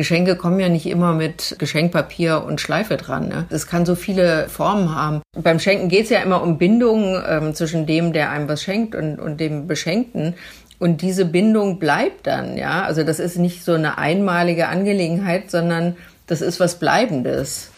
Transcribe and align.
Geschenke 0.00 0.34
kommen 0.34 0.58
ja 0.60 0.70
nicht 0.70 0.86
immer 0.86 1.12
mit 1.12 1.56
Geschenkpapier 1.58 2.42
und 2.46 2.58
Schleife 2.58 2.96
dran. 2.96 3.28
Ne? 3.28 3.44
Das 3.50 3.66
kann 3.66 3.84
so 3.84 3.94
viele 3.94 4.48
Formen 4.48 4.94
haben. 4.94 5.20
Beim 5.36 5.58
Schenken 5.58 5.90
geht 5.90 6.04
es 6.04 6.10
ja 6.10 6.20
immer 6.20 6.42
um 6.42 6.56
Bindungen 6.56 7.22
ähm, 7.28 7.54
zwischen 7.54 7.84
dem, 7.84 8.14
der 8.14 8.30
einem 8.30 8.48
was 8.48 8.62
schenkt 8.62 8.94
und, 8.94 9.18
und 9.18 9.40
dem 9.40 9.66
Beschenkten. 9.66 10.36
Und 10.78 11.02
diese 11.02 11.26
Bindung 11.26 11.78
bleibt 11.78 12.26
dann, 12.26 12.56
ja. 12.56 12.82
Also 12.84 13.04
das 13.04 13.20
ist 13.20 13.36
nicht 13.36 13.62
so 13.62 13.74
eine 13.74 13.98
einmalige 13.98 14.68
Angelegenheit, 14.68 15.50
sondern 15.50 15.98
das 16.26 16.40
ist 16.40 16.60
was 16.60 16.78
Bleibendes. 16.78 17.70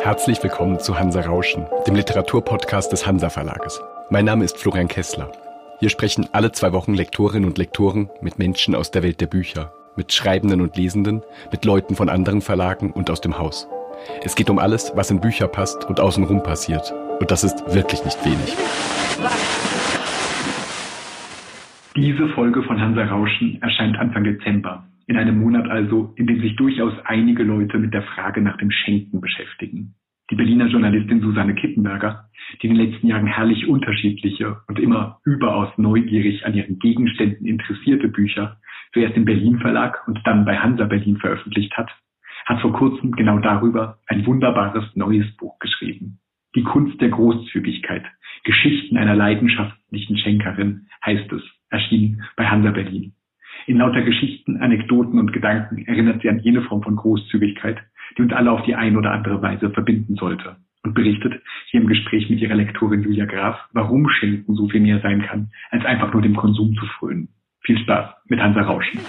Herzlich 0.00 0.42
willkommen 0.42 0.80
zu 0.80 0.98
Hansa 0.98 1.20
Rauschen, 1.20 1.68
dem 1.86 1.94
Literaturpodcast 1.94 2.90
des 2.90 3.06
Hansa 3.06 3.30
Verlages. 3.30 3.80
Mein 4.10 4.24
Name 4.24 4.44
ist 4.44 4.56
Florian 4.56 4.88
Kessler. 4.88 5.30
Hier 5.80 5.90
sprechen 5.90 6.26
alle 6.32 6.50
zwei 6.50 6.72
Wochen 6.72 6.94
Lektorinnen 6.94 7.48
und 7.48 7.56
Lektoren 7.56 8.10
mit 8.20 8.36
Menschen 8.36 8.74
aus 8.74 8.90
der 8.90 9.04
Welt 9.04 9.20
der 9.20 9.28
Bücher, 9.28 9.72
mit 9.96 10.12
Schreibenden 10.12 10.60
und 10.60 10.76
Lesenden, 10.76 11.22
mit 11.52 11.64
Leuten 11.64 11.94
von 11.94 12.08
anderen 12.08 12.40
Verlagen 12.40 12.90
und 12.90 13.10
aus 13.10 13.20
dem 13.20 13.38
Haus. 13.38 13.68
Es 14.24 14.34
geht 14.34 14.50
um 14.50 14.58
alles, 14.58 14.90
was 14.96 15.12
in 15.12 15.20
Bücher 15.20 15.46
passt 15.46 15.84
und 15.84 16.00
außenrum 16.00 16.42
passiert. 16.42 16.92
Und 17.20 17.30
das 17.30 17.44
ist 17.44 17.62
wirklich 17.72 18.04
nicht 18.04 18.24
wenig. 18.24 18.56
Diese 21.94 22.28
Folge 22.30 22.64
von 22.64 22.80
Hansa 22.80 23.04
Rauschen 23.04 23.62
erscheint 23.62 23.96
Anfang 23.98 24.24
Dezember. 24.24 24.84
In 25.06 25.16
einem 25.16 25.38
Monat 25.38 25.68
also, 25.70 26.12
in 26.16 26.26
dem 26.26 26.40
sich 26.40 26.56
durchaus 26.56 26.92
einige 27.04 27.44
Leute 27.44 27.78
mit 27.78 27.94
der 27.94 28.02
Frage 28.02 28.42
nach 28.42 28.56
dem 28.56 28.72
Schenken 28.72 29.20
beschäftigen. 29.20 29.94
Die 30.30 30.34
Berliner 30.34 30.66
Journalistin 30.66 31.22
Susanne 31.22 31.54
Kippenberger, 31.54 32.28
die 32.60 32.66
in 32.66 32.74
den 32.74 32.86
letzten 32.86 33.06
Jahren 33.06 33.26
herrlich 33.26 33.66
unterschiedliche 33.66 34.58
und 34.68 34.78
immer 34.78 35.20
überaus 35.24 35.70
neugierig 35.78 36.44
an 36.44 36.54
ihren 36.54 36.78
Gegenständen 36.78 37.46
interessierte 37.46 38.08
Bücher 38.08 38.58
zuerst 38.92 39.16
im 39.16 39.24
Berlin 39.24 39.58
Verlag 39.58 40.06
und 40.06 40.20
dann 40.24 40.44
bei 40.44 40.58
Hansa 40.58 40.84
Berlin 40.84 41.16
veröffentlicht 41.16 41.74
hat, 41.78 41.90
hat 42.44 42.60
vor 42.60 42.74
kurzem 42.74 43.12
genau 43.12 43.38
darüber 43.38 43.98
ein 44.06 44.26
wunderbares 44.26 44.84
neues 44.94 45.26
Buch 45.36 45.58
geschrieben. 45.60 46.18
Die 46.54 46.62
Kunst 46.62 47.00
der 47.00 47.08
Großzügigkeit. 47.08 48.04
Geschichten 48.44 48.98
einer 48.98 49.14
leidenschaftlichen 49.14 50.18
Schenkerin 50.18 50.88
heißt 51.04 51.32
es, 51.32 51.42
erschienen 51.70 52.22
bei 52.36 52.46
Hansa 52.46 52.70
Berlin. 52.70 53.14
In 53.66 53.78
lauter 53.78 54.02
Geschichten, 54.02 54.58
Anekdoten 54.58 55.18
und 55.18 55.32
Gedanken 55.32 55.86
erinnert 55.86 56.22
sie 56.22 56.28
an 56.28 56.38
jene 56.38 56.62
Form 56.62 56.82
von 56.82 56.96
Großzügigkeit, 56.96 57.78
die 58.16 58.22
uns 58.22 58.32
alle 58.32 58.52
auf 58.52 58.62
die 58.62 58.74
eine 58.74 58.98
oder 58.98 59.12
andere 59.12 59.42
Weise 59.42 59.70
verbinden 59.70 60.16
sollte 60.16 60.56
und 60.82 60.94
berichtet 60.94 61.34
hier 61.70 61.80
im 61.80 61.86
Gespräch 61.86 62.30
mit 62.30 62.40
ihrer 62.40 62.54
Lektorin 62.54 63.02
Julia 63.02 63.26
Graf, 63.26 63.58
warum 63.72 64.08
Schenken 64.08 64.54
so 64.54 64.68
viel 64.68 64.80
mehr 64.80 65.00
sein 65.00 65.22
kann, 65.22 65.50
als 65.70 65.84
einfach 65.84 66.12
nur 66.12 66.22
dem 66.22 66.36
Konsum 66.36 66.74
zu 66.74 66.86
frönen. 66.98 67.28
Viel 67.60 67.78
Spaß 67.78 68.10
mit 68.26 68.40
Hansa 68.40 68.62
Rauschen. 68.62 69.00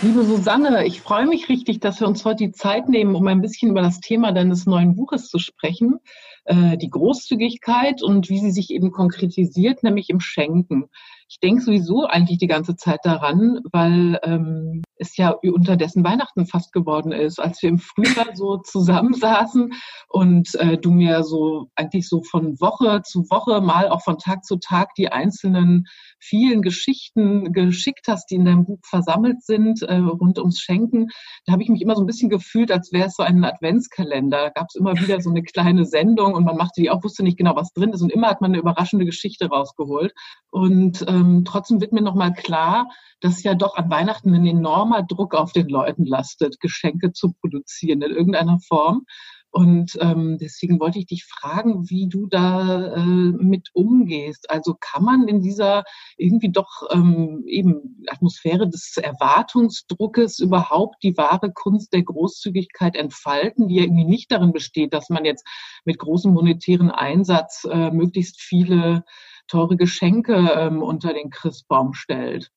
Liebe 0.00 0.22
Susanne, 0.22 0.86
ich 0.86 1.00
freue 1.00 1.26
mich 1.26 1.48
richtig, 1.48 1.80
dass 1.80 2.00
wir 2.00 2.06
uns 2.06 2.24
heute 2.24 2.44
die 2.44 2.52
Zeit 2.52 2.88
nehmen, 2.88 3.16
um 3.16 3.26
ein 3.26 3.40
bisschen 3.40 3.70
über 3.70 3.82
das 3.82 3.98
Thema 3.98 4.30
deines 4.30 4.64
neuen 4.64 4.94
Buches 4.94 5.28
zu 5.28 5.40
sprechen, 5.40 5.98
äh, 6.44 6.76
die 6.76 6.88
Großzügigkeit 6.88 8.00
und 8.02 8.28
wie 8.28 8.38
sie 8.38 8.52
sich 8.52 8.70
eben 8.70 8.92
konkretisiert, 8.92 9.82
nämlich 9.82 10.08
im 10.08 10.20
Schenken. 10.20 10.84
Ich 11.30 11.40
denke 11.40 11.62
sowieso 11.62 12.06
eigentlich 12.06 12.38
die 12.38 12.46
ganze 12.46 12.74
Zeit 12.76 13.00
daran, 13.04 13.60
weil 13.70 14.18
ähm, 14.22 14.82
es 14.96 15.16
ja 15.18 15.30
unterdessen 15.30 16.02
Weihnachten 16.02 16.46
fast 16.46 16.72
geworden 16.72 17.12
ist, 17.12 17.38
als 17.38 17.62
wir 17.62 17.68
im 17.68 17.78
Frühjahr 17.78 18.34
so 18.34 18.56
zusammensaßen 18.56 19.72
und 20.08 20.54
äh, 20.54 20.78
du 20.78 20.90
mir 20.90 21.22
so 21.24 21.70
eigentlich 21.74 22.08
so 22.08 22.22
von 22.22 22.58
Woche 22.60 23.02
zu 23.02 23.28
Woche, 23.30 23.60
mal 23.60 23.88
auch 23.88 24.02
von 24.02 24.18
Tag 24.18 24.44
zu 24.44 24.56
Tag 24.56 24.94
die 24.94 25.12
einzelnen 25.12 25.86
vielen 26.18 26.62
Geschichten 26.62 27.52
geschickt 27.52 28.06
hast, 28.08 28.30
die 28.30 28.36
in 28.36 28.44
deinem 28.44 28.64
Buch 28.64 28.80
versammelt 28.82 29.42
sind 29.42 29.82
äh, 29.82 29.96
rund 29.96 30.38
ums 30.38 30.60
Schenken. 30.60 31.08
Da 31.46 31.52
habe 31.52 31.62
ich 31.62 31.68
mich 31.68 31.82
immer 31.82 31.94
so 31.94 32.02
ein 32.02 32.06
bisschen 32.06 32.30
gefühlt, 32.30 32.70
als 32.70 32.92
wäre 32.92 33.08
es 33.08 33.16
so 33.16 33.22
ein 33.22 33.44
Adventskalender. 33.44 34.44
Da 34.44 34.50
gab 34.50 34.66
es 34.68 34.74
immer 34.74 34.98
wieder 34.98 35.20
so 35.20 35.30
eine 35.30 35.42
kleine 35.42 35.84
Sendung 35.84 36.34
und 36.34 36.44
man 36.44 36.56
machte 36.56 36.80
die 36.80 36.90
auch, 36.90 37.02
wusste 37.04 37.22
nicht 37.22 37.38
genau, 37.38 37.56
was 37.56 37.72
drin 37.72 37.92
ist 37.92 38.02
und 38.02 38.12
immer 38.12 38.28
hat 38.28 38.40
man 38.40 38.52
eine 38.52 38.60
überraschende 38.60 39.04
Geschichte 39.04 39.46
rausgeholt. 39.48 40.12
Und 40.50 41.04
ähm, 41.08 41.44
trotzdem 41.44 41.80
wird 41.80 41.92
mir 41.92 42.02
nochmal 42.02 42.32
klar, 42.32 42.88
dass 43.20 43.42
ja 43.42 43.54
doch 43.54 43.76
an 43.76 43.90
Weihnachten 43.90 44.34
ein 44.34 44.46
enormer 44.46 45.02
Druck 45.02 45.34
auf 45.34 45.52
den 45.52 45.68
Leuten 45.68 46.04
lastet, 46.04 46.60
Geschenke 46.60 47.12
zu 47.12 47.32
produzieren 47.40 48.02
in 48.02 48.12
irgendeiner 48.12 48.58
Form. 48.60 49.04
Und 49.50 49.96
ähm, 50.00 50.36
deswegen 50.40 50.78
wollte 50.78 50.98
ich 50.98 51.06
dich 51.06 51.24
fragen, 51.24 51.88
wie 51.88 52.08
du 52.08 52.26
da 52.26 52.94
äh, 52.94 53.00
mit 53.00 53.70
umgehst. 53.72 54.50
Also 54.50 54.76
kann 54.78 55.02
man 55.02 55.26
in 55.26 55.40
dieser 55.40 55.84
irgendwie 56.16 56.50
doch 56.50 56.82
ähm, 56.90 57.44
eben 57.46 58.04
Atmosphäre 58.08 58.68
des 58.68 58.96
Erwartungsdruckes 58.98 60.38
überhaupt 60.38 61.02
die 61.02 61.16
wahre 61.16 61.50
Kunst 61.50 61.92
der 61.92 62.02
Großzügigkeit 62.02 62.94
entfalten, 62.94 63.68
die 63.68 63.76
ja 63.76 63.82
irgendwie 63.82 64.04
nicht 64.04 64.30
darin 64.30 64.52
besteht, 64.52 64.92
dass 64.92 65.08
man 65.08 65.24
jetzt 65.24 65.46
mit 65.84 65.98
großem 65.98 66.32
monetären 66.32 66.90
Einsatz 66.90 67.66
äh, 67.70 67.90
möglichst 67.90 68.40
viele 68.40 69.04
teure 69.46 69.76
Geschenke 69.76 70.34
ähm, 70.34 70.82
unter 70.82 71.14
den 71.14 71.30
Christbaum 71.30 71.94
stellt. 71.94 72.50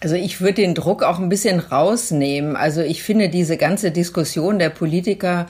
Also 0.00 0.14
ich 0.14 0.40
würde 0.40 0.54
den 0.54 0.74
Druck 0.74 1.02
auch 1.02 1.18
ein 1.18 1.28
bisschen 1.28 1.60
rausnehmen. 1.60 2.56
Also 2.56 2.80
ich 2.80 3.02
finde 3.02 3.28
diese 3.28 3.58
ganze 3.58 3.90
Diskussion 3.90 4.58
der 4.58 4.70
Politiker, 4.70 5.46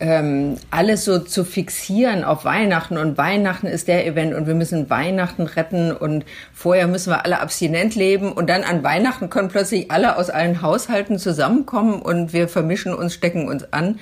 ähm, 0.00 0.56
alles 0.70 1.04
so 1.04 1.18
zu 1.18 1.44
fixieren 1.44 2.24
auf 2.24 2.44
Weihnachten 2.44 2.96
und 2.96 3.16
Weihnachten 3.18 3.66
ist 3.66 3.88
der 3.88 4.06
Event 4.06 4.34
und 4.34 4.46
wir 4.46 4.54
müssen 4.54 4.90
Weihnachten 4.90 5.42
retten 5.42 5.92
und 5.92 6.24
vorher 6.52 6.88
müssen 6.88 7.10
wir 7.10 7.24
alle 7.24 7.40
abstinent 7.40 7.94
leben 7.94 8.32
und 8.32 8.48
dann 8.48 8.64
an 8.64 8.82
Weihnachten 8.82 9.30
können 9.30 9.48
plötzlich 9.48 9.90
alle 9.90 10.16
aus 10.16 10.30
allen 10.30 10.62
Haushalten 10.62 11.18
zusammenkommen 11.18 12.02
und 12.02 12.32
wir 12.32 12.48
vermischen 12.48 12.94
uns, 12.94 13.14
stecken 13.14 13.48
uns 13.48 13.72
an. 13.72 14.00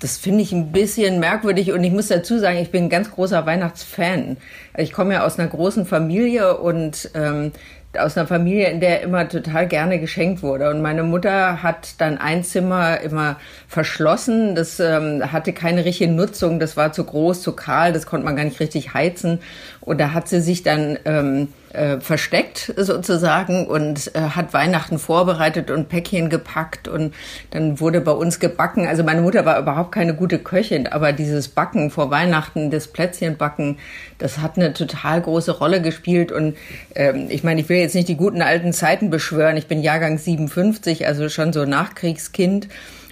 Das 0.00 0.16
finde 0.16 0.42
ich 0.42 0.52
ein 0.52 0.70
bisschen 0.70 1.18
merkwürdig 1.18 1.72
und 1.72 1.82
ich 1.82 1.92
muss 1.92 2.08
dazu 2.08 2.38
sagen, 2.38 2.58
ich 2.58 2.70
bin 2.70 2.84
ein 2.84 2.90
ganz 2.90 3.10
großer 3.10 3.46
Weihnachtsfan. 3.46 4.36
Ich 4.76 4.92
komme 4.92 5.14
ja 5.14 5.24
aus 5.24 5.38
einer 5.38 5.48
großen 5.48 5.86
Familie 5.86 6.56
und 6.58 7.10
ähm, 7.14 7.52
aus 7.96 8.16
einer 8.16 8.26
Familie, 8.26 8.68
in 8.68 8.80
der 8.80 9.02
immer 9.02 9.28
total 9.28 9.66
gerne 9.66 9.98
geschenkt 9.98 10.42
wurde. 10.42 10.70
Und 10.70 10.82
meine 10.82 11.02
Mutter 11.02 11.62
hat 11.62 12.00
dann 12.00 12.18
ein 12.18 12.44
Zimmer 12.44 13.00
immer 13.00 13.36
verschlossen. 13.66 14.54
Das 14.54 14.78
ähm, 14.78 15.32
hatte 15.32 15.52
keine 15.52 15.84
richtige 15.84 16.10
Nutzung. 16.10 16.60
Das 16.60 16.76
war 16.76 16.92
zu 16.92 17.04
groß, 17.04 17.42
zu 17.42 17.52
kahl. 17.52 17.92
Das 17.92 18.06
konnte 18.06 18.26
man 18.26 18.36
gar 18.36 18.44
nicht 18.44 18.60
richtig 18.60 18.92
heizen. 18.92 19.40
Und 19.80 19.98
da 19.98 20.12
hat 20.12 20.28
sie 20.28 20.40
sich 20.40 20.62
dann 20.62 20.98
ähm, 21.06 21.48
äh, 21.72 22.00
versteckt 22.00 22.72
sozusagen 22.76 23.66
und 23.66 24.14
äh, 24.14 24.20
hat 24.20 24.52
Weihnachten 24.52 24.98
vorbereitet 24.98 25.70
und 25.70 25.88
Päckchen 25.88 26.30
gepackt 26.30 26.88
und 26.88 27.14
dann 27.50 27.80
wurde 27.80 28.00
bei 28.00 28.12
uns 28.12 28.40
gebacken. 28.40 28.86
Also 28.86 29.04
meine 29.04 29.20
Mutter 29.20 29.44
war 29.44 29.58
überhaupt 29.58 29.92
keine 29.92 30.14
gute 30.14 30.38
Köchin, 30.38 30.86
aber 30.86 31.12
dieses 31.12 31.48
Backen 31.48 31.90
vor 31.90 32.10
Weihnachten, 32.10 32.70
das 32.70 32.88
Plätzchenbacken, 32.88 33.78
das 34.18 34.38
hat 34.38 34.56
eine 34.56 34.72
total 34.72 35.20
große 35.20 35.58
Rolle 35.58 35.82
gespielt 35.82 36.32
und 36.32 36.56
ähm, 36.94 37.26
ich 37.28 37.44
meine, 37.44 37.60
ich 37.60 37.68
will 37.68 37.78
jetzt 37.78 37.94
nicht 37.94 38.08
die 38.08 38.16
guten 38.16 38.42
alten 38.42 38.72
Zeiten 38.72 39.10
beschwören. 39.10 39.56
Ich 39.56 39.66
bin 39.66 39.82
Jahrgang 39.82 40.18
57, 40.18 41.06
also 41.06 41.28
schon 41.28 41.52
so 41.52 41.64
Nachkriegskind. 41.64 42.68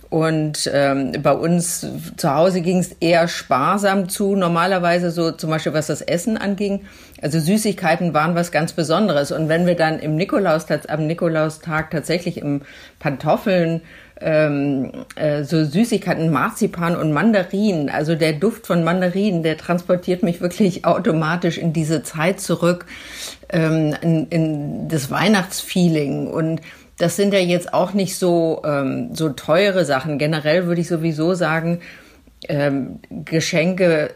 Und 0.09 0.71
ähm, 0.73 1.13
bei 1.21 1.33
uns 1.33 1.87
zu 2.17 2.35
Hause 2.35 2.61
ging 2.61 2.79
es 2.79 2.93
eher 3.01 3.27
sparsam 3.27 4.09
zu, 4.09 4.37
normalerweise 4.37 5.11
so 5.11 5.33
zum 5.33 5.51
Beispiel 5.51 5.73
was 5.73 5.89
das 5.89 6.01
Essen 6.01 6.37
anging. 6.37 6.83
Also 7.21 7.41
Süßigkeiten 7.41 8.15
waren 8.15 8.35
was 8.35 8.53
ganz 8.53 8.73
Besonderes. 8.73 9.33
Und 9.33 9.49
wenn 9.49 9.67
wir 9.67 9.75
dann 9.75 9.99
im 9.99 10.15
Nikolaus, 10.17 10.67
am 10.89 11.07
Nikolaustag 11.07 11.91
tatsächlich 11.91 12.39
im 12.39 12.63
Pantoffeln 13.01 13.81
ähm, 14.21 14.93
äh, 15.17 15.43
so 15.45 15.65
Süßigkeiten, 15.65 16.31
Marzipan 16.31 16.97
und 16.97 17.13
Mandarinen, 17.13 17.91
also 17.91 18.15
der 18.15 18.33
Duft 18.33 18.67
von 18.67 18.85
Mandarinen, 18.85 19.43
der 19.43 19.59
transportiert 19.59 20.23
mich 20.23 20.41
wirklich 20.41 20.85
automatisch 20.85 21.59
in 21.59 21.73
diese 21.73 22.03
Zeit 22.03 22.41
zurück, 22.41 22.87
ähm, 23.51 23.95
in, 24.01 24.29
in 24.29 24.89
das 24.89 25.11
Weihnachtsfeeling 25.11 26.29
und 26.29 26.61
das 26.99 27.17
sind 27.17 27.33
ja 27.35 27.41
jetzt 27.41 27.75
auch 27.75 27.93
nicht 27.93 28.17
so, 28.17 28.63
ähm, 28.65 29.15
so 29.15 29.31
teure 29.31 29.85
Sachen. 29.85 30.19
Generell 30.19 30.67
würde 30.67 30.81
ich 30.81 30.89
sowieso 30.89 31.35
sagen, 31.35 31.81
ähm, 32.49 33.01
Geschenke, 33.11 34.11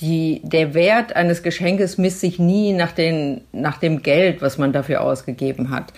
die, 0.00 0.40
der 0.44 0.74
Wert 0.74 1.14
eines 1.14 1.42
Geschenkes 1.42 1.98
misst 1.98 2.20
sich 2.20 2.38
nie 2.38 2.72
nach, 2.72 2.92
den, 2.92 3.42
nach 3.52 3.78
dem 3.78 4.02
Geld, 4.02 4.42
was 4.42 4.58
man 4.58 4.72
dafür 4.72 5.02
ausgegeben 5.02 5.70
hat. 5.70 5.92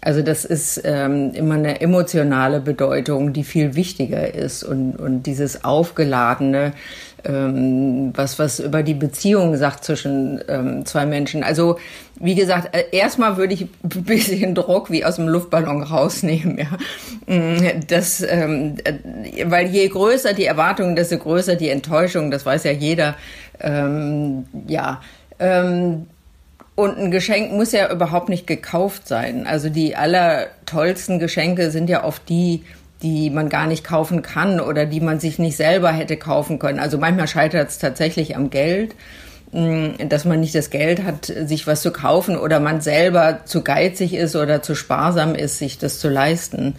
Also 0.00 0.22
das 0.22 0.44
ist 0.44 0.80
ähm, 0.84 1.32
immer 1.34 1.54
eine 1.54 1.80
emotionale 1.80 2.60
Bedeutung, 2.60 3.32
die 3.32 3.44
viel 3.44 3.74
wichtiger 3.74 4.34
ist 4.34 4.62
und, 4.62 4.96
und 4.96 5.24
dieses 5.24 5.64
aufgeladene, 5.64 6.72
ähm, 7.26 8.12
was 8.14 8.38
was 8.38 8.60
über 8.60 8.82
die 8.82 8.94
Beziehung 8.94 9.56
sagt 9.56 9.84
zwischen 9.84 10.40
ähm, 10.48 10.86
zwei 10.86 11.06
Menschen. 11.06 11.42
Also 11.42 11.78
wie 12.20 12.34
gesagt, 12.34 12.74
äh, 12.74 12.84
erstmal 12.92 13.36
würde 13.36 13.54
ich 13.54 13.62
ein 13.82 14.04
bisschen 14.04 14.54
Druck 14.54 14.90
wie 14.90 15.04
aus 15.04 15.16
dem 15.16 15.28
Luftballon 15.28 15.82
rausnehmen, 15.82 16.58
ja. 16.58 16.78
Mm, 17.26 17.86
das, 17.88 18.22
ähm, 18.22 18.76
äh, 18.84 18.94
weil 19.46 19.66
je 19.66 19.88
größer 19.88 20.32
die 20.32 20.46
Erwartungen, 20.46 20.96
desto 20.96 21.18
größer 21.18 21.56
die 21.56 21.68
Enttäuschung. 21.68 22.30
Das 22.30 22.46
weiß 22.46 22.64
ja 22.64 22.72
jeder. 22.72 23.16
Ähm, 23.60 24.46
ja. 24.66 25.00
Ähm, 25.38 26.06
Und 26.74 26.98
ein 26.98 27.10
Geschenk 27.10 27.52
muss 27.52 27.72
ja 27.72 27.90
überhaupt 27.90 28.28
nicht 28.28 28.46
gekauft 28.46 29.08
sein. 29.08 29.46
Also 29.46 29.70
die 29.70 29.96
allertollsten 29.96 31.18
Geschenke 31.18 31.70
sind 31.70 31.88
ja 31.88 32.04
oft 32.04 32.28
die, 32.28 32.64
die 33.06 33.30
man 33.30 33.48
gar 33.48 33.66
nicht 33.66 33.84
kaufen 33.84 34.22
kann 34.22 34.58
oder 34.58 34.84
die 34.84 35.00
man 35.00 35.20
sich 35.20 35.38
nicht 35.38 35.56
selber 35.56 35.92
hätte 35.92 36.16
kaufen 36.16 36.58
können. 36.58 36.80
Also 36.80 36.98
manchmal 36.98 37.28
scheitert 37.28 37.68
es 37.68 37.78
tatsächlich 37.78 38.36
am 38.36 38.50
Geld, 38.50 38.96
mm, 39.52 40.08
dass 40.08 40.24
man 40.24 40.40
nicht 40.40 40.54
das 40.54 40.70
Geld 40.70 41.04
hat, 41.04 41.26
sich 41.26 41.66
was 41.68 41.82
zu 41.82 41.92
kaufen 41.92 42.36
oder 42.36 42.58
man 42.58 42.80
selber 42.80 43.40
zu 43.44 43.62
geizig 43.62 44.14
ist 44.14 44.34
oder 44.34 44.60
zu 44.60 44.74
sparsam 44.74 45.36
ist, 45.36 45.58
sich 45.58 45.78
das 45.78 46.00
zu 46.00 46.08
leisten. 46.08 46.74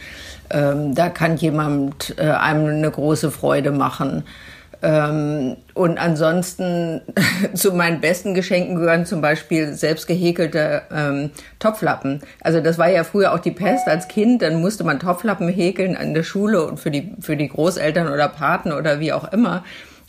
Ähm, 0.50 0.96
da 0.96 1.08
kann 1.10 1.38
jemand 1.38 2.16
äh, 2.18 2.24
einem 2.24 2.68
eine 2.68 2.92
große 2.92 3.32
Freude 3.32 3.72
machen. 3.72 4.24
Ähm, 4.82 5.58
und 5.74 5.98
ansonsten 5.98 7.02
zu 7.54 7.74
meinen 7.74 8.00
besten 8.00 8.34
Geschenken 8.34 8.76
gehören 8.76 9.06
zum 9.06 9.22
Beispiel 9.22 9.74
selbst 9.74 10.08
gehäkelte 10.08 10.84
ähm, 10.92 11.32
Topflappen. 11.60 12.22
Also 12.42 12.62
das 12.62 12.78
war 12.78 12.90
ja 12.90 13.04
früher 13.04 13.34
auch 13.34 13.40
die 13.40 13.52
Pest 13.52 13.88
als 13.88 14.08
Kind. 14.08 14.42
Dann 14.42 14.62
musste 14.62 14.84
man 14.84 15.00
Topflappen 15.00 15.50
häkeln 15.50 15.98
an 15.98 16.14
der 16.14 16.24
Schule 16.24 16.66
und 16.66 16.80
für 16.80 16.92
die, 16.92 17.16
für 17.20 17.36
die 17.36 17.48
Großeltern 17.48 18.12
oder 18.12 18.28
Paten 18.28 18.72
oder 18.72 19.00
wie 19.00 19.14
auch 19.14 19.32
immer. 19.32 19.64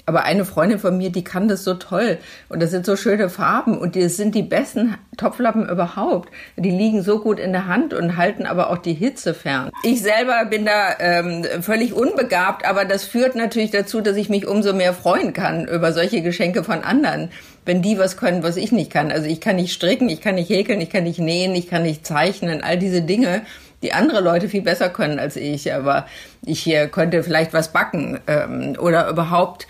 Aber 0.09 0.25
eine 0.25 0.47
Freundin 0.47 0.79
von 0.79 0.97
mir, 0.97 1.11
die 1.11 1.23
kann 1.23 1.49
das 1.49 1.65
so 1.65 1.75
toll. 1.75 2.17
Und 2.49 2.63
das 2.63 2.71
sind 2.71 2.87
so 2.87 2.97
schöne 2.97 3.29
Farben 3.29 3.77
und 3.77 3.95
das 3.95 4.17
sind 4.17 4.35
die 4.35 4.43
besten 4.43 4.95
Topflappen 5.19 5.69
überhaupt. 5.69 6.31
Die 6.57 6.71
liegen 6.71 7.03
so 7.03 7.19
gut 7.19 7.39
in 7.39 7.53
der 7.53 7.67
Hand 7.67 7.93
und 7.93 8.17
halten 8.17 8.47
aber 8.47 8.71
auch 8.71 8.79
die 8.79 8.95
Hitze 8.95 9.35
fern. 9.35 9.69
Ich 9.83 10.01
selber 10.01 10.47
bin 10.47 10.65
da 10.65 10.95
ähm, 10.99 11.45
völlig 11.61 11.93
unbegabt, 11.93 12.65
aber 12.65 12.87
das 12.87 13.05
führt 13.05 13.35
natürlich 13.35 13.71
dazu, 13.71 14.01
dass 14.01 14.17
ich 14.17 14.31
mich 14.31 14.47
umso 14.47 14.73
mehr 14.73 14.95
freuen 14.95 15.35
kann 15.35 15.69
über 15.69 15.93
solche 15.93 16.23
Geschenke 16.23 16.65
von 16.65 16.83
anderen 16.83 17.29
wenn 17.67 17.83
die 17.83 17.99
was 17.99 18.17
können, 18.17 18.43
was 18.43 18.57
ich 18.57 18.73
nicht 18.73 18.91
kann. 18.91 19.13
Also 19.13 19.27
ich 19.27 19.43
kann 19.43 19.57
nicht 19.57 19.75
stricken, 19.75 20.09
ich 20.09 20.23
kann 20.23 20.37
nicht 20.37 20.49
häkeln, 20.49 20.81
ich 20.81 20.89
kann 20.89 21.05
nicht 21.05 21.19
nähen, 21.19 21.55
ich 21.55 21.69
kann 21.69 21.83
nicht 21.83 22.07
zeichnen, 22.07 22.63
all 22.63 22.79
diese 22.79 23.03
Dinge, 23.03 23.43
die 23.83 23.93
andere 23.93 24.23
Leute 24.23 24.49
viel 24.49 24.63
besser 24.63 24.89
können 24.89 25.19
als 25.19 25.37
ich. 25.37 25.75
Aber 25.75 26.07
ich 26.47 26.61
hier 26.61 26.89
könnte 26.89 27.23
vielleicht 27.23 27.53
was 27.53 27.71
backen 27.71 28.21
ähm, 28.27 28.75
oder 28.81 29.11
überhaupt 29.11 29.67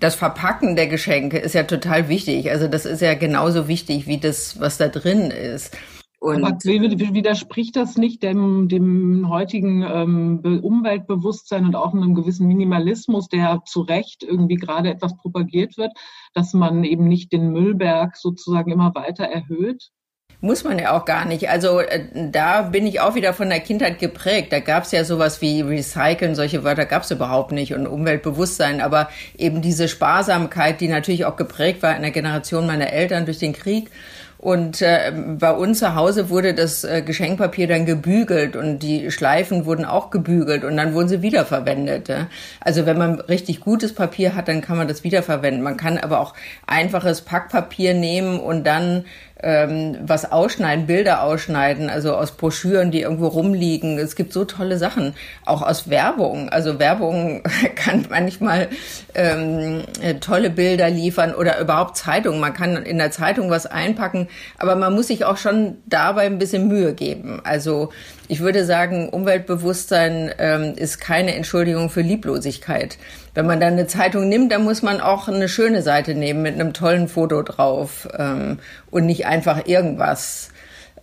das 0.00 0.14
Verpacken 0.14 0.76
der 0.76 0.88
Geschenke 0.88 1.38
ist 1.38 1.54
ja 1.54 1.62
total 1.62 2.08
wichtig. 2.08 2.50
Also 2.50 2.68
das 2.68 2.84
ist 2.84 3.02
ja 3.02 3.14
genauso 3.14 3.68
wichtig 3.68 4.06
wie 4.06 4.18
das, 4.18 4.60
was 4.60 4.78
da 4.78 4.88
drin 4.88 5.30
ist. 5.30 5.76
Und 6.18 6.44
Aber 6.44 6.56
widerspricht 6.56 7.76
das 7.76 7.98
nicht 7.98 8.22
dem, 8.22 8.68
dem 8.68 9.28
heutigen 9.28 9.82
ähm, 9.82 10.60
Umweltbewusstsein 10.62 11.66
und 11.66 11.76
auch 11.76 11.92
einem 11.92 12.14
gewissen 12.14 12.46
Minimalismus, 12.46 13.28
der 13.28 13.62
zu 13.66 13.82
Recht 13.82 14.22
irgendwie 14.22 14.56
gerade 14.56 14.90
etwas 14.90 15.16
propagiert 15.16 15.76
wird, 15.76 15.92
dass 16.32 16.54
man 16.54 16.84
eben 16.84 17.06
nicht 17.06 17.32
den 17.32 17.52
Müllberg 17.52 18.16
sozusagen 18.16 18.72
immer 18.72 18.94
weiter 18.94 19.24
erhöht? 19.24 19.90
Muss 20.40 20.64
man 20.64 20.78
ja 20.78 20.96
auch 20.96 21.06
gar 21.06 21.24
nicht. 21.24 21.48
Also 21.48 21.80
äh, 21.80 22.04
da 22.12 22.62
bin 22.62 22.86
ich 22.86 23.00
auch 23.00 23.14
wieder 23.14 23.32
von 23.32 23.48
der 23.48 23.60
Kindheit 23.60 23.98
geprägt. 23.98 24.52
Da 24.52 24.60
gab 24.60 24.84
es 24.84 24.92
ja 24.92 25.02
sowas 25.02 25.40
wie 25.40 25.62
Recyceln, 25.62 26.34
solche 26.34 26.62
Wörter 26.62 26.84
gab 26.84 27.04
es 27.04 27.10
überhaupt 27.10 27.52
nicht 27.52 27.74
und 27.74 27.86
Umweltbewusstsein. 27.86 28.82
Aber 28.82 29.08
eben 29.38 29.62
diese 29.62 29.88
Sparsamkeit, 29.88 30.80
die 30.80 30.88
natürlich 30.88 31.24
auch 31.24 31.36
geprägt 31.36 31.82
war 31.82 31.96
in 31.96 32.02
der 32.02 32.10
Generation 32.10 32.66
meiner 32.66 32.92
Eltern 32.92 33.24
durch 33.24 33.38
den 33.38 33.54
Krieg. 33.54 33.90
Und 34.38 34.82
äh, 34.82 35.12
bei 35.38 35.50
uns 35.50 35.78
zu 35.78 35.94
Hause 35.94 36.28
wurde 36.28 36.52
das 36.52 36.84
äh, 36.84 37.00
Geschenkpapier 37.00 37.66
dann 37.66 37.86
gebügelt 37.86 38.54
und 38.54 38.80
die 38.80 39.10
Schleifen 39.10 39.64
wurden 39.64 39.86
auch 39.86 40.10
gebügelt 40.10 40.62
und 40.62 40.76
dann 40.76 40.92
wurden 40.92 41.08
sie 41.08 41.22
wiederverwendet. 41.22 42.08
Ja? 42.08 42.28
Also 42.60 42.84
wenn 42.84 42.98
man 42.98 43.20
richtig 43.20 43.60
gutes 43.60 43.94
Papier 43.94 44.36
hat, 44.36 44.48
dann 44.48 44.60
kann 44.60 44.76
man 44.76 44.88
das 44.88 45.04
wiederverwenden. 45.04 45.62
Man 45.62 45.78
kann 45.78 45.96
aber 45.96 46.20
auch 46.20 46.34
einfaches 46.66 47.22
Packpapier 47.22 47.94
nehmen 47.94 48.38
und 48.38 48.64
dann 48.64 49.06
ähm, 49.42 49.98
was 50.02 50.30
ausschneiden, 50.32 50.86
Bilder 50.86 51.22
ausschneiden, 51.22 51.90
also 51.90 52.14
aus 52.14 52.32
Broschüren, 52.32 52.90
die 52.90 53.02
irgendwo 53.02 53.26
rumliegen. 53.26 53.98
Es 53.98 54.16
gibt 54.16 54.32
so 54.32 54.44
tolle 54.44 54.78
Sachen, 54.78 55.14
auch 55.44 55.62
aus 55.62 55.90
Werbung. 55.90 56.48
Also 56.48 56.78
Werbung 56.78 57.42
kann 57.74 58.06
manchmal 58.08 58.68
ähm, 59.14 59.82
tolle 60.20 60.50
Bilder 60.50 60.88
liefern 60.88 61.34
oder 61.34 61.60
überhaupt 61.60 61.96
Zeitungen. 61.98 62.40
Man 62.40 62.54
kann 62.54 62.76
in 62.84 62.98
der 62.98 63.10
Zeitung 63.10 63.50
was 63.50 63.66
einpacken, 63.66 64.28
aber 64.58 64.74
man 64.74 64.94
muss 64.94 65.08
sich 65.08 65.24
auch 65.24 65.36
schon 65.36 65.76
dabei 65.86 66.26
ein 66.26 66.38
bisschen 66.38 66.68
Mühe 66.68 66.94
geben. 66.94 67.40
Also 67.44 67.90
ich 68.28 68.40
würde 68.40 68.64
sagen, 68.64 69.10
Umweltbewusstsein 69.10 70.32
ähm, 70.38 70.74
ist 70.76 70.98
keine 70.98 71.34
Entschuldigung 71.34 71.90
für 71.90 72.00
Lieblosigkeit. 72.00 72.98
Wenn 73.36 73.44
man 73.44 73.60
dann 73.60 73.74
eine 73.74 73.86
Zeitung 73.86 74.30
nimmt, 74.30 74.50
dann 74.50 74.64
muss 74.64 74.80
man 74.80 74.98
auch 74.98 75.28
eine 75.28 75.50
schöne 75.50 75.82
Seite 75.82 76.14
nehmen 76.14 76.40
mit 76.40 76.54
einem 76.54 76.72
tollen 76.72 77.06
Foto 77.06 77.42
drauf 77.42 78.08
ähm, 78.16 78.60
und 78.90 79.04
nicht 79.04 79.26
einfach 79.26 79.66
irgendwas. 79.66 80.48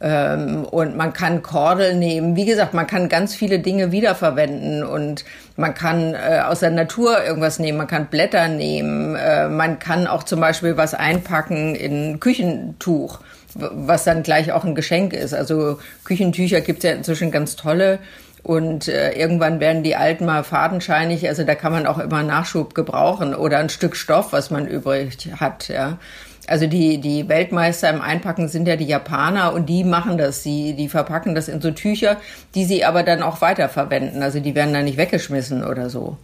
Ähm, 0.02 0.66
und 0.66 0.98
man 0.98 1.14
kann 1.14 1.44
Kordel 1.44 1.94
nehmen. 1.94 2.36
Wie 2.36 2.46
gesagt, 2.46 2.74
man 2.74 2.88
kann 2.88 3.08
ganz 3.08 3.36
viele 3.36 3.60
Dinge 3.60 3.92
wiederverwenden 3.92 4.84
und 4.84 5.26
man 5.58 5.76
kann 5.76 6.16
äh, 6.16 6.42
aus 6.44 6.62
der 6.62 6.72
Natur 6.72 7.24
irgendwas 7.24 7.60
nehmen. 7.60 7.78
Man 7.78 7.86
kann 7.86 8.08
Blätter 8.08 8.48
nehmen. 8.48 9.16
Äh, 9.16 9.50
man 9.50 9.78
kann 9.78 10.08
auch 10.08 10.24
zum 10.24 10.40
Beispiel 10.40 10.76
was 10.76 10.96
einpacken 10.96 11.76
in 11.76 12.20
Küchentuch 12.20 13.20
was 13.56 14.04
dann 14.04 14.24
gleich 14.24 14.52
auch 14.52 14.64
ein 14.64 14.76
Geschenk 14.76 15.14
ist. 15.14 15.34
Also 15.34 15.80
Küchentücher 16.06 16.62
gibt 16.62 16.80
es 16.80 16.90
ja 16.90 16.96
inzwischen 16.96 17.32
ganz 17.32 17.56
tolle. 17.56 18.00
Und 18.44 18.90
äh, 18.90 19.14
irgendwann 19.14 19.62
werden 19.62 19.84
die 19.84 19.96
alten 19.96 20.26
mal 20.26 20.44
fadenscheinig, 20.44 21.28
also 21.30 21.46
da 21.46 21.56
kann 21.56 21.72
man 21.72 21.86
auch 21.88 21.98
immer 21.98 22.24
Nachschub 22.24 22.76
gebrauchen 22.76 23.34
oder 23.34 23.60
ein 23.60 23.70
Stück 23.70 23.96
Stoff, 23.96 24.34
was 24.34 24.52
man 24.52 24.68
übrig 24.68 25.30
hat, 25.40 25.70
ja. 25.70 25.98
Also 26.46 26.68
die, 26.68 27.00
die 27.00 27.30
Weltmeister 27.30 27.90
im 27.90 28.02
Einpacken 28.02 28.50
sind 28.50 28.68
ja 28.68 28.76
die 28.76 28.86
Japaner 28.86 29.54
und 29.54 29.68
die 29.68 29.86
machen 29.86 30.18
das. 30.18 30.44
Sie, 30.44 30.76
die 30.76 30.90
verpacken 30.90 31.36
das 31.36 31.48
in 31.48 31.62
so 31.62 31.72
Tücher, 31.72 32.18
die 32.54 32.66
sie 32.66 32.84
aber 32.84 33.04
dann 33.04 33.24
auch 33.24 33.40
weiterverwenden. 33.40 34.22
Also 34.22 34.42
die 34.42 34.54
werden 34.54 34.74
dann 34.74 34.84
nicht 34.84 34.98
weggeschmissen 34.98 35.64
oder 35.64 35.90
so. 35.90 36.18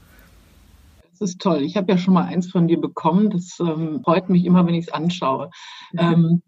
Das 1.11 1.29
ist 1.29 1.39
toll. 1.39 1.61
Ich 1.61 1.77
habe 1.77 1.91
ja 1.91 1.97
schon 1.97 2.13
mal 2.13 2.25
eins 2.25 2.51
von 2.51 2.67
dir 2.67 2.81
bekommen. 2.81 3.29
Das 3.29 3.59
ähm, 3.61 4.01
freut 4.03 4.29
mich 4.29 4.45
immer, 4.45 4.65
wenn 4.65 4.73
ich 4.73 4.87
es 4.87 4.93
anschaue. 4.93 5.51
Mhm. 5.93 5.99
Ähm, 5.99 6.41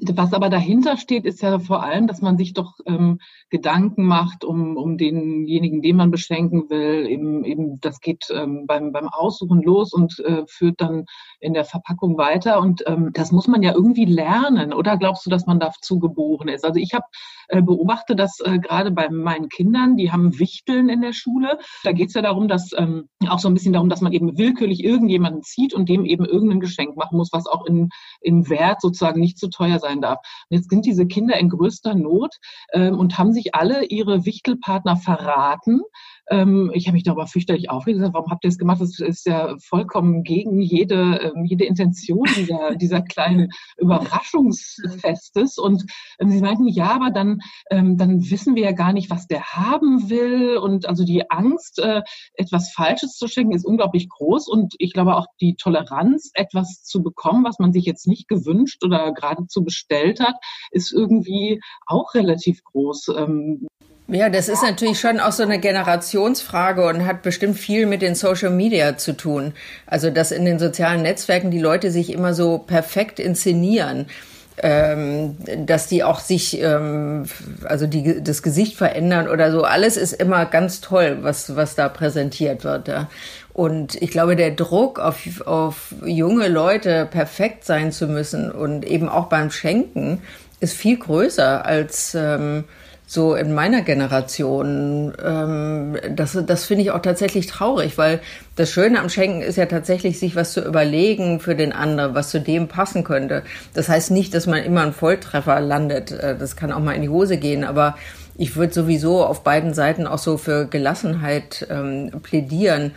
was 0.00 0.34
aber 0.34 0.50
dahinter 0.50 0.96
steht, 0.98 1.24
ist 1.24 1.40
ja 1.40 1.58
vor 1.58 1.82
allem, 1.82 2.06
dass 2.06 2.20
man 2.20 2.36
sich 2.36 2.52
doch 2.52 2.78
ähm, 2.84 3.20
Gedanken 3.48 4.04
macht 4.04 4.44
um, 4.44 4.76
um 4.76 4.98
denjenigen, 4.98 5.80
den 5.80 5.96
man 5.96 6.10
beschenken 6.10 6.68
will. 6.68 7.06
Eben, 7.06 7.44
eben 7.44 7.80
das 7.80 8.00
geht 8.00 8.26
ähm, 8.30 8.66
beim, 8.66 8.92
beim 8.92 9.08
Aussuchen 9.08 9.62
los 9.62 9.92
und 9.92 10.18
äh, 10.20 10.44
führt 10.46 10.80
dann 10.80 11.06
in 11.40 11.54
der 11.54 11.64
Verpackung 11.64 12.18
weiter. 12.18 12.60
Und 12.60 12.84
ähm, 12.86 13.10
das 13.12 13.32
muss 13.32 13.46
man 13.46 13.62
ja 13.62 13.72
irgendwie 13.72 14.04
lernen. 14.04 14.72
Oder 14.72 14.96
glaubst 14.96 15.24
du, 15.26 15.30
dass 15.30 15.46
man 15.46 15.60
dazu 15.60 15.98
geboren 15.98 16.48
ist? 16.48 16.64
Also 16.64 16.78
ich 16.80 16.94
habe 16.94 17.04
äh, 17.48 17.62
beobachte 17.62 18.14
das 18.14 18.40
äh, 18.40 18.58
gerade 18.58 18.90
bei 18.90 19.08
meinen 19.08 19.48
Kindern, 19.48 19.96
die 19.96 20.12
haben 20.12 20.38
Wichteln 20.38 20.88
in 20.88 21.00
der 21.00 21.12
Schule. 21.12 21.58
Da 21.82 21.92
geht 21.92 22.08
es 22.08 22.14
ja 22.14 22.22
darum, 22.22 22.46
dass 22.46 22.72
ähm, 22.76 23.08
auch 23.28 23.38
so 23.38 23.48
ein 23.48 23.54
bisschen 23.54 23.72
darum, 23.72 23.88
dass 23.88 24.00
man 24.00 24.12
eben 24.12 24.36
willkürlich 24.36 24.84
irgendjemanden 24.84 25.42
zieht 25.42 25.72
und 25.72 25.88
dem 25.88 26.04
eben 26.04 26.24
irgendein 26.24 26.60
Geschenk 26.60 26.96
machen 26.96 27.16
muss, 27.16 27.32
was 27.32 27.46
auch 27.46 27.64
in, 27.66 27.88
in 28.20 28.48
Wert 28.48 28.80
sozusagen 28.80 29.20
nicht 29.20 29.38
zu 29.38 29.48
teuer 29.48 29.78
sein 29.78 30.00
darf. 30.00 30.18
Und 30.50 30.58
jetzt 30.58 30.70
sind 30.70 30.84
diese 30.84 31.06
Kinder 31.06 31.38
in 31.38 31.48
größter 31.48 31.94
Not 31.94 32.36
ähm, 32.72 32.98
und 32.98 33.18
haben 33.18 33.32
sich 33.32 33.54
alle 33.54 33.84
ihre 33.86 34.26
Wichtelpartner 34.26 34.96
verraten 34.96 35.80
ähm, 36.30 36.70
ich 36.74 36.86
habe 36.86 36.94
mich 36.94 37.04
darüber 37.04 37.26
fürchterlich 37.26 37.70
aufgeregt. 37.70 38.02
Warum 38.12 38.30
habt 38.30 38.44
ihr 38.44 38.50
das 38.50 38.58
gemacht? 38.58 38.80
Das 38.80 38.98
ist 38.98 39.26
ja 39.26 39.56
vollkommen 39.58 40.22
gegen 40.22 40.60
jede, 40.60 41.32
ähm, 41.34 41.44
jede 41.44 41.64
Intention 41.64 42.26
dieser, 42.36 42.74
dieser 42.76 43.02
kleinen 43.02 43.50
Überraschungsfestes. 43.78 45.58
Und 45.58 45.84
ähm, 46.18 46.30
sie 46.30 46.40
meinten, 46.40 46.68
ja, 46.68 46.90
aber 46.90 47.10
dann, 47.10 47.40
ähm, 47.70 47.96
dann 47.96 48.30
wissen 48.30 48.54
wir 48.54 48.64
ja 48.64 48.72
gar 48.72 48.92
nicht, 48.92 49.10
was 49.10 49.26
der 49.26 49.42
haben 49.42 50.10
will. 50.10 50.58
Und 50.58 50.86
also 50.86 51.04
die 51.04 51.30
Angst, 51.30 51.78
äh, 51.78 52.02
etwas 52.34 52.72
Falsches 52.72 53.16
zu 53.16 53.28
schenken, 53.28 53.54
ist 53.54 53.64
unglaublich 53.64 54.08
groß. 54.08 54.48
Und 54.48 54.74
ich 54.78 54.92
glaube 54.92 55.16
auch 55.16 55.26
die 55.40 55.54
Toleranz, 55.54 56.30
etwas 56.34 56.82
zu 56.82 57.02
bekommen, 57.02 57.44
was 57.44 57.58
man 57.58 57.72
sich 57.72 57.84
jetzt 57.84 58.06
nicht 58.06 58.28
gewünscht 58.28 58.84
oder 58.84 59.12
geradezu 59.12 59.64
bestellt 59.64 60.20
hat, 60.20 60.34
ist 60.70 60.92
irgendwie 60.92 61.60
auch 61.86 62.14
relativ 62.14 62.62
groß. 62.64 63.08
Ja, 64.10 64.30
das 64.30 64.48
ist 64.48 64.62
natürlich 64.62 64.98
schon 64.98 65.20
auch 65.20 65.32
so 65.32 65.42
eine 65.42 65.58
Generationsfrage 65.58 66.86
und 66.86 67.04
hat 67.04 67.20
bestimmt 67.20 67.58
viel 67.58 67.84
mit 67.84 68.00
den 68.00 68.14
Social 68.14 68.50
Media 68.50 68.96
zu 68.96 69.12
tun. 69.12 69.52
Also, 69.86 70.08
dass 70.10 70.32
in 70.32 70.46
den 70.46 70.58
sozialen 70.58 71.02
Netzwerken 71.02 71.50
die 71.50 71.60
Leute 71.60 71.90
sich 71.90 72.10
immer 72.10 72.32
so 72.32 72.56
perfekt 72.56 73.20
inszenieren. 73.20 74.06
Ähm, 74.60 75.36
dass 75.66 75.86
die 75.86 76.02
auch 76.02 76.18
sich, 76.18 76.60
ähm, 76.60 77.26
also 77.62 77.86
die, 77.86 78.20
das 78.24 78.42
Gesicht 78.42 78.76
verändern 78.76 79.28
oder 79.28 79.52
so. 79.52 79.62
Alles 79.62 79.96
ist 79.96 80.14
immer 80.14 80.46
ganz 80.46 80.80
toll, 80.80 81.18
was, 81.20 81.54
was 81.54 81.76
da 81.76 81.88
präsentiert 81.88 82.64
wird. 82.64 82.88
Ja. 82.88 83.08
Und 83.52 83.94
ich 84.02 84.10
glaube, 84.10 84.34
der 84.34 84.50
Druck 84.50 84.98
auf, 84.98 85.46
auf 85.46 85.94
junge 86.04 86.48
Leute 86.48 87.06
perfekt 87.08 87.66
sein 87.66 87.92
zu 87.92 88.08
müssen 88.08 88.50
und 88.50 88.84
eben 88.84 89.08
auch 89.08 89.26
beim 89.26 89.52
Schenken 89.52 90.22
ist 90.58 90.76
viel 90.76 90.98
größer 90.98 91.64
als, 91.64 92.16
ähm, 92.16 92.64
so 93.10 93.34
in 93.34 93.54
meiner 93.54 93.80
Generation. 93.80 95.14
Ähm, 95.24 95.96
das 96.14 96.38
das 96.46 96.66
finde 96.66 96.82
ich 96.84 96.90
auch 96.90 97.00
tatsächlich 97.00 97.46
traurig, 97.46 97.96
weil 97.96 98.20
das 98.54 98.70
Schöne 98.70 99.00
am 99.00 99.08
Schenken 99.08 99.40
ist 99.40 99.56
ja 99.56 99.64
tatsächlich, 99.64 100.18
sich 100.18 100.36
was 100.36 100.52
zu 100.52 100.60
überlegen 100.60 101.40
für 101.40 101.56
den 101.56 101.72
anderen, 101.72 102.14
was 102.14 102.28
zu 102.28 102.38
dem 102.38 102.68
passen 102.68 103.04
könnte. 103.04 103.42
Das 103.72 103.88
heißt 103.88 104.10
nicht, 104.10 104.34
dass 104.34 104.46
man 104.46 104.62
immer 104.62 104.82
einen 104.82 104.92
Volltreffer 104.92 105.58
landet. 105.60 106.12
Äh, 106.12 106.36
das 106.38 106.54
kann 106.54 106.70
auch 106.70 106.80
mal 106.80 106.92
in 106.92 107.02
die 107.02 107.08
Hose 107.08 107.38
gehen, 107.38 107.64
aber 107.64 107.96
ich 108.36 108.56
würde 108.56 108.74
sowieso 108.74 109.24
auf 109.24 109.42
beiden 109.42 109.72
Seiten 109.72 110.06
auch 110.06 110.18
so 110.18 110.36
für 110.36 110.66
Gelassenheit 110.66 111.66
ähm, 111.70 112.10
plädieren. 112.22 112.92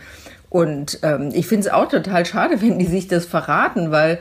Und 0.50 0.98
ähm, 1.02 1.30
ich 1.32 1.46
finde 1.46 1.68
es 1.68 1.72
auch 1.72 1.88
total 1.88 2.26
schade, 2.26 2.56
wenn 2.60 2.78
die 2.78 2.86
sich 2.86 3.08
das 3.08 3.24
verraten, 3.24 3.90
weil 3.90 4.18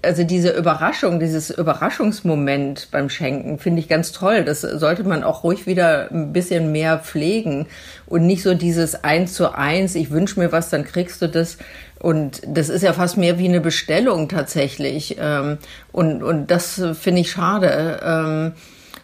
also 0.00 0.24
diese 0.24 0.50
Überraschung, 0.50 1.20
dieses 1.20 1.50
Überraschungsmoment 1.50 2.88
beim 2.90 3.10
Schenken 3.10 3.58
finde 3.58 3.80
ich 3.80 3.88
ganz 3.88 4.12
toll. 4.12 4.42
Das 4.42 4.62
sollte 4.62 5.04
man 5.04 5.22
auch 5.22 5.44
ruhig 5.44 5.66
wieder 5.66 6.10
ein 6.10 6.32
bisschen 6.32 6.72
mehr 6.72 6.98
pflegen 6.98 7.66
und 8.06 8.26
nicht 8.26 8.42
so 8.42 8.54
dieses 8.54 9.04
eins 9.04 9.34
zu 9.34 9.54
eins, 9.54 9.96
ich 9.96 10.10
wünsche 10.10 10.40
mir 10.40 10.50
was, 10.50 10.70
dann 10.70 10.84
kriegst 10.84 11.20
du 11.20 11.28
das. 11.28 11.58
Und 11.98 12.40
das 12.46 12.70
ist 12.70 12.82
ja 12.82 12.94
fast 12.94 13.18
mehr 13.18 13.38
wie 13.38 13.48
eine 13.48 13.60
Bestellung 13.60 14.28
tatsächlich. 14.28 15.16
Ähm, 15.20 15.58
und, 15.92 16.22
und 16.22 16.50
das 16.50 16.82
finde 16.98 17.20
ich 17.20 17.30
schade. 17.30 18.00
Ähm, 18.02 18.52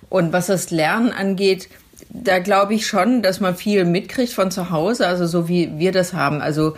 und 0.09 0.33
was 0.33 0.47
das 0.47 0.71
Lernen 0.71 1.13
angeht, 1.13 1.69
da 2.09 2.39
glaube 2.39 2.75
ich 2.75 2.87
schon, 2.87 3.21
dass 3.21 3.41
man 3.41 3.55
viel 3.55 3.85
mitkriegt 3.85 4.33
von 4.33 4.51
zu 4.51 4.71
Hause, 4.71 5.07
also 5.07 5.27
so 5.27 5.49
wie 5.49 5.79
wir 5.79 5.93
das 5.93 6.15
haben. 6.15 6.41
Also 6.41 6.75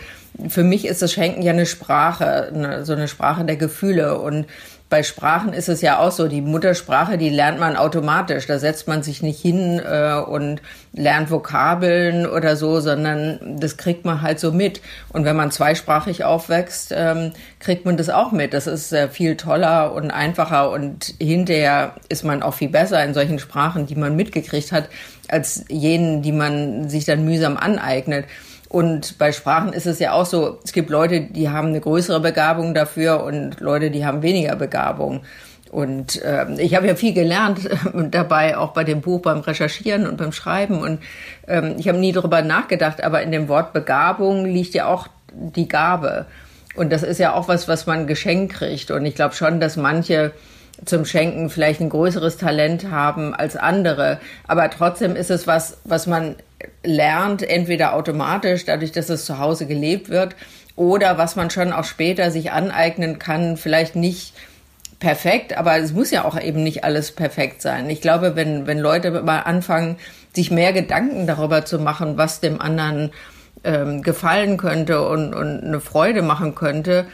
für 0.47 0.63
mich 0.63 0.85
ist 0.85 1.01
das 1.01 1.11
Schenken 1.13 1.41
ja 1.41 1.51
eine 1.51 1.65
Sprache, 1.65 2.51
eine, 2.53 2.85
so 2.85 2.93
eine 2.93 3.07
Sprache 3.07 3.45
der 3.45 3.57
Gefühle. 3.57 4.17
Und 4.19 4.47
bei 4.89 5.03
Sprachen 5.03 5.53
ist 5.53 5.69
es 5.69 5.81
ja 5.81 5.99
auch 5.99 6.11
so, 6.11 6.27
die 6.27 6.41
Muttersprache, 6.41 7.17
die 7.17 7.29
lernt 7.29 7.59
man 7.59 7.77
automatisch. 7.77 8.45
Da 8.45 8.59
setzt 8.59 8.87
man 8.89 9.03
sich 9.03 9.21
nicht 9.21 9.41
hin 9.41 9.79
äh, 9.79 10.15
und 10.15 10.61
lernt 10.93 11.31
Vokabeln 11.31 12.25
oder 12.25 12.57
so, 12.57 12.81
sondern 12.81 13.57
das 13.59 13.77
kriegt 13.77 14.03
man 14.03 14.21
halt 14.21 14.39
so 14.39 14.51
mit. 14.51 14.81
Und 15.09 15.23
wenn 15.23 15.37
man 15.37 15.51
zweisprachig 15.51 16.25
aufwächst, 16.25 16.93
ähm, 16.95 17.31
kriegt 17.59 17.85
man 17.85 17.95
das 17.95 18.09
auch 18.09 18.33
mit. 18.33 18.53
Das 18.53 18.67
ist 18.67 18.91
äh, 18.91 19.07
viel 19.07 19.37
toller 19.37 19.93
und 19.93 20.11
einfacher 20.11 20.71
und 20.71 21.13
hinterher 21.19 21.95
ist 22.09 22.23
man 22.23 22.43
auch 22.43 22.53
viel 22.53 22.69
besser 22.69 23.03
in 23.03 23.13
solchen 23.13 23.39
Sprachen, 23.39 23.85
die 23.85 23.95
man 23.95 24.15
mitgekriegt 24.15 24.73
hat, 24.73 24.89
als 25.29 25.63
jenen, 25.69 26.21
die 26.21 26.33
man 26.33 26.89
sich 26.89 27.05
dann 27.05 27.23
mühsam 27.23 27.55
aneignet. 27.55 28.25
Und 28.71 29.17
bei 29.17 29.33
Sprachen 29.33 29.73
ist 29.73 29.85
es 29.85 29.99
ja 29.99 30.13
auch 30.13 30.25
so, 30.25 30.57
es 30.63 30.71
gibt 30.71 30.89
Leute, 30.89 31.19
die 31.19 31.49
haben 31.49 31.67
eine 31.67 31.81
größere 31.81 32.21
Begabung 32.21 32.73
dafür 32.73 33.21
und 33.21 33.59
Leute, 33.59 33.91
die 33.91 34.05
haben 34.05 34.21
weniger 34.21 34.55
Begabung. 34.55 35.23
Und 35.69 36.21
äh, 36.21 36.45
ich 36.57 36.73
habe 36.73 36.87
ja 36.87 36.95
viel 36.95 37.13
gelernt 37.13 37.65
äh, 37.69 38.07
dabei, 38.09 38.57
auch 38.57 38.71
bei 38.71 38.85
dem 38.85 39.01
Buch, 39.01 39.21
beim 39.23 39.41
Recherchieren 39.41 40.07
und 40.07 40.15
beim 40.15 40.31
Schreiben. 40.31 40.79
Und 40.79 41.01
ähm, 41.49 41.75
ich 41.79 41.89
habe 41.89 41.97
nie 41.97 42.13
darüber 42.13 42.41
nachgedacht, 42.43 43.03
aber 43.03 43.21
in 43.21 43.33
dem 43.33 43.49
Wort 43.49 43.73
Begabung 43.73 44.45
liegt 44.45 44.73
ja 44.73 44.85
auch 44.85 45.07
die 45.33 45.67
Gabe. 45.67 46.25
Und 46.73 46.93
das 46.93 47.03
ist 47.03 47.17
ja 47.17 47.33
auch 47.33 47.49
was, 47.49 47.67
was 47.67 47.87
man 47.87 48.07
geschenkt 48.07 48.53
kriegt. 48.53 48.89
Und 48.89 49.05
ich 49.05 49.15
glaube 49.15 49.35
schon, 49.35 49.59
dass 49.59 49.75
manche 49.75 50.31
zum 50.85 51.03
Schenken 51.03 51.49
vielleicht 51.49 51.81
ein 51.81 51.89
größeres 51.89 52.37
Talent 52.37 52.89
haben 52.89 53.35
als 53.35 53.57
andere. 53.57 54.21
Aber 54.47 54.69
trotzdem 54.69 55.17
ist 55.17 55.29
es 55.29 55.45
was, 55.45 55.75
was 55.83 56.07
man 56.07 56.37
lernt, 56.83 57.43
entweder 57.43 57.93
automatisch, 57.93 58.65
dadurch, 58.65 58.91
dass 58.91 59.09
es 59.09 59.25
zu 59.25 59.39
Hause 59.39 59.65
gelebt 59.65 60.09
wird, 60.09 60.35
oder 60.75 61.17
was 61.17 61.35
man 61.35 61.49
schon 61.49 61.73
auch 61.73 61.83
später 61.83 62.31
sich 62.31 62.51
aneignen 62.51 63.19
kann, 63.19 63.57
vielleicht 63.57 63.95
nicht 63.95 64.33
perfekt, 64.99 65.57
aber 65.57 65.77
es 65.77 65.93
muss 65.93 66.11
ja 66.11 66.23
auch 66.25 66.39
eben 66.39 66.63
nicht 66.63 66.83
alles 66.83 67.11
perfekt 67.11 67.61
sein. 67.61 67.89
Ich 67.89 68.01
glaube, 68.01 68.35
wenn, 68.35 68.67
wenn 68.67 68.79
Leute 68.79 69.11
mal 69.21 69.39
anfangen, 69.39 69.97
sich 70.33 70.51
mehr 70.51 70.73
Gedanken 70.73 71.27
darüber 71.27 71.65
zu 71.65 71.79
machen, 71.79 72.17
was 72.17 72.39
dem 72.39 72.61
anderen 72.61 73.11
ähm, 73.63 74.01
gefallen 74.01 74.57
könnte 74.57 75.05
und, 75.07 75.33
und 75.33 75.63
eine 75.63 75.81
Freude 75.81 76.21
machen 76.21 76.55
könnte, 76.55 77.05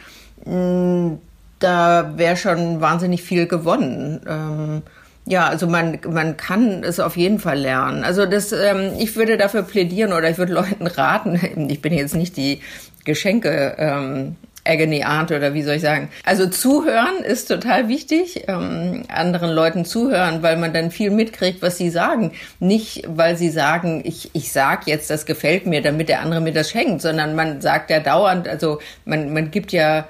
mh, 0.44 0.54
mm, 0.54 1.18
da 1.58 2.12
wäre 2.16 2.36
schon 2.36 2.80
wahnsinnig 2.80 3.22
viel 3.22 3.48
gewonnen. 3.48 4.20
Ähm, 4.28 4.82
ja, 5.28 5.46
also 5.46 5.66
man, 5.66 5.98
man 6.08 6.36
kann 6.36 6.82
es 6.82 7.00
auf 7.00 7.16
jeden 7.16 7.38
Fall 7.38 7.58
lernen. 7.58 8.04
Also 8.04 8.26
das, 8.26 8.52
ähm, 8.52 8.92
ich 8.98 9.14
würde 9.16 9.36
dafür 9.36 9.62
plädieren 9.62 10.12
oder 10.12 10.30
ich 10.30 10.38
würde 10.38 10.52
Leuten 10.52 10.86
raten, 10.86 11.68
ich 11.68 11.82
bin 11.82 11.92
jetzt 11.92 12.14
nicht 12.14 12.36
die 12.36 12.60
Geschenke 13.04 13.74
ähm, 13.78 14.36
Agony 14.64 15.04
Aunt 15.04 15.32
oder 15.32 15.54
wie 15.54 15.62
soll 15.62 15.76
ich 15.76 15.82
sagen. 15.82 16.10
Also 16.24 16.46
zuhören 16.46 17.22
ist 17.24 17.48
total 17.48 17.88
wichtig, 17.88 18.44
ähm, 18.48 19.04
anderen 19.08 19.50
Leuten 19.50 19.84
zuhören, 19.84 20.42
weil 20.42 20.56
man 20.56 20.72
dann 20.72 20.90
viel 20.90 21.10
mitkriegt, 21.10 21.62
was 21.62 21.78
sie 21.78 21.90
sagen. 21.90 22.32
Nicht, 22.60 23.04
weil 23.08 23.36
sie 23.36 23.50
sagen, 23.50 24.02
ich, 24.04 24.30
ich 24.34 24.52
sag 24.52 24.86
jetzt, 24.86 25.10
das 25.10 25.26
gefällt 25.26 25.66
mir, 25.66 25.82
damit 25.82 26.08
der 26.08 26.20
andere 26.20 26.40
mir 26.40 26.52
das 26.52 26.70
schenkt, 26.70 27.00
sondern 27.00 27.34
man 27.34 27.60
sagt 27.60 27.90
ja 27.90 28.00
dauernd, 28.00 28.46
also 28.46 28.80
man, 29.04 29.32
man 29.32 29.50
gibt 29.50 29.72
ja 29.72 30.06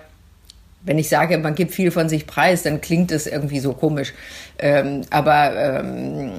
wenn 0.83 0.99
ich 0.99 1.09
sage, 1.09 1.39
man 1.39 1.55
gibt 1.55 1.73
viel 1.73 1.91
von 1.91 2.09
sich 2.09 2.27
preis, 2.27 2.63
dann 2.63 2.81
klingt 2.81 3.11
es 3.11 3.27
irgendwie 3.27 3.59
so 3.59 3.73
komisch. 3.73 4.15
Ähm, 4.59 5.03
aber 5.11 5.53
ähm, 5.57 6.31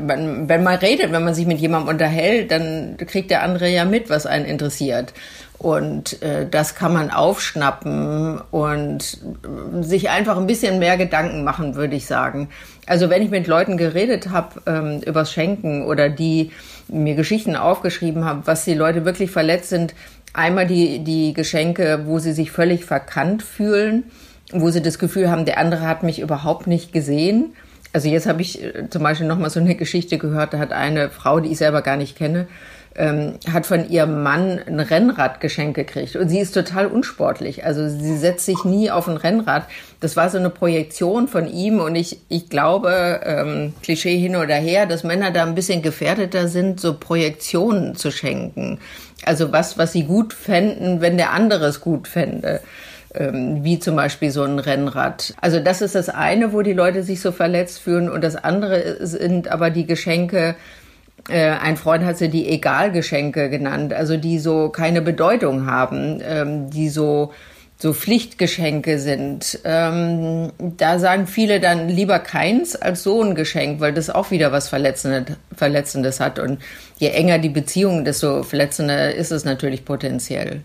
wenn, 0.00 0.48
wenn 0.48 0.62
man 0.62 0.76
redet, 0.76 1.10
wenn 1.10 1.24
man 1.24 1.34
sich 1.34 1.46
mit 1.46 1.58
jemandem 1.58 1.88
unterhält, 1.88 2.50
dann 2.50 2.96
kriegt 2.98 3.30
der 3.30 3.42
andere 3.42 3.68
ja 3.68 3.84
mit, 3.84 4.10
was 4.10 4.26
einen 4.26 4.44
interessiert. 4.44 5.14
Und 5.58 6.22
äh, 6.22 6.46
das 6.48 6.76
kann 6.76 6.92
man 6.92 7.10
aufschnappen 7.10 8.40
und 8.52 9.18
sich 9.80 10.08
einfach 10.08 10.36
ein 10.36 10.46
bisschen 10.46 10.78
mehr 10.78 10.96
Gedanken 10.96 11.42
machen, 11.42 11.74
würde 11.74 11.96
ich 11.96 12.06
sagen. 12.06 12.48
Also 12.86 13.10
wenn 13.10 13.22
ich 13.22 13.30
mit 13.30 13.48
Leuten 13.48 13.76
geredet 13.76 14.30
habe 14.30 14.62
ähm, 14.66 15.00
übers 15.04 15.32
Schenken 15.32 15.84
oder 15.84 16.08
die 16.08 16.52
mir 16.86 17.16
Geschichten 17.16 17.56
aufgeschrieben 17.56 18.24
haben, 18.24 18.42
was 18.44 18.64
die 18.64 18.74
Leute 18.74 19.04
wirklich 19.04 19.30
verletzt 19.30 19.70
sind, 19.70 19.94
Einmal 20.32 20.66
die, 20.66 21.00
die 21.00 21.32
Geschenke, 21.32 22.02
wo 22.04 22.18
sie 22.18 22.32
sich 22.32 22.50
völlig 22.50 22.84
verkannt 22.84 23.42
fühlen, 23.42 24.04
wo 24.52 24.70
sie 24.70 24.82
das 24.82 24.98
Gefühl 24.98 25.30
haben, 25.30 25.44
der 25.44 25.58
andere 25.58 25.82
hat 25.82 26.02
mich 26.02 26.20
überhaupt 26.20 26.66
nicht 26.66 26.92
gesehen. 26.92 27.54
Also 27.92 28.08
jetzt 28.08 28.26
habe 28.26 28.42
ich 28.42 28.62
äh, 28.62 28.88
zum 28.90 29.02
Beispiel 29.02 29.26
noch 29.26 29.38
mal 29.38 29.50
so 29.50 29.60
eine 29.60 29.74
Geschichte 29.74 30.18
gehört, 30.18 30.52
da 30.52 30.58
hat 30.58 30.72
eine 30.72 31.10
Frau, 31.10 31.40
die 31.40 31.50
ich 31.50 31.58
selber 31.58 31.82
gar 31.82 31.96
nicht 31.96 32.16
kenne, 32.16 32.46
ähm, 32.98 33.34
hat 33.50 33.64
von 33.64 33.88
ihrem 33.88 34.22
Mann 34.24 34.60
ein 34.66 34.80
Rennradgeschenk 34.80 35.76
gekriegt. 35.76 36.16
Und 36.16 36.28
sie 36.28 36.40
ist 36.40 36.52
total 36.52 36.88
unsportlich. 36.88 37.64
Also 37.64 37.88
sie 37.88 38.18
setzt 38.18 38.44
sich 38.44 38.64
nie 38.64 38.90
auf 38.90 39.08
ein 39.08 39.16
Rennrad. 39.16 39.64
Das 40.00 40.16
war 40.16 40.28
so 40.28 40.36
eine 40.36 40.50
Projektion 40.50 41.28
von 41.28 41.46
ihm. 41.46 41.78
Und 41.78 41.94
ich, 41.94 42.18
ich 42.28 42.48
glaube, 42.48 43.20
ähm, 43.24 43.72
Klischee 43.82 44.18
hin 44.18 44.34
oder 44.34 44.56
her, 44.56 44.86
dass 44.86 45.04
Männer 45.04 45.30
da 45.30 45.44
ein 45.44 45.54
bisschen 45.54 45.80
gefährdeter 45.80 46.48
sind, 46.48 46.80
so 46.80 46.94
Projektionen 46.94 47.94
zu 47.94 48.10
schenken. 48.10 48.80
Also 49.24 49.52
was, 49.52 49.78
was 49.78 49.92
sie 49.92 50.02
gut 50.02 50.32
fänden, 50.32 51.00
wenn 51.00 51.16
der 51.16 51.32
andere 51.32 51.66
es 51.66 51.80
gut 51.80 52.08
fände 52.08 52.60
ähm, 53.14 53.64
wie 53.64 53.78
zum 53.78 53.96
Beispiel 53.96 54.30
so 54.30 54.42
ein 54.42 54.58
Rennrad. 54.58 55.34
Also 55.40 55.60
das 55.60 55.82
ist 55.82 55.94
das 55.94 56.08
eine, 56.08 56.52
wo 56.52 56.62
die 56.62 56.72
Leute 56.72 57.02
sich 57.02 57.20
so 57.20 57.32
verletzt 57.32 57.80
fühlen 57.80 58.10
und 58.10 58.22
das 58.22 58.36
andere 58.36 59.06
sind 59.06 59.48
aber 59.48 59.70
die 59.70 59.86
Geschenke, 59.86 60.56
ein 61.28 61.76
Freund 61.76 62.04
hat 62.04 62.18
sie 62.18 62.28
die 62.28 62.48
Egalgeschenke 62.48 63.50
genannt, 63.50 63.92
also 63.92 64.16
die 64.16 64.38
so 64.38 64.68
keine 64.70 65.02
Bedeutung 65.02 65.66
haben, 65.66 66.20
ähm, 66.22 66.70
die 66.70 66.88
so 66.88 67.32
so 67.80 67.92
Pflichtgeschenke 67.92 68.98
sind. 68.98 69.60
Ähm, 69.64 70.50
da 70.58 70.98
sagen 70.98 71.28
viele 71.28 71.60
dann 71.60 71.88
lieber 71.88 72.18
keins 72.18 72.74
als 72.74 73.04
so 73.04 73.22
ein 73.22 73.36
Geschenk, 73.36 73.80
weil 73.80 73.94
das 73.94 74.10
auch 74.10 74.32
wieder 74.32 74.50
was 74.50 74.68
Verletzendes, 74.68 75.36
Verletzendes 75.54 76.18
hat. 76.18 76.40
Und 76.40 76.58
je 76.98 77.08
enger 77.10 77.38
die 77.38 77.48
Beziehung, 77.48 78.04
desto 78.04 78.42
verletzender 78.42 79.14
ist 79.14 79.30
es 79.30 79.44
natürlich 79.44 79.84
potenziell. 79.84 80.62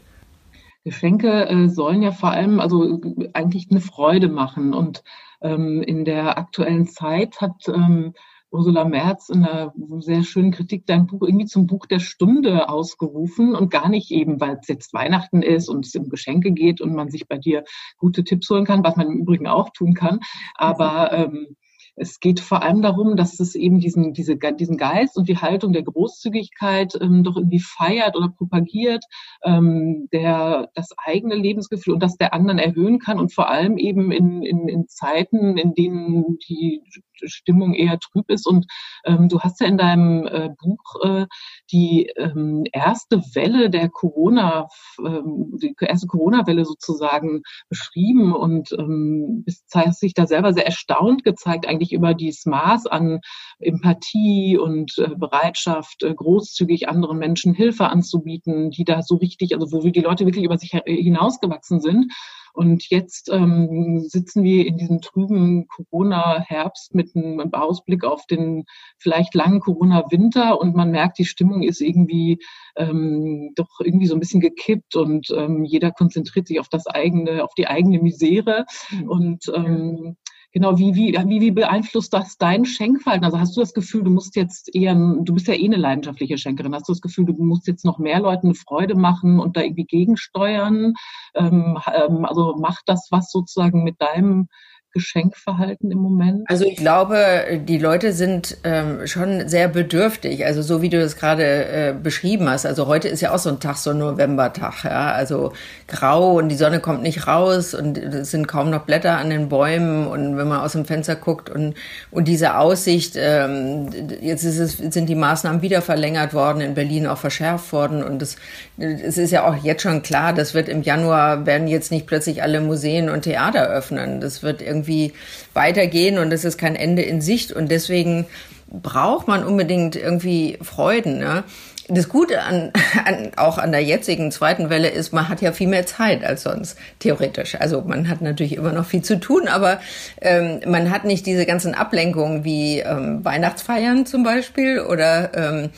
Geschenke 0.83 1.48
äh, 1.48 1.69
sollen 1.69 2.01
ja 2.01 2.12
vor 2.12 2.31
allem 2.31 2.60
also 2.60 3.00
eigentlich 3.33 3.67
eine 3.69 3.79
Freude 3.79 4.27
machen. 4.27 4.74
Und 4.74 5.03
ähm, 5.41 5.83
in 5.83 6.05
der 6.05 6.39
aktuellen 6.39 6.88
Zeit 6.88 7.41
hat 7.41 7.67
ähm, 7.67 8.15
Ursula 8.53 8.86
Merz 8.86 9.29
in 9.29 9.43
einer 9.43 9.74
sehr 10.00 10.24
schönen 10.24 10.51
Kritik 10.51 10.86
dein 10.86 11.07
Buch 11.07 11.24
irgendwie 11.24 11.48
zum 11.48 11.65
Buch 11.65 11.88
der 11.88 12.00
Stunde 12.00 12.69
ausgerufen 12.69 13.55
und 13.55 13.72
gar 13.72 13.89
nicht 13.89 14.12
eben, 14.12 14.39
weil 14.39 14.60
es 14.62 14.67
jetzt 14.67 14.93
Weihnachten 14.93 15.41
ist 15.41 15.69
und 15.69 15.86
es 15.86 15.95
um 15.95 16.07
Geschenke 16.07 16.51
geht 16.51 16.79
und 16.79 16.93
man 16.93 17.10
sich 17.10 17.27
bei 17.27 17.39
dir 17.39 17.63
gute 17.98 18.24
Tipps 18.24 18.50
holen 18.50 18.65
kann, 18.65 18.83
was 18.83 18.95
man 18.95 19.07
im 19.07 19.17
Übrigen 19.17 19.48
auch 19.48 19.72
tun 19.72 19.95
kann. 19.95 20.19
Aber 20.53 21.12
ähm, 21.13 21.55
es 21.95 22.19
geht 22.19 22.39
vor 22.39 22.63
allem 22.63 22.81
darum, 22.81 23.15
dass 23.15 23.39
es 23.39 23.55
eben 23.55 23.79
diesen, 23.79 24.13
diese, 24.13 24.35
diesen 24.35 24.77
Geist 24.77 25.17
und 25.17 25.29
die 25.29 25.38
Haltung 25.38 25.73
der 25.73 25.83
Großzügigkeit 25.83 26.97
ähm, 27.00 27.23
doch 27.23 27.38
irgendwie 27.38 27.59
feiert 27.59 28.15
oder 28.15 28.29
propagiert, 28.29 29.03
ähm, 29.43 30.07
der 30.12 30.69
das 30.73 30.89
eigene 30.97 31.35
Lebensgefühl 31.35 31.93
und 31.93 32.03
das 32.03 32.17
der 32.17 32.33
anderen 32.33 32.59
erhöhen 32.59 33.00
kann 33.00 33.19
und 33.19 33.33
vor 33.33 33.50
allem 33.50 33.77
eben 33.77 34.12
in, 34.12 34.41
in, 34.41 34.67
in 34.67 34.88
Zeiten, 34.88 35.57
in 35.57 35.73
denen 35.73 36.38
die 36.50 36.81
Stimmung 37.25 37.73
eher 37.73 38.00
trüb 38.00 38.29
ist. 38.29 38.47
Und 38.47 38.65
ähm, 39.05 39.29
du 39.29 39.39
hast 39.39 39.62
ja 39.62 39.67
in 39.67 39.77
deinem 39.77 40.25
äh, 40.27 40.50
Buch 40.62 41.03
äh, 41.03 41.25
die 41.71 42.12
ähm, 42.17 42.63
erste 42.71 43.19
Welle 43.33 43.69
der 43.69 43.89
Corona, 43.89 44.67
ähm, 45.00 45.57
die 45.62 45.75
erste 45.79 46.07
Corona-Welle 46.07 46.65
sozusagen 46.65 47.43
beschrieben 47.69 48.33
und 48.33 48.71
ähm, 48.73 49.45
hast 49.73 50.00
sich 50.00 50.13
da 50.13 50.27
selber 50.27 50.53
sehr 50.53 50.65
erstaunt 50.65 51.23
gezeigt 51.23 51.67
eigentlich 51.67 51.82
über 51.91 52.13
dieses 52.13 52.45
Maß 52.45 52.87
an 52.87 53.19
Empathie 53.59 54.57
und 54.57 54.97
äh, 54.97 55.09
Bereitschaft, 55.15 56.03
äh, 56.03 56.13
großzügig 56.13 56.87
anderen 56.87 57.17
Menschen 57.17 57.53
Hilfe 57.53 57.87
anzubieten, 57.87 58.71
die 58.71 58.85
da 58.85 59.01
so 59.01 59.15
richtig, 59.15 59.53
also 59.53 59.71
wo 59.71 59.87
die 59.87 59.99
Leute 59.99 60.25
wirklich 60.25 60.45
über 60.45 60.57
sich 60.57 60.71
hinausgewachsen 60.85 61.81
sind. 61.81 62.13
Und 62.53 62.87
jetzt 62.91 63.29
ähm, 63.31 64.01
sitzen 64.07 64.43
wir 64.43 64.67
in 64.67 64.77
diesem 64.77 65.01
trüben 65.01 65.67
Corona-Herbst 65.67 66.93
mit 66.93 67.15
einem 67.15 67.51
Ausblick 67.51 68.05
auf 68.05 68.27
den 68.27 68.65
vielleicht 68.99 69.33
langen 69.33 69.59
Corona-Winter 69.59 70.61
und 70.61 70.75
man 70.75 70.91
merkt, 70.91 71.17
die 71.17 71.25
Stimmung 71.25 71.63
ist 71.63 71.81
irgendwie 71.81 72.37
ähm, 72.75 73.53
doch 73.55 73.79
irgendwie 73.79 74.05
so 74.05 74.13
ein 74.13 74.19
bisschen 74.19 74.39
gekippt 74.39 74.95
und 74.95 75.31
ähm, 75.35 75.63
jeder 75.63 75.91
konzentriert 75.91 76.47
sich 76.47 76.59
auf 76.59 76.69
das 76.69 76.85
eigene, 76.85 77.43
auf 77.43 77.55
die 77.55 77.67
eigene 77.67 77.99
Misere. 77.99 78.65
Mhm. 78.91 79.09
Und 79.09 79.51
ähm, 79.55 80.17
Genau, 80.53 80.77
wie, 80.77 80.93
wie, 80.93 81.13
wie, 81.13 81.41
wie 81.41 81.50
beeinflusst 81.50 82.13
das 82.13 82.38
dein 82.38 82.63
Schenkverhalten? 82.63 83.25
Also 83.25 83.39
hast 83.39 83.57
du 83.57 83.62
das 83.62 83.74
Gefühl, 83.74 84.03
du 84.03 84.12
musst 84.12 84.36
jetzt 84.36 84.74
eher, 84.75 84.93
du 84.93 85.33
bist 85.33 85.48
ja 85.48 85.55
eh 85.55 85.65
eine 85.65 85.77
leidenschaftliche 85.77 86.38
Schenkerin, 86.38 86.75
hast 86.75 86.88
du 86.88 86.93
das 86.93 87.01
Gefühl, 87.01 87.25
du 87.25 87.33
musst 87.33 87.65
jetzt 87.65 87.83
noch 87.83 87.98
mehr 87.98 88.19
Leuten 88.19 88.48
eine 88.48 88.55
Freude 88.55 88.93
machen 88.93 89.39
und 89.39 89.57
da 89.57 89.62
irgendwie 89.62 89.86
gegensteuern? 89.86 90.93
Ähm, 91.33 91.79
ähm, 91.91 92.25
also 92.25 92.55
macht 92.60 92.83
das 92.86 93.07
was 93.10 93.31
sozusagen 93.31 93.83
mit 93.83 94.00
deinem 94.00 94.48
Geschenkverhalten 94.93 95.91
im 95.91 95.97
Moment? 95.97 96.43
Also 96.47 96.65
ich 96.65 96.75
glaube, 96.75 97.62
die 97.67 97.79
Leute 97.79 98.13
sind 98.13 98.57
ähm, 98.63 99.07
schon 99.07 99.50
sehr 99.50 99.67
bedürftig. 99.67 100.45
Also 100.45 100.62
so 100.62 100.83
wie 100.83 100.89
du 100.89 101.00
das 101.00 101.15
gerade 101.15 101.43
äh, 101.43 101.93
beschrieben 101.93 102.47
hast. 102.47 102.67
Also 102.67 102.85
heute 102.85 103.07
ist 103.07 103.19
ja 103.19 103.33
auch 103.33 103.39
so 103.39 103.50
ein 103.50 103.59
Tag, 103.59 103.77
so 103.77 103.89
ein 103.89 103.97
Novembertag. 103.97 104.83
Ja? 104.83 105.12
Also 105.12 105.53
grau 105.88 106.38
und 106.38 106.50
die 106.50 106.55
Sonne 106.55 106.79
kommt 106.79 107.01
nicht 107.01 107.25
raus 107.25 107.73
und 107.73 107.97
es 107.97 108.29
sind 108.29 108.47
kaum 108.47 108.69
noch 108.69 108.83
Blätter 108.83 109.17
an 109.17 109.31
den 109.31 109.50
Bäumen. 109.50 110.05
Und 110.05 110.38
wenn 110.38 110.47
man 110.47 110.59
aus 110.59 110.73
dem 110.73 110.85
Fenster 110.85 111.15
guckt 111.15 111.50
und, 111.50 111.73
und 112.12 112.27
diese 112.27 112.57
Aussicht, 112.57 113.15
ähm, 113.17 113.89
jetzt 114.21 114.43
ist 114.43 114.59
es, 114.59 114.77
sind 114.77 115.09
die 115.09 115.15
Maßnahmen 115.15 115.63
wieder 115.63 115.81
verlängert 115.81 116.35
worden, 116.35 116.62
in 116.62 116.75
Berlin 116.75 117.07
auch 117.07 117.17
verschärft 117.17 117.73
worden. 117.73 118.03
Und 118.03 118.21
es, 118.21 118.35
es 118.77 119.17
ist 119.17 119.31
ja 119.31 119.43
auch 119.47 119.55
jetzt 119.55 119.81
schon 119.81 120.03
klar, 120.03 120.33
das 120.33 120.53
wird 120.53 120.69
im 120.69 120.83
Januar, 120.83 121.47
werden 121.47 121.67
jetzt 121.67 121.89
nicht 121.89 122.05
plötzlich 122.05 122.43
alle 122.43 122.62
Museen 122.62 123.09
und 123.09 123.23
Theater 123.23 123.67
öffnen. 123.67 124.21
Das 124.21 124.43
wird 124.43 124.62
irgendwie 124.62 124.82
irgendwie 124.83 125.13
weitergehen 125.53 126.17
und 126.17 126.31
es 126.33 126.45
ist 126.45 126.57
kein 126.57 126.75
Ende 126.75 127.01
in 127.01 127.21
Sicht 127.21 127.51
und 127.51 127.71
deswegen 127.71 128.25
braucht 128.67 129.27
man 129.27 129.43
unbedingt 129.43 129.95
irgendwie 129.95 130.57
Freuden. 130.61 131.19
Ne? 131.19 131.43
Das 131.87 132.09
Gute 132.09 132.41
an, 132.41 132.71
an, 133.05 133.31
auch 133.37 133.57
an 133.57 133.71
der 133.71 133.83
jetzigen 133.83 134.31
zweiten 134.31 134.69
Welle 134.69 134.89
ist, 134.89 135.13
man 135.13 135.29
hat 135.29 135.41
ja 135.41 135.51
viel 135.51 135.67
mehr 135.67 135.85
Zeit 135.85 136.23
als 136.23 136.43
sonst, 136.43 136.77
theoretisch. 136.99 137.55
Also 137.59 137.81
man 137.81 138.09
hat 138.09 138.21
natürlich 138.21 138.55
immer 138.55 138.73
noch 138.73 138.85
viel 138.85 139.03
zu 139.03 139.19
tun, 139.19 139.47
aber 139.47 139.79
ähm, 140.21 140.59
man 140.65 140.89
hat 140.89 141.05
nicht 141.05 141.25
diese 141.25 141.45
ganzen 141.45 141.75
Ablenkungen 141.75 142.43
wie 142.43 142.79
ähm, 142.79 143.23
Weihnachtsfeiern 143.23 144.05
zum 144.05 144.23
Beispiel 144.23 144.79
oder 144.79 145.31
ähm, 145.35 145.69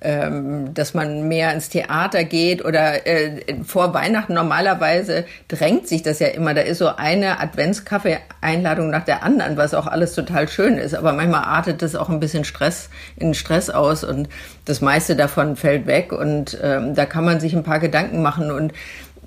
ähm, 0.00 0.74
dass 0.74 0.94
man 0.94 1.28
mehr 1.28 1.52
ins 1.52 1.68
Theater 1.68 2.24
geht 2.24 2.64
oder 2.64 3.06
äh, 3.06 3.62
vor 3.64 3.94
Weihnachten 3.94 4.34
normalerweise 4.34 5.24
drängt 5.48 5.88
sich 5.88 6.02
das 6.02 6.18
ja 6.18 6.28
immer. 6.28 6.54
Da 6.54 6.60
ist 6.60 6.78
so 6.78 6.88
eine 6.96 7.40
Adventskaffee-Einladung 7.40 8.90
nach 8.90 9.04
der 9.04 9.22
anderen, 9.22 9.56
was 9.56 9.74
auch 9.74 9.86
alles 9.86 10.14
total 10.14 10.48
schön 10.48 10.78
ist. 10.78 10.94
Aber 10.94 11.12
manchmal 11.12 11.44
artet 11.44 11.82
das 11.82 11.96
auch 11.96 12.08
ein 12.08 12.20
bisschen 12.20 12.44
Stress 12.44 12.90
in 13.16 13.34
Stress 13.34 13.70
aus 13.70 14.04
und 14.04 14.28
das 14.64 14.80
meiste 14.80 15.16
davon 15.16 15.56
fällt 15.56 15.86
weg 15.86 16.12
und 16.12 16.58
ähm, 16.62 16.94
da 16.94 17.06
kann 17.06 17.24
man 17.24 17.40
sich 17.40 17.54
ein 17.54 17.64
paar 17.64 17.78
Gedanken 17.78 18.22
machen 18.22 18.50
und 18.50 18.72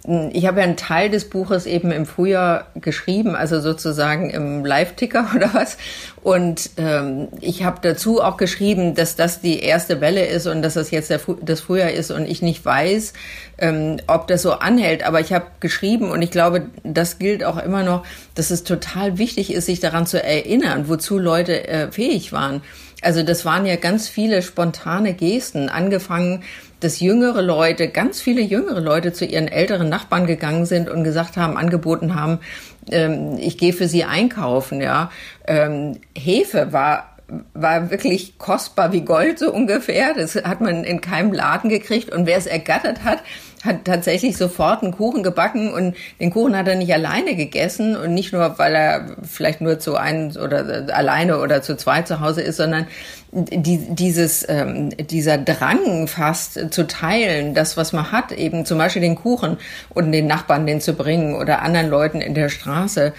ich 0.04 0.48
habe 0.48 0.60
ja 0.60 0.64
einen 0.64 0.78
Teil 0.78 1.12
des 1.12 1.30
Buches 1.30 1.68
eben 1.68 1.92
im 1.92 2.08
Frühjahr 2.08 2.66
geschrieben, 2.76 3.36
also 3.36 3.60
sozusagen 3.60 4.32
im 4.32 4.66
Live-Ticker 4.66 5.28
oder 5.36 5.54
was. 5.54 5.78
Und 6.24 6.72
ähm, 6.78 7.30
ich 7.40 7.64
habe 7.64 7.80
dazu 7.82 8.22
auch 8.22 8.38
geschrieben, 8.38 8.94
dass 8.94 9.16
das 9.16 9.42
die 9.42 9.60
erste 9.60 10.02
Welle 10.02 10.26
ist 10.26 10.46
und 10.46 10.62
dass 10.62 10.76
das 10.76 10.92
jetzt 10.92 11.10
der, 11.10 11.20
das 11.42 11.62
Frühjahr 11.62 11.90
ist 11.90 12.12
und 12.12 12.28
ich 12.28 12.44
nicht 12.44 12.64
weiß, 12.64 13.14
ähm, 13.58 13.98
ob 14.06 14.28
das 14.28 14.44
so 14.44 14.52
anhält. 14.52 15.04
Aber 15.04 15.20
ich 15.20 15.34
habe 15.34 15.48
geschrieben 15.60 16.12
und 16.12 16.22
ich 16.22 16.30
glaube, 16.30 16.68
das 16.84 17.18
gilt 17.18 17.44
auch 17.44 17.58
immer 17.58 17.82
noch, 17.82 18.06
dass 18.36 18.52
es 18.52 18.64
total 18.64 19.18
wichtig 19.18 19.52
ist, 19.52 19.66
sich 19.66 19.80
daran 19.80 20.06
zu 20.06 20.22
erinnern, 20.24 20.88
wozu 20.88 21.18
Leute 21.18 21.68
äh, 21.68 21.92
fähig 21.92 22.32
waren. 22.32 22.62
Also 23.02 23.24
das 23.24 23.44
waren 23.46 23.66
ja 23.66 23.78
ganz 23.78 24.08
viele 24.08 24.44
spontane 24.44 25.16
Gesten, 25.16 25.70
angefangen 25.70 26.44
dass 26.82 27.00
jüngere 27.00 27.44
Leute, 27.44 27.88
ganz 27.88 28.20
viele 28.20 28.42
jüngere 28.42 28.82
Leute 28.82 29.14
zu 29.14 29.24
ihren 29.24 29.48
älteren 29.48 29.88
Nachbarn 29.88 30.26
gegangen 30.26 30.66
sind 30.66 30.90
und 30.90 31.04
gesagt 31.04 31.38
haben, 31.38 31.56
angeboten 31.56 32.16
haben, 32.16 32.40
ähm, 32.90 33.38
ich 33.38 33.58
gehe 33.58 33.74
für 33.74 33.88
sie 33.88 34.04
einkaufen, 34.04 34.82
ja. 34.82 35.12
Ähm, 35.46 36.00
Hefe 36.16 36.74
war 36.74 37.12
war 37.54 37.92
wirklich 37.92 38.38
kostbar 38.38 38.92
wie 38.92 39.02
Gold 39.02 39.40
so 39.40 39.54
ungefähr. 39.54 40.14
Das 40.14 40.36
hat 40.36 40.62
man 40.62 40.84
in 40.84 41.02
keinem 41.02 41.32
Laden 41.32 41.70
gekriegt. 41.70 42.12
Und 42.12 42.26
wer 42.26 42.38
es 42.38 42.46
ergattert 42.46 43.04
hat, 43.04 43.20
hat 43.64 43.86
tatsächlich 43.86 44.38
sofort 44.38 44.84
einen 44.84 44.92
Kuchen 44.92 45.24
gebacken 45.24 45.72
und 45.72 45.96
den 46.20 46.32
Kuchen 46.32 46.58
hat 46.58 46.68
er 46.68 46.76
nicht 46.76 46.94
alleine 46.94 47.36
gegessen 47.36 47.96
und 47.96 48.14
nicht 48.14 48.34
nur, 48.34 48.58
weil 48.58 48.76
er 48.76 49.16
vielleicht 49.24 49.62
nur 49.62 49.80
zu 49.80 49.96
einem 49.96 50.36
oder 50.36 50.88
alleine 50.94 51.40
oder 51.40 51.62
zu 51.62 51.78
zwei 51.78 52.02
zu 52.02 52.20
Hause 52.20 52.42
ist, 52.42 52.58
sondern 52.58 52.88
die, 53.32 53.78
dieses, 53.96 54.48
ähm, 54.50 54.90
dieser 54.90 55.38
Drang 55.38 56.08
fast 56.08 56.74
zu 56.74 56.88
teilen, 56.88 57.54
das, 57.54 57.78
was 57.78 57.94
man 57.94 58.12
hat, 58.12 58.32
eben 58.32 58.66
zum 58.66 58.78
Beispiel 58.78 59.02
den 59.02 59.16
Kuchen 59.16 59.58
und 59.90 60.12
den 60.12 60.28
Nachbarn 60.28 60.66
den 60.66 60.82
zu 60.82 60.94
bringen 60.94 61.36
oder 61.36 61.62
anderen 61.62 61.90
Leuten 61.90 62.22
in 62.22 62.34
der 62.34 62.50
Straße, 62.50 63.14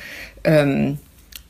ähm, 0.45 0.99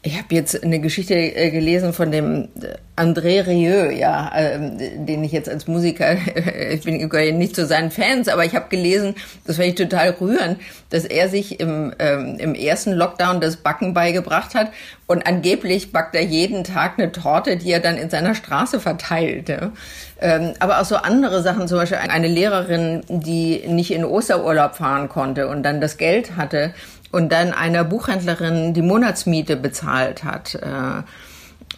ich 0.05 0.19
habe 0.19 0.35
jetzt 0.35 0.63
eine 0.63 0.81
Geschichte 0.81 1.15
äh, 1.15 1.51
gelesen 1.51 1.93
von 1.93 2.11
dem 2.11 2.49
äh, 2.61 2.75
André 3.03 3.45
Rieu, 3.45 3.91
ja, 3.91 4.31
ähm, 4.37 4.79
den 4.79 5.25
ich 5.25 5.33
jetzt 5.33 5.49
als 5.49 5.67
Musiker, 5.67 6.13
ich 6.71 6.83
bin 6.83 6.97
nicht 7.37 7.57
zu 7.57 7.67
seinen 7.67 7.91
Fans, 7.91 8.29
aber 8.29 8.45
ich 8.45 8.55
habe 8.55 8.69
gelesen, 8.69 9.17
das 9.45 9.57
fand 9.57 9.69
ich 9.69 9.75
total 9.75 10.11
rührend, 10.21 10.61
dass 10.91 11.05
er 11.05 11.29
sich 11.29 11.59
im, 11.59 11.93
ähm, 11.99 12.37
im 12.39 12.55
ersten 12.55 12.93
Lockdown 12.93 13.41
das 13.41 13.57
Backen 13.57 13.93
beigebracht 13.93 14.55
hat 14.55 14.71
und 15.09 15.27
angeblich 15.27 15.91
backt 15.91 16.15
er 16.15 16.23
jeden 16.23 16.63
Tag 16.63 16.99
eine 16.99 17.11
Torte, 17.11 17.57
die 17.57 17.73
er 17.73 17.81
dann 17.81 17.97
in 17.97 18.09
seiner 18.09 18.37
Straße 18.37 18.79
verteilt. 18.79 19.49
Ja. 19.49 19.73
Ähm, 20.21 20.53
aber 20.61 20.81
auch 20.81 20.85
so 20.85 20.95
andere 20.95 21.43
Sachen, 21.43 21.67
zum 21.67 21.79
Beispiel 21.79 21.99
eine 21.99 22.29
Lehrerin, 22.29 23.03
die 23.09 23.65
nicht 23.67 23.91
in 23.91 24.05
Osterurlaub 24.05 24.77
fahren 24.77 25.09
konnte 25.09 25.49
und 25.49 25.65
dann 25.65 25.81
das 25.81 25.97
Geld 25.97 26.37
hatte, 26.37 26.73
und 27.11 27.31
dann 27.31 27.53
einer 27.53 27.85
Buchhändlerin 27.85 28.73
die 28.73 28.81
Monatsmiete 28.81 29.57
bezahlt 29.57 30.25
hat. 30.25 30.55
Äh, 30.55 31.03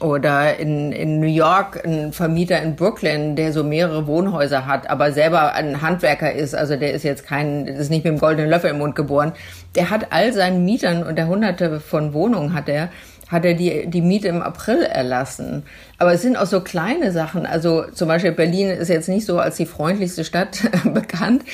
oder 0.05 0.59
in, 0.59 0.93
in 0.93 1.19
New 1.19 1.27
York 1.27 1.83
ein 1.83 2.13
Vermieter 2.13 2.61
in 2.61 2.77
Brooklyn, 2.77 3.37
der 3.37 3.55
so 3.55 3.65
mehrere 3.65 4.07
Wohnhäuser 4.07 4.67
hat, 4.67 4.91
aber 4.91 5.13
selber 5.13 5.55
ein 5.55 5.81
Handwerker 5.81 6.31
ist, 6.31 6.55
also 6.55 6.77
der 6.77 6.93
ist 6.93 7.05
jetzt 7.05 7.27
kein, 7.27 7.67
ist 7.67 7.89
nicht 7.89 8.05
mit 8.05 8.13
dem 8.13 8.21
goldenen 8.21 8.51
Löffel 8.51 8.71
im 8.71 8.79
Mund 8.79 8.97
geboren. 8.97 9.33
Der 9.75 9.89
hat 9.89 10.09
all 10.11 10.35
seinen 10.35 10.63
Mietern 10.67 11.05
und 11.05 11.17
der 11.17 11.27
hunderte 11.27 11.81
von 11.81 12.13
Wohnungen 12.13 12.53
hat 12.53 12.69
er, 12.69 12.91
hat 13.31 13.47
er 13.47 13.55
die, 13.55 13.87
die 13.87 14.03
Miete 14.03 14.29
im 14.29 14.43
April 14.43 14.83
erlassen. 14.83 15.63
Aber 15.97 16.13
es 16.13 16.21
sind 16.21 16.37
auch 16.37 16.47
so 16.47 16.61
kleine 16.61 17.11
Sachen. 17.11 17.47
Also 17.47 17.85
zum 17.91 18.09
Beispiel 18.09 18.33
Berlin 18.33 18.69
ist 18.69 18.89
jetzt 18.89 19.09
nicht 19.09 19.25
so 19.25 19.39
als 19.39 19.57
die 19.57 19.65
freundlichste 19.65 20.25
Stadt 20.25 20.59
bekannt, 20.85 21.45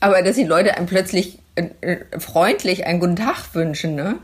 aber 0.00 0.22
dass 0.22 0.34
die 0.34 0.42
Leute 0.42 0.76
einem 0.76 0.86
plötzlich 0.86 1.38
äh, 1.54 1.66
äh, 1.82 2.18
freundlich 2.18 2.86
einen 2.86 2.98
guten 2.98 3.16
Tag 3.16 3.54
wünschen, 3.54 3.94
ne? 3.94 4.16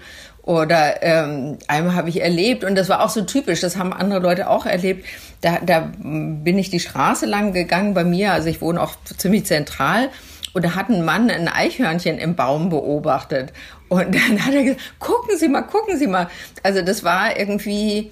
Oder 0.49 1.03
ähm, 1.03 1.59
einmal 1.67 1.95
habe 1.95 2.09
ich 2.09 2.23
erlebt, 2.23 2.65
und 2.65 2.75
das 2.75 2.89
war 2.89 3.05
auch 3.05 3.11
so 3.11 3.21
typisch, 3.21 3.61
das 3.61 3.77
haben 3.77 3.93
andere 3.93 4.21
Leute 4.21 4.49
auch 4.49 4.65
erlebt, 4.65 5.05
da, 5.43 5.59
da 5.63 5.93
bin 5.93 6.59
ich 6.59 6.71
die 6.71 6.81
Straße 6.81 7.27
lang 7.27 7.53
gegangen 7.53 7.93
bei 7.93 8.03
mir, 8.03 8.33
also 8.33 8.49
ich 8.49 8.63
wohne 8.63 8.81
auch 8.81 8.95
ziemlich 9.19 9.45
zentral, 9.45 10.09
und 10.55 10.65
da 10.65 10.75
hat 10.75 10.89
ein 10.89 11.05
Mann 11.05 11.29
ein 11.29 11.49
Eichhörnchen 11.49 12.17
im 12.17 12.35
Baum 12.35 12.71
beobachtet. 12.71 13.53
Und 13.89 14.15
dann 14.15 14.43
hat 14.43 14.55
er 14.55 14.63
gesagt, 14.63 14.81
gucken 14.99 15.37
Sie 15.37 15.49
mal, 15.49 15.61
gucken 15.61 15.99
Sie 15.99 16.07
mal. 16.07 16.29
Also 16.63 16.81
das 16.81 17.05
war 17.05 17.39
irgendwie, 17.39 18.11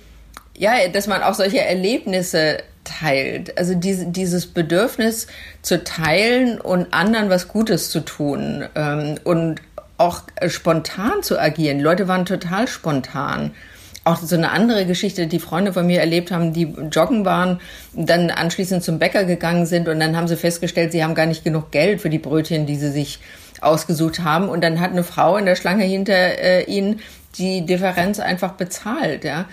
ja, 0.55 0.89
dass 0.93 1.07
man 1.07 1.23
auch 1.23 1.33
solche 1.33 1.63
Erlebnisse 1.63 2.59
teilt. 2.85 3.57
Also 3.57 3.75
diese, 3.75 4.09
dieses 4.09 4.47
Bedürfnis 4.47 5.27
zu 5.63 5.83
teilen 5.85 6.61
und 6.61 6.93
anderen 6.93 7.31
was 7.31 7.49
Gutes 7.49 7.89
zu 7.89 8.01
tun 8.01 8.69
ähm, 8.75 9.15
und 9.25 9.63
auch 9.99 10.23
spontan 10.49 11.23
zu 11.23 11.39
agieren. 11.39 11.81
Leute 11.81 12.09
waren 12.09 12.27
total 12.27 12.69
spontan. 12.69 13.53
Auch 14.05 14.19
so 14.19 14.37
eine 14.37 14.51
andere 14.51 14.87
Geschichte, 14.87 15.27
die 15.27 15.41
Freunde 15.41 15.73
von 15.73 15.87
mir 15.87 15.99
erlebt 15.99 16.31
haben, 16.31 16.53
die 16.53 16.75
joggen 16.93 17.25
waren, 17.25 17.61
dann 17.93 18.31
anschließend 18.31 18.85
zum 18.85 19.01
Bäcker 19.01 19.25
gegangen 19.25 19.67
sind 19.67 19.89
und 19.89 19.99
dann 19.99 20.17
haben 20.17 20.29
sie 20.29 20.37
festgestellt, 20.37 20.93
sie 20.93 21.03
haben 21.03 21.17
gar 21.17 21.27
nicht 21.27 21.43
genug 21.43 21.73
Geld 21.73 22.01
für 22.01 22.11
die 22.11 22.21
Brötchen, 22.21 22.67
die 22.67 22.77
sie 22.77 22.93
sich 22.93 23.19
ausgesucht 23.61 24.21
haben. 24.21 24.49
Und 24.49 24.63
dann 24.63 24.81
hat 24.81 24.93
eine 24.93 25.03
Frau 25.03 25.37
in 25.37 25.47
der 25.47 25.57
Schlange 25.57 25.85
hinter 25.85 26.15
äh, 26.15 26.63
ihnen 26.65 27.01
die 27.39 27.67
Differenz 27.67 28.21
einfach 28.21 28.53
bezahlt, 28.53 29.25
ja. 29.25 29.47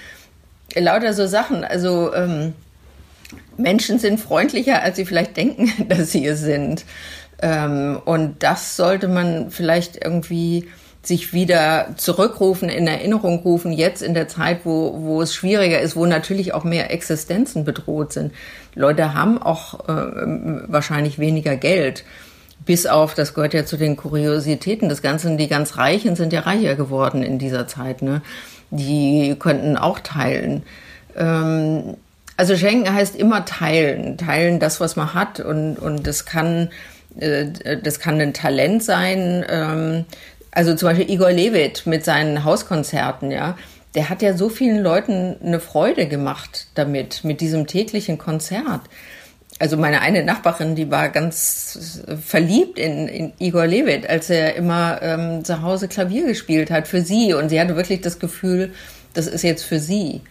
lauter 0.75 1.13
so 1.13 1.25
Sachen. 1.25 1.63
Also 1.63 2.13
ähm, 2.13 2.53
Menschen 3.57 3.99
sind 3.99 4.19
freundlicher, 4.19 4.81
als 4.81 4.95
sie 4.95 5.05
vielleicht 5.05 5.37
denken, 5.37 5.71
dass 5.89 6.11
sie 6.11 6.25
es 6.25 6.41
sind. 6.41 6.85
Ähm, 7.43 7.99
und 8.05 8.41
das 8.41 8.77
sollte 8.77 9.09
man 9.09 9.51
vielleicht 9.51 10.03
irgendwie 10.03 10.69
sich 11.01 11.33
wieder 11.33 11.89
zurückrufen, 11.97 12.69
in 12.69 12.87
Erinnerung 12.87 13.39
rufen, 13.39 13.73
jetzt 13.73 14.01
in 14.01 14.13
der 14.13 14.29
Zeit, 14.29 14.61
wo, 14.63 15.01
wo 15.01 15.21
es 15.21 15.35
schwieriger 15.35 15.81
ist, 15.81 15.97
wo 15.97 16.05
natürlich 16.05 16.53
auch 16.53 16.63
mehr 16.63 16.91
Existenzen 16.91 17.65
bedroht 17.65 18.13
sind. 18.13 18.31
Leute 18.75 19.13
haben 19.13 19.41
auch 19.41 19.89
äh, 19.89 19.93
wahrscheinlich 20.67 21.19
weniger 21.19 21.57
Geld. 21.57 22.05
Bis 22.65 22.85
auf, 22.85 23.13
das 23.13 23.33
gehört 23.33 23.53
ja 23.53 23.65
zu 23.65 23.75
den 23.75 23.97
Kuriositäten 23.97 24.87
des 24.87 25.01
Ganzen, 25.01 25.37
die 25.37 25.49
ganz 25.49 25.75
Reichen 25.75 26.15
sind 26.15 26.31
ja 26.31 26.39
reicher 26.39 26.75
geworden 26.75 27.21
in 27.21 27.39
dieser 27.39 27.67
Zeit. 27.67 28.01
Ne? 28.01 28.21
Die 28.71 29.35
könnten 29.37 29.75
auch 29.75 29.99
teilen. 29.99 30.63
Ähm, 31.17 31.97
also 32.37 32.55
schenken 32.55 32.93
heißt 32.93 33.17
immer 33.17 33.43
teilen, 33.43 34.17
teilen 34.17 34.59
das, 34.59 34.79
was 34.79 34.95
man 34.95 35.13
hat 35.13 35.41
und, 35.41 35.75
und 35.77 36.07
das 36.07 36.25
kann, 36.25 36.69
das 37.15 37.99
kann 37.99 38.19
ein 38.19 38.33
Talent 38.33 38.83
sein. 38.83 39.45
Ähm, 39.47 40.05
also 40.51 40.75
zum 40.75 40.89
Beispiel 40.89 41.09
Igor 41.09 41.31
Levit 41.31 41.85
mit 41.85 42.05
seinen 42.05 42.43
Hauskonzerten, 42.43 43.31
ja. 43.31 43.57
Der 43.95 44.09
hat 44.09 44.23
ja 44.23 44.35
so 44.35 44.49
vielen 44.49 44.81
Leuten 44.81 45.35
eine 45.43 45.59
Freude 45.59 46.07
gemacht 46.07 46.67
damit, 46.73 47.23
mit 47.23 47.41
diesem 47.41 47.67
täglichen 47.67 48.17
Konzert. 48.17 48.81
Also 49.59 49.77
meine 49.77 50.01
eine 50.01 50.23
Nachbarin, 50.23 50.75
die 50.75 50.89
war 50.89 51.09
ganz 51.09 52.01
verliebt 52.25 52.79
in, 52.79 53.07
in 53.07 53.33
Igor 53.37 53.67
Levit, 53.67 54.09
als 54.09 54.31
er 54.31 54.55
immer 54.55 54.99
ähm, 55.03 55.45
zu 55.45 55.61
Hause 55.61 55.87
Klavier 55.87 56.25
gespielt 56.25 56.71
hat 56.71 56.87
für 56.87 57.01
sie. 57.01 57.33
Und 57.33 57.49
sie 57.49 57.61
hatte 57.61 57.75
wirklich 57.75 58.01
das 58.01 58.17
Gefühl, 58.17 58.73
das 59.13 59.27
ist 59.27 59.43
jetzt 59.43 59.63
für 59.63 59.79
sie. 59.79 60.21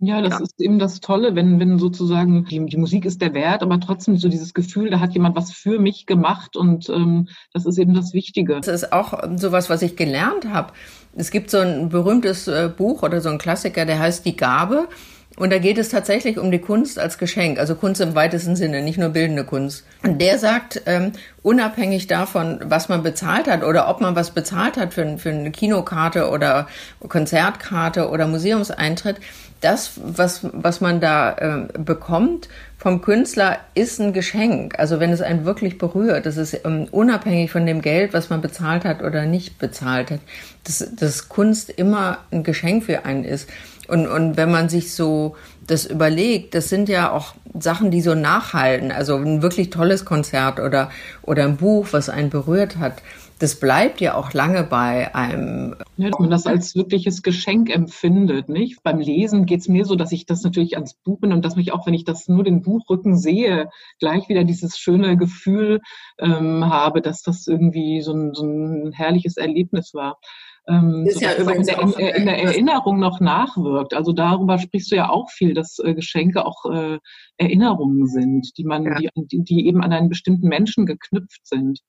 Ja, 0.00 0.22
das 0.22 0.34
ja. 0.34 0.40
ist 0.40 0.60
eben 0.60 0.78
das 0.78 1.00
Tolle, 1.00 1.34
wenn, 1.34 1.58
wenn 1.58 1.78
sozusagen 1.78 2.44
die, 2.44 2.64
die 2.66 2.76
Musik 2.76 3.04
ist 3.04 3.20
der 3.20 3.34
Wert, 3.34 3.62
aber 3.62 3.80
trotzdem 3.80 4.16
so 4.16 4.28
dieses 4.28 4.54
Gefühl, 4.54 4.90
da 4.90 5.00
hat 5.00 5.12
jemand 5.12 5.34
was 5.34 5.50
für 5.50 5.80
mich 5.80 6.06
gemacht 6.06 6.56
und 6.56 6.88
ähm, 6.88 7.28
das 7.52 7.66
ist 7.66 7.78
eben 7.78 7.94
das 7.94 8.14
Wichtige. 8.14 8.60
Das 8.60 8.68
ist 8.68 8.92
auch 8.92 9.20
sowas, 9.36 9.68
was 9.68 9.82
ich 9.82 9.96
gelernt 9.96 10.46
habe. 10.48 10.72
Es 11.16 11.32
gibt 11.32 11.50
so 11.50 11.58
ein 11.58 11.88
berühmtes 11.88 12.46
äh, 12.46 12.70
Buch 12.74 13.02
oder 13.02 13.20
so 13.20 13.28
ein 13.28 13.38
Klassiker, 13.38 13.86
der 13.86 13.98
heißt 13.98 14.24
Die 14.24 14.36
Gabe. 14.36 14.88
Und 15.36 15.52
da 15.52 15.58
geht 15.58 15.78
es 15.78 15.88
tatsächlich 15.88 16.38
um 16.38 16.50
die 16.50 16.58
Kunst 16.58 16.98
als 16.98 17.16
Geschenk, 17.16 17.60
also 17.60 17.76
Kunst 17.76 18.00
im 18.00 18.16
weitesten 18.16 18.56
Sinne, 18.56 18.82
nicht 18.82 18.98
nur 18.98 19.10
bildende 19.10 19.44
Kunst. 19.44 19.84
Und 20.02 20.20
der 20.20 20.36
sagt, 20.38 20.82
ähm, 20.86 21.12
unabhängig 21.42 22.08
davon, 22.08 22.58
was 22.64 22.88
man 22.88 23.04
bezahlt 23.04 23.46
hat 23.46 23.62
oder 23.62 23.88
ob 23.88 24.00
man 24.00 24.16
was 24.16 24.32
bezahlt 24.32 24.76
hat 24.76 24.94
für, 24.94 25.16
für 25.18 25.30
eine 25.30 25.52
Kinokarte 25.52 26.30
oder 26.30 26.66
Konzertkarte 27.06 28.10
oder 28.10 28.26
Museumseintritt, 28.26 29.20
das, 29.60 29.92
was, 29.96 30.46
was 30.52 30.80
man 30.80 31.00
da 31.00 31.32
äh, 31.32 31.78
bekommt 31.78 32.48
vom 32.76 33.02
Künstler, 33.02 33.58
ist 33.74 34.00
ein 34.00 34.12
Geschenk. 34.12 34.78
Also 34.78 35.00
wenn 35.00 35.10
es 35.10 35.20
einen 35.20 35.44
wirklich 35.44 35.78
berührt, 35.78 36.26
das 36.26 36.36
ist 36.36 36.60
ähm, 36.64 36.86
unabhängig 36.90 37.50
von 37.50 37.66
dem 37.66 37.82
Geld, 37.82 38.12
was 38.12 38.30
man 38.30 38.40
bezahlt 38.40 38.84
hat 38.84 39.02
oder 39.02 39.26
nicht 39.26 39.58
bezahlt 39.58 40.10
hat, 40.12 40.20
dass, 40.64 40.86
dass 40.94 41.28
Kunst 41.28 41.70
immer 41.70 42.18
ein 42.30 42.44
Geschenk 42.44 42.84
für 42.84 43.04
einen 43.04 43.24
ist. 43.24 43.48
Und, 43.88 44.06
und 44.06 44.36
wenn 44.36 44.50
man 44.50 44.68
sich 44.68 44.94
so 44.94 45.34
das 45.66 45.86
überlegt, 45.86 46.54
das 46.54 46.68
sind 46.68 46.88
ja 46.88 47.10
auch 47.10 47.34
Sachen, 47.58 47.90
die 47.90 48.00
so 48.00 48.14
nachhalten. 48.14 48.92
Also 48.92 49.16
ein 49.16 49.42
wirklich 49.42 49.70
tolles 49.70 50.04
Konzert 50.04 50.60
oder, 50.60 50.90
oder 51.22 51.44
ein 51.44 51.56
Buch, 51.56 51.88
was 51.90 52.08
einen 52.08 52.30
berührt 52.30 52.78
hat 52.78 53.02
das 53.38 53.60
bleibt 53.60 54.00
ja 54.00 54.14
auch 54.14 54.32
lange 54.32 54.64
bei 54.64 55.14
einem. 55.14 55.76
Ja, 55.96 56.10
dass 56.10 56.18
man 56.18 56.30
das 56.30 56.46
als 56.46 56.74
wirkliches 56.74 57.22
Geschenk 57.22 57.70
empfindet, 57.70 58.48
nicht? 58.48 58.82
Beim 58.82 58.98
Lesen 58.98 59.46
geht 59.46 59.60
es 59.60 59.68
mir 59.68 59.84
so, 59.84 59.94
dass 59.94 60.10
ich 60.12 60.26
das 60.26 60.42
natürlich 60.42 60.74
ans 60.74 60.94
Buch 60.94 61.20
bin 61.20 61.32
und 61.32 61.44
dass 61.44 61.54
mich 61.54 61.72
auch, 61.72 61.86
wenn 61.86 61.94
ich 61.94 62.04
das 62.04 62.28
nur 62.28 62.42
den 62.42 62.62
Buchrücken 62.62 63.16
sehe, 63.16 63.68
gleich 64.00 64.28
wieder 64.28 64.44
dieses 64.44 64.76
schöne 64.76 65.16
Gefühl 65.16 65.80
ähm, 66.18 66.68
habe, 66.68 67.00
dass 67.00 67.22
das 67.22 67.46
irgendwie 67.46 68.00
so 68.00 68.12
ein, 68.12 68.34
so 68.34 68.44
ein 68.44 68.92
herrliches 68.92 69.36
Erlebnis 69.36 69.94
war. 69.94 70.18
Ähm, 70.66 71.06
ist 71.06 71.20
ja 71.22 71.30
in 71.30 71.46
der, 71.64 71.80
in, 71.80 71.92
in 71.92 72.26
der, 72.26 72.42
Erinnerung 72.42 72.98
noch 72.98 73.20
nachwirkt. 73.20 73.94
Also 73.94 74.12
darüber 74.12 74.58
sprichst 74.58 74.90
du 74.90 74.96
ja 74.96 75.08
auch 75.08 75.30
viel, 75.30 75.54
dass 75.54 75.78
äh, 75.78 75.94
Geschenke 75.94 76.44
auch 76.44 76.66
äh, 76.70 76.98
Erinnerungen 77.38 78.06
sind, 78.06 78.58
die 78.58 78.64
man, 78.64 78.84
ja. 78.84 79.10
die, 79.16 79.44
die 79.44 79.66
eben 79.66 79.82
an 79.82 79.92
einen 79.92 80.08
bestimmten 80.08 80.48
Menschen 80.48 80.84
geknüpft 80.84 81.46
sind. 81.46 81.80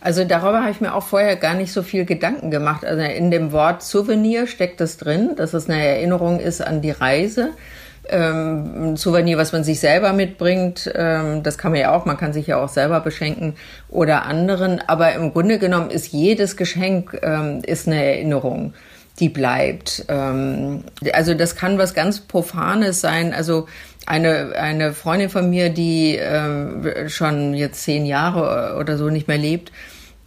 Also 0.00 0.24
darüber 0.24 0.62
habe 0.62 0.70
ich 0.70 0.80
mir 0.80 0.94
auch 0.94 1.04
vorher 1.04 1.36
gar 1.36 1.54
nicht 1.54 1.72
so 1.72 1.82
viel 1.82 2.04
Gedanken 2.04 2.50
gemacht. 2.50 2.84
Also 2.84 3.02
in 3.02 3.30
dem 3.30 3.52
Wort 3.52 3.82
Souvenir 3.82 4.46
steckt 4.46 4.80
das 4.80 4.96
drin, 4.96 5.36
dass 5.36 5.54
es 5.54 5.68
eine 5.68 5.86
Erinnerung 5.86 6.40
ist 6.40 6.60
an 6.60 6.82
die 6.82 6.90
Reise. 6.90 7.50
Ähm, 8.08 8.92
ein 8.92 8.96
Souvenir, 8.96 9.38
was 9.38 9.52
man 9.52 9.62
sich 9.62 9.78
selber 9.78 10.12
mitbringt, 10.12 10.90
ähm, 10.92 11.44
das 11.44 11.56
kann 11.56 11.70
man 11.70 11.80
ja 11.80 11.94
auch, 11.94 12.04
man 12.04 12.16
kann 12.16 12.32
sich 12.32 12.48
ja 12.48 12.60
auch 12.60 12.68
selber 12.68 12.98
beschenken 12.98 13.54
oder 13.88 14.24
anderen. 14.24 14.80
Aber 14.86 15.12
im 15.12 15.32
Grunde 15.32 15.60
genommen 15.60 15.90
ist 15.90 16.08
jedes 16.08 16.56
Geschenk 16.56 17.18
ähm, 17.22 17.62
ist 17.64 17.86
eine 17.86 18.04
Erinnerung, 18.04 18.74
die 19.20 19.28
bleibt. 19.28 20.06
Also 20.08 21.34
das 21.34 21.54
kann 21.54 21.76
was 21.78 21.92
ganz 21.92 22.20
Profanes 22.20 23.02
sein. 23.02 23.34
Also 23.34 23.68
eine, 24.06 24.52
eine 24.56 24.92
Freundin 24.92 25.30
von 25.30 25.50
mir, 25.50 25.70
die 25.70 26.16
ähm, 26.16 27.08
schon 27.08 27.54
jetzt 27.54 27.82
zehn 27.82 28.06
Jahre 28.06 28.76
oder 28.78 28.98
so 28.98 29.08
nicht 29.08 29.28
mehr 29.28 29.38
lebt, 29.38 29.72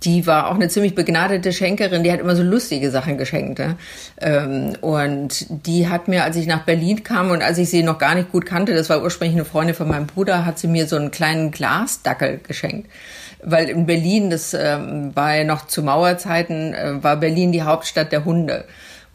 die 0.03 0.27
war 0.27 0.49
auch 0.49 0.55
eine 0.55 0.67
ziemlich 0.69 0.93
begnadete 0.93 1.51
Schenkerin, 1.51 2.03
die 2.03 2.11
hat 2.11 2.19
immer 2.19 2.35
so 2.35 2.43
lustige 2.43 2.91
Sachen 2.91 3.17
geschenkt. 3.17 3.59
Ja? 3.59 3.75
Ähm, 4.21 4.75
und 4.81 5.47
die 5.65 5.89
hat 5.89 6.07
mir, 6.07 6.23
als 6.23 6.35
ich 6.35 6.45
nach 6.47 6.63
Berlin 6.63 7.03
kam 7.03 7.31
und 7.31 7.41
als 7.41 7.57
ich 7.57 7.69
sie 7.69 7.81
noch 7.81 7.97
gar 7.97 8.13
nicht 8.13 8.31
gut 8.31 8.45
kannte, 8.45 8.75
das 8.75 8.89
war 8.89 9.01
ursprünglich 9.01 9.35
eine 9.35 9.45
Freundin 9.45 9.75
von 9.75 9.87
meinem 9.87 10.05
Bruder, 10.05 10.45
hat 10.45 10.59
sie 10.59 10.67
mir 10.67 10.87
so 10.87 10.95
einen 10.95 11.11
kleinen 11.11 11.51
Glasdackel 11.51 12.39
geschenkt. 12.45 12.89
Weil 13.43 13.69
in 13.69 13.85
Berlin, 13.85 14.29
das 14.29 14.53
ähm, 14.53 15.15
war 15.15 15.35
ja 15.35 15.43
noch 15.43 15.67
zu 15.67 15.81
Mauerzeiten, 15.81 16.73
äh, 16.73 17.03
war 17.03 17.17
Berlin 17.17 17.51
die 17.51 17.63
Hauptstadt 17.63 18.11
der 18.11 18.25
Hunde. 18.25 18.65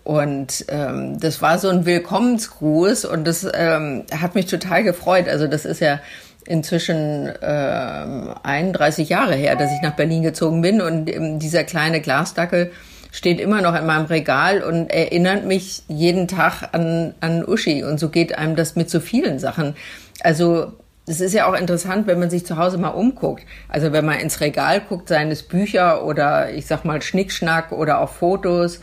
Und 0.04 0.64
ähm, 0.68 1.20
das 1.20 1.42
war 1.42 1.58
so 1.58 1.68
ein 1.68 1.84
Willkommensgruß 1.84 3.04
und 3.04 3.26
das 3.26 3.46
ähm, 3.52 4.04
hat 4.18 4.34
mich 4.34 4.46
total 4.46 4.82
gefreut. 4.82 5.28
Also 5.28 5.46
das 5.46 5.64
ist 5.64 5.80
ja 5.80 6.00
inzwischen 6.46 7.26
äh, 7.26 8.34
31 8.42 9.08
Jahre 9.08 9.34
her, 9.34 9.56
dass 9.56 9.70
ich 9.72 9.82
nach 9.82 9.94
Berlin 9.94 10.22
gezogen 10.22 10.62
bin 10.62 10.80
und 10.80 11.08
ähm, 11.08 11.38
dieser 11.38 11.64
kleine 11.64 12.00
Glasdackel 12.00 12.72
steht 13.12 13.40
immer 13.40 13.60
noch 13.60 13.74
in 13.74 13.86
meinem 13.86 14.06
Regal 14.06 14.62
und 14.62 14.88
erinnert 14.88 15.44
mich 15.44 15.82
jeden 15.88 16.28
Tag 16.28 16.70
an, 16.72 17.14
an 17.20 17.44
Uschi 17.44 17.84
und 17.84 18.00
so 18.00 18.08
geht 18.08 18.38
einem 18.38 18.56
das 18.56 18.76
mit 18.76 18.88
so 18.88 19.00
vielen 19.00 19.38
Sachen. 19.38 19.74
Also 20.22 20.72
es 21.06 21.20
ist 21.20 21.34
ja 21.34 21.46
auch 21.46 21.58
interessant, 21.58 22.06
wenn 22.06 22.20
man 22.20 22.30
sich 22.30 22.46
zu 22.46 22.56
Hause 22.56 22.78
mal 22.78 22.90
umguckt. 22.90 23.44
Also 23.68 23.92
wenn 23.92 24.04
man 24.04 24.20
ins 24.20 24.40
Regal 24.40 24.80
guckt, 24.80 25.08
seines 25.08 25.42
Bücher 25.42 26.04
oder 26.04 26.52
ich 26.52 26.66
sag 26.66 26.84
mal 26.84 27.02
Schnickschnack 27.02 27.72
oder 27.72 28.00
auch 28.00 28.10
Fotos, 28.10 28.80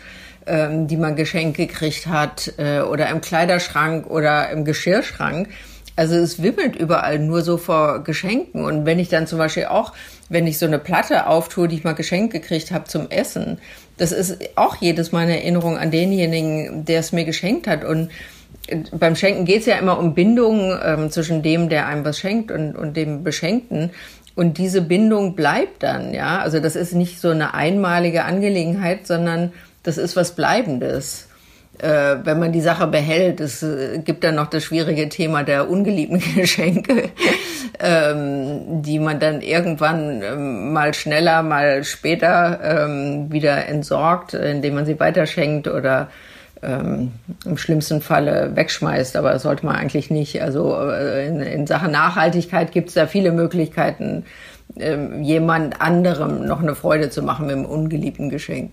ähm, 0.47 0.87
die 0.87 0.97
man 0.97 1.15
geschenkt 1.15 1.57
gekriegt 1.57 2.07
hat 2.07 2.53
äh, 2.57 2.81
oder 2.81 3.09
im 3.09 3.21
Kleiderschrank 3.21 4.07
oder 4.07 4.49
im 4.49 4.65
Geschirrschrank, 4.65 5.49
also 5.97 6.15
es 6.15 6.43
wimmelt 6.43 6.75
überall 6.75 7.17
nur 7.17 7.41
so 7.41 7.57
vor 7.57 8.03
Geschenken. 8.03 8.63
Und 8.63 8.85
wenn 8.85 8.99
ich 8.99 9.09
dann 9.09 9.25
zum 9.25 9.39
Beispiel 9.39 9.65
auch, 9.65 9.93
wenn 10.29 10.45
ich 10.45 10.59
so 10.59 10.67
eine 10.67 10.77
Platte 10.77 11.25
auftue, 11.25 11.67
die 11.67 11.75
ich 11.75 11.83
mal 11.83 11.93
geschenkt 11.93 12.31
gekriegt 12.31 12.71
habe 12.71 12.85
zum 12.85 13.09
Essen, 13.09 13.57
das 13.97 14.11
ist 14.11 14.37
auch 14.55 14.75
jedes 14.75 15.11
Mal 15.11 15.21
eine 15.21 15.37
Erinnerung 15.37 15.75
an 15.75 15.89
denjenigen, 15.89 16.85
der 16.85 16.99
es 16.99 17.13
mir 17.13 17.25
geschenkt 17.25 17.65
hat. 17.65 17.83
Und 17.83 18.11
äh, 18.67 18.77
beim 18.91 19.15
Schenken 19.15 19.45
geht 19.45 19.61
es 19.61 19.65
ja 19.65 19.77
immer 19.77 19.97
um 19.97 20.13
Bindungen 20.13 20.79
ähm, 20.85 21.09
zwischen 21.09 21.41
dem, 21.41 21.67
der 21.67 21.87
einem 21.87 22.05
was 22.05 22.19
schenkt 22.19 22.51
und, 22.51 22.75
und 22.75 22.95
dem 22.95 23.23
Beschenkten. 23.23 23.89
Und 24.35 24.59
diese 24.59 24.81
Bindung 24.81 25.35
bleibt 25.35 25.81
dann, 25.81 26.13
ja. 26.13 26.37
Also 26.41 26.59
das 26.59 26.75
ist 26.75 26.93
nicht 26.93 27.19
so 27.19 27.29
eine 27.29 27.55
einmalige 27.55 28.23
Angelegenheit, 28.23 29.07
sondern 29.07 29.51
das 29.87 29.97
ist 29.97 30.15
was 30.15 30.35
Bleibendes 30.35 31.27
äh, 31.79 32.15
wenn 32.23 32.39
man 32.39 32.51
die 32.51 32.61
Sache 32.61 32.87
behält. 32.87 33.39
Es 33.39 33.63
äh, 33.63 33.99
gibt 33.99 34.23
dann 34.23 34.35
noch 34.35 34.47
das 34.47 34.63
schwierige 34.63 35.09
Thema 35.09 35.43
der 35.43 35.69
ungeliebten 35.69 36.21
Geschenke, 36.35 37.09
ähm, 37.79 38.81
die 38.81 38.99
man 38.99 39.19
dann 39.19 39.41
irgendwann 39.41 40.21
ähm, 40.21 40.73
mal 40.73 40.93
schneller, 40.93 41.43
mal 41.43 41.83
später 41.83 42.59
ähm, 42.63 43.31
wieder 43.31 43.67
entsorgt, 43.67 44.33
indem 44.33 44.75
man 44.75 44.85
sie 44.85 44.99
weiterschenkt 44.99 45.67
oder 45.67 46.09
ähm, 46.63 47.11
im 47.45 47.57
schlimmsten 47.57 48.01
Falle 48.01 48.55
wegschmeißt, 48.55 49.15
aber 49.15 49.31
das 49.31 49.43
sollte 49.43 49.65
man 49.65 49.75
eigentlich 49.75 50.09
nicht. 50.09 50.41
Also 50.41 50.75
äh, 50.75 51.27
in, 51.27 51.39
in 51.41 51.67
Sachen 51.67 51.91
Nachhaltigkeit 51.91 52.71
gibt 52.71 52.87
es 52.87 52.95
da 52.95 53.05
viele 53.05 53.31
Möglichkeiten, 53.31 54.25
ähm, 54.79 55.21
jemand 55.21 55.79
anderem 55.79 56.47
noch 56.47 56.61
eine 56.61 56.73
Freude 56.73 57.11
zu 57.11 57.21
machen 57.21 57.45
mit 57.45 57.55
einem 57.55 57.65
ungeliebten 57.65 58.29
Geschenk. 58.29 58.71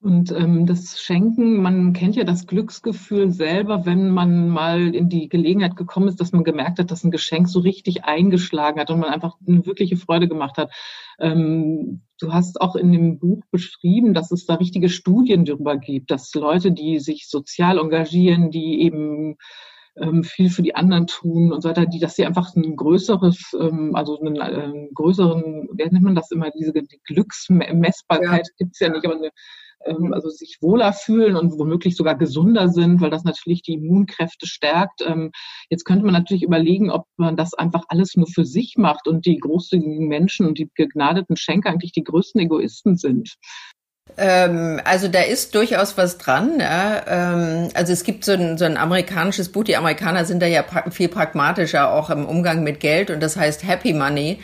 Und 0.00 0.30
ähm, 0.30 0.64
das 0.64 1.00
Schenken, 1.00 1.60
man 1.60 1.92
kennt 1.92 2.14
ja 2.14 2.22
das 2.22 2.46
Glücksgefühl 2.46 3.32
selber, 3.32 3.84
wenn 3.84 4.10
man 4.10 4.48
mal 4.48 4.94
in 4.94 5.08
die 5.08 5.28
Gelegenheit 5.28 5.74
gekommen 5.74 6.06
ist, 6.06 6.20
dass 6.20 6.30
man 6.30 6.44
gemerkt 6.44 6.78
hat, 6.78 6.92
dass 6.92 7.02
ein 7.02 7.10
Geschenk 7.10 7.48
so 7.48 7.58
richtig 7.58 8.04
eingeschlagen 8.04 8.78
hat 8.78 8.92
und 8.92 9.00
man 9.00 9.10
einfach 9.10 9.34
eine 9.44 9.66
wirkliche 9.66 9.96
Freude 9.96 10.28
gemacht 10.28 10.56
hat. 10.56 10.72
Ähm, 11.18 12.02
du 12.20 12.32
hast 12.32 12.60
auch 12.60 12.76
in 12.76 12.92
dem 12.92 13.18
Buch 13.18 13.42
beschrieben, 13.50 14.14
dass 14.14 14.30
es 14.30 14.46
da 14.46 14.54
richtige 14.54 14.88
Studien 14.88 15.44
darüber 15.44 15.76
gibt, 15.76 16.12
dass 16.12 16.32
Leute, 16.32 16.70
die 16.70 17.00
sich 17.00 17.28
sozial 17.28 17.78
engagieren, 17.78 18.52
die 18.52 18.82
eben 18.82 19.36
ähm, 19.96 20.22
viel 20.22 20.50
für 20.50 20.62
die 20.62 20.76
anderen 20.76 21.08
tun 21.08 21.52
und 21.52 21.62
so 21.62 21.70
weiter, 21.70 21.86
die, 21.86 21.98
dass 21.98 22.14
sie 22.14 22.24
einfach 22.24 22.54
ein 22.54 22.76
größeres, 22.76 23.56
ähm, 23.60 23.96
also 23.96 24.20
einen, 24.20 24.36
äh, 24.36 24.88
größeren, 24.94 25.70
wie 25.72 25.84
nennt 25.84 26.02
man 26.02 26.14
das 26.14 26.30
immer, 26.30 26.52
diese 26.52 26.72
die 26.72 27.00
Glücksmessbarkeit 27.04 28.46
ja. 28.46 28.54
gibt's 28.58 28.78
ja 28.78 28.90
nicht, 28.90 29.04
aber 29.04 29.16
eine 29.16 29.30
ähm, 29.84 30.12
also 30.12 30.28
sich 30.28 30.58
wohler 30.60 30.92
fühlen 30.92 31.36
und 31.36 31.58
womöglich 31.58 31.96
sogar 31.96 32.16
gesunder 32.16 32.68
sind, 32.68 33.00
weil 33.00 33.10
das 33.10 33.24
natürlich 33.24 33.62
die 33.62 33.74
Immunkräfte 33.74 34.46
stärkt. 34.46 35.02
Ähm, 35.06 35.30
jetzt 35.70 35.84
könnte 35.84 36.04
man 36.04 36.14
natürlich 36.14 36.42
überlegen, 36.42 36.90
ob 36.90 37.06
man 37.16 37.36
das 37.36 37.54
einfach 37.54 37.84
alles 37.88 38.16
nur 38.16 38.26
für 38.26 38.44
sich 38.44 38.74
macht 38.76 39.06
und 39.06 39.26
die 39.26 39.38
großzügigen 39.38 40.08
Menschen 40.08 40.46
und 40.46 40.58
die 40.58 40.70
begnadeten 40.74 41.36
Schenker 41.36 41.70
eigentlich 41.70 41.92
die 41.92 42.04
größten 42.04 42.40
Egoisten 42.40 42.96
sind. 42.96 43.36
Ähm, 44.16 44.80
also 44.84 45.08
da 45.08 45.20
ist 45.20 45.54
durchaus 45.54 45.96
was 45.98 46.18
dran. 46.18 46.60
Ja. 46.60 47.68
Also 47.74 47.92
es 47.92 48.04
gibt 48.04 48.24
so 48.24 48.32
ein, 48.32 48.56
so 48.58 48.64
ein 48.64 48.76
amerikanisches 48.76 49.50
Buch, 49.50 49.64
die 49.64 49.76
Amerikaner 49.76 50.24
sind 50.24 50.40
da 50.40 50.46
ja 50.46 50.64
viel 50.90 51.08
pragmatischer 51.08 51.92
auch 51.92 52.10
im 52.10 52.24
Umgang 52.24 52.64
mit 52.64 52.80
Geld 52.80 53.10
und 53.10 53.20
das 53.22 53.36
heißt 53.36 53.66
Happy 53.66 53.92
Money. 53.92 54.38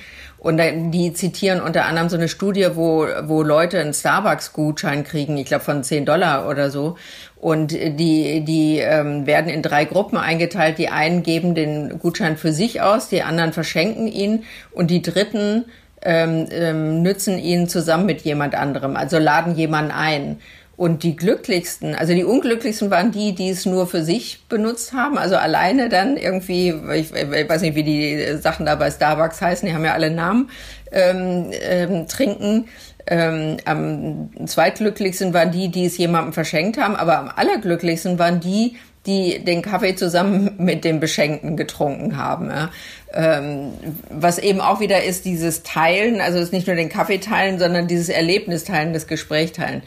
Und 0.45 0.61
die 0.93 1.15
zitieren 1.15 1.63
unter 1.63 1.87
anderem 1.87 2.11
so 2.11 2.17
eine 2.17 2.29
Studie, 2.29 2.69
wo, 2.75 3.07
wo 3.23 3.43
Leute 3.43 3.81
einen 3.81 3.95
Starbucks-Gutschein 3.95 5.03
kriegen, 5.03 5.39
ich 5.39 5.47
glaube 5.47 5.65
von 5.65 5.83
10 5.83 6.05
Dollar 6.05 6.47
oder 6.47 6.71
so. 6.71 6.99
Und 7.37 7.73
die, 7.73 8.45
die 8.45 8.79
ähm, 8.79 9.25
werden 9.27 9.51
in 9.51 9.63
drei 9.63 9.87
Gruppen 9.87 10.19
eingeteilt. 10.19 10.77
Die 10.77 10.91
einen 10.91 11.23
geben 11.23 11.55
den 11.55 11.99
Gutschein 11.99 12.37
für 12.37 12.53
sich 12.53 12.83
aus, 12.83 13.09
die 13.09 13.23
anderen 13.23 13.55
verschenken 13.55 14.07
ihn 14.07 14.45
und 14.73 14.91
die 14.91 15.01
dritten 15.01 15.65
ähm, 16.03 16.47
ähm, 16.51 17.01
nützen 17.01 17.39
ihn 17.39 17.67
zusammen 17.67 18.05
mit 18.05 18.21
jemand 18.21 18.55
anderem, 18.55 18.97
also 18.97 19.17
laden 19.17 19.57
jemanden 19.57 19.93
ein. 19.93 20.41
Und 20.77 21.05
die 21.05 21.15
glücklichsten, 21.15 21.95
also 21.95 22.15
die 22.15 22.25
unglücklichsten 22.25 22.91
waren 22.91 23.13
die, 23.13 23.33
die 23.35 23.51
es 23.51 23.65
nur 23.65 23.87
für 23.87 24.03
sich 24.03 24.45
benutzt 24.49 24.93
haben, 24.93 25.19
also 25.19 25.37
alleine 25.37 25.89
dann 25.89 26.17
irgendwie, 26.17 26.75
ich, 26.95 27.15
ich 27.15 27.49
weiß 27.49 27.63
nicht, 27.63 27.77
wie 27.77 27.85
die 27.85 28.37
Sachen 28.41 28.67
da 28.67 28.75
bei 28.75 28.91
Starbucks 28.91 29.41
heißen, 29.41 29.69
die 29.69 29.75
haben 29.75 29.85
ja 29.85 29.93
alle 29.93 30.11
Namen, 30.11 30.51
ähm, 30.91 31.51
ähm, 31.53 32.09
trinken. 32.09 32.67
Ähm, 33.07 33.59
am 33.67 34.31
zweitglücklichsten 34.47 35.35
waren 35.35 35.53
die, 35.53 35.69
die 35.69 35.85
es 35.85 35.99
jemandem 35.99 36.33
verschenkt 36.33 36.79
haben, 36.79 36.97
aber 36.97 37.19
am 37.19 37.31
allerglücklichsten 37.35 38.19
waren 38.19 38.41
die, 38.41 38.77
die 39.07 39.45
den 39.45 39.61
Kaffee 39.61 39.95
zusammen 39.95 40.55
mit 40.59 40.85
dem 40.85 41.01
Beschenkten 41.01 41.57
getrunken 41.57 42.17
haben. 42.17 42.49
Ja. 42.49 42.71
Ähm, 43.13 43.75
was 44.11 44.39
eben 44.39 44.61
auch 44.61 44.81
wieder 44.81 45.05
ist 45.05 45.25
dieses 45.25 45.63
Teilen, 45.63 46.21
also 46.21 46.39
es 46.39 46.47
ist 46.47 46.53
nicht 46.53 46.67
nur 46.67 46.77
den 46.77 46.89
Kaffee 46.89 47.19
teilen, 47.19 47.59
sondern 47.59 47.87
dieses 47.87 48.09
Erlebnis 48.09 48.65
teilen, 48.65 48.93
das 48.93 49.07
Gespräch 49.07 49.53
teilen. 49.53 49.83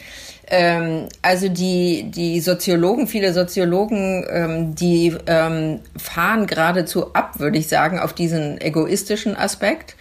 Ähm, 0.50 1.10
also 1.22 1.50
die, 1.50 2.10
die 2.10 2.40
Soziologen, 2.40 3.08
viele 3.08 3.34
Soziologen, 3.34 4.26
ähm, 4.30 4.76
die 4.76 5.14
ähm, 5.26 5.82
fahren 5.98 6.48
geradezu 6.48 7.14
ab, 7.14 7.40
würde 7.40 7.58
ich 7.58 7.68
sagen, 7.68 8.00
auf 8.00 8.14
diesen 8.14 8.60
egoistischen 8.62 9.36
Aspekt. 9.36 9.97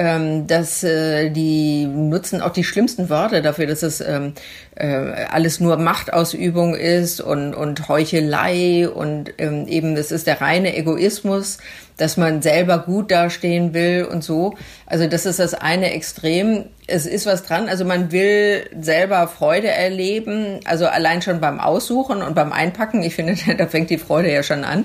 Ähm, 0.00 0.46
dass 0.46 0.84
äh, 0.84 1.28
die 1.30 1.84
nutzen 1.84 2.40
auch 2.40 2.52
die 2.52 2.62
schlimmsten 2.62 3.10
Worte 3.10 3.42
dafür, 3.42 3.66
dass 3.66 3.82
es 3.82 4.00
ähm, 4.00 4.34
äh, 4.76 4.86
alles 4.86 5.58
nur 5.58 5.76
Machtausübung 5.76 6.76
ist 6.76 7.20
und, 7.20 7.52
und 7.52 7.88
Heuchelei 7.88 8.88
und 8.88 9.32
ähm, 9.38 9.66
eben 9.66 9.96
das 9.96 10.12
ist 10.12 10.28
der 10.28 10.40
reine 10.40 10.76
Egoismus 10.76 11.58
dass 11.98 12.16
man 12.16 12.40
selber 12.40 12.78
gut 12.78 13.10
dastehen 13.10 13.74
will 13.74 14.08
und 14.10 14.24
so. 14.24 14.56
Also 14.86 15.06
das 15.06 15.26
ist 15.26 15.40
das 15.40 15.52
eine 15.52 15.92
Extrem. 15.92 16.66
Es 16.86 17.06
ist 17.06 17.26
was 17.26 17.42
dran. 17.42 17.68
Also 17.68 17.84
man 17.84 18.12
will 18.12 18.70
selber 18.80 19.26
Freude 19.28 19.68
erleben. 19.68 20.60
Also 20.64 20.86
allein 20.86 21.20
schon 21.22 21.40
beim 21.40 21.60
Aussuchen 21.60 22.22
und 22.22 22.34
beim 22.34 22.52
Einpacken. 22.52 23.02
Ich 23.02 23.16
finde, 23.16 23.36
da 23.58 23.66
fängt 23.66 23.90
die 23.90 23.98
Freude 23.98 24.32
ja 24.32 24.42
schon 24.42 24.64
an. 24.64 24.84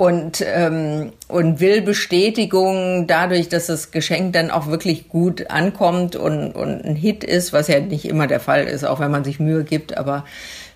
Und, 0.00 0.42
ähm, 0.46 1.12
und 1.28 1.60
will 1.60 1.82
Bestätigung 1.82 3.06
dadurch, 3.06 3.50
dass 3.50 3.66
das 3.66 3.90
Geschenk 3.90 4.32
dann 4.32 4.50
auch 4.50 4.66
wirklich 4.66 5.10
gut 5.10 5.50
ankommt 5.50 6.16
und, 6.16 6.52
und 6.52 6.82
ein 6.86 6.96
Hit 6.96 7.22
ist, 7.22 7.52
was 7.52 7.68
ja 7.68 7.80
nicht 7.80 8.06
immer 8.06 8.26
der 8.26 8.40
Fall 8.40 8.64
ist, 8.64 8.82
auch 8.84 8.98
wenn 8.98 9.10
man 9.10 9.24
sich 9.24 9.40
Mühe 9.40 9.62
gibt. 9.62 9.98
Aber 9.98 10.24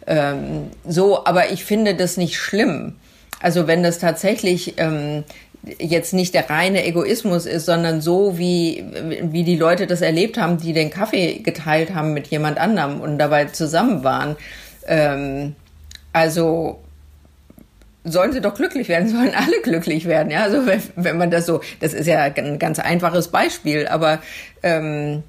ähm, 0.06 0.64
so, 0.86 1.24
aber 1.24 1.52
ich 1.52 1.64
finde 1.64 1.94
das 1.94 2.18
nicht 2.18 2.36
schlimm. 2.36 2.96
Also 3.40 3.66
wenn 3.66 3.82
das 3.82 3.98
tatsächlich 3.98 4.74
ähm, 4.76 5.24
jetzt 5.78 6.12
nicht 6.12 6.34
der 6.34 6.50
reine 6.50 6.84
Egoismus 6.84 7.46
ist, 7.46 7.64
sondern 7.64 8.02
so, 8.02 8.36
wie, 8.36 8.84
wie 9.22 9.44
die 9.44 9.56
Leute 9.56 9.86
das 9.86 10.02
erlebt 10.02 10.36
haben, 10.36 10.58
die 10.58 10.74
den 10.74 10.90
Kaffee 10.90 11.38
geteilt 11.38 11.94
haben 11.94 12.12
mit 12.12 12.26
jemand 12.26 12.58
anderem 12.58 13.00
und 13.00 13.16
dabei 13.16 13.46
zusammen 13.46 14.04
waren. 14.04 14.36
Ähm, 14.86 15.54
also 16.12 16.83
sollen 18.04 18.32
sie 18.32 18.40
doch 18.40 18.54
glücklich 18.54 18.88
werden, 18.88 19.08
sollen 19.10 19.34
alle 19.34 19.60
glücklich 19.62 20.04
werden. 20.06 20.30
Ja, 20.30 20.42
also 20.42 20.66
wenn, 20.66 20.82
wenn 20.96 21.18
man 21.18 21.30
das 21.30 21.46
so, 21.46 21.60
das 21.80 21.94
ist 21.94 22.06
ja 22.06 22.20
ein 22.20 22.58
ganz 22.58 22.78
einfaches 22.78 23.28
Beispiel, 23.28 23.86
aber 23.86 24.20
ähm, 24.62 25.22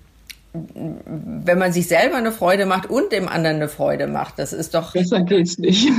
wenn 0.53 1.59
man 1.59 1.73
sich 1.73 1.87
selber 1.87 2.15
eine 2.15 2.31
Freude 2.31 2.65
macht 2.65 2.89
und 2.89 3.11
dem 3.11 3.27
anderen 3.27 3.57
eine 3.57 3.67
Freude 3.67 4.07
macht, 4.07 4.39
das 4.39 4.53
ist 4.53 4.73
doch. 4.73 4.93
Besser 4.93 5.21
geht's 5.21 5.57
nicht. 5.57 5.89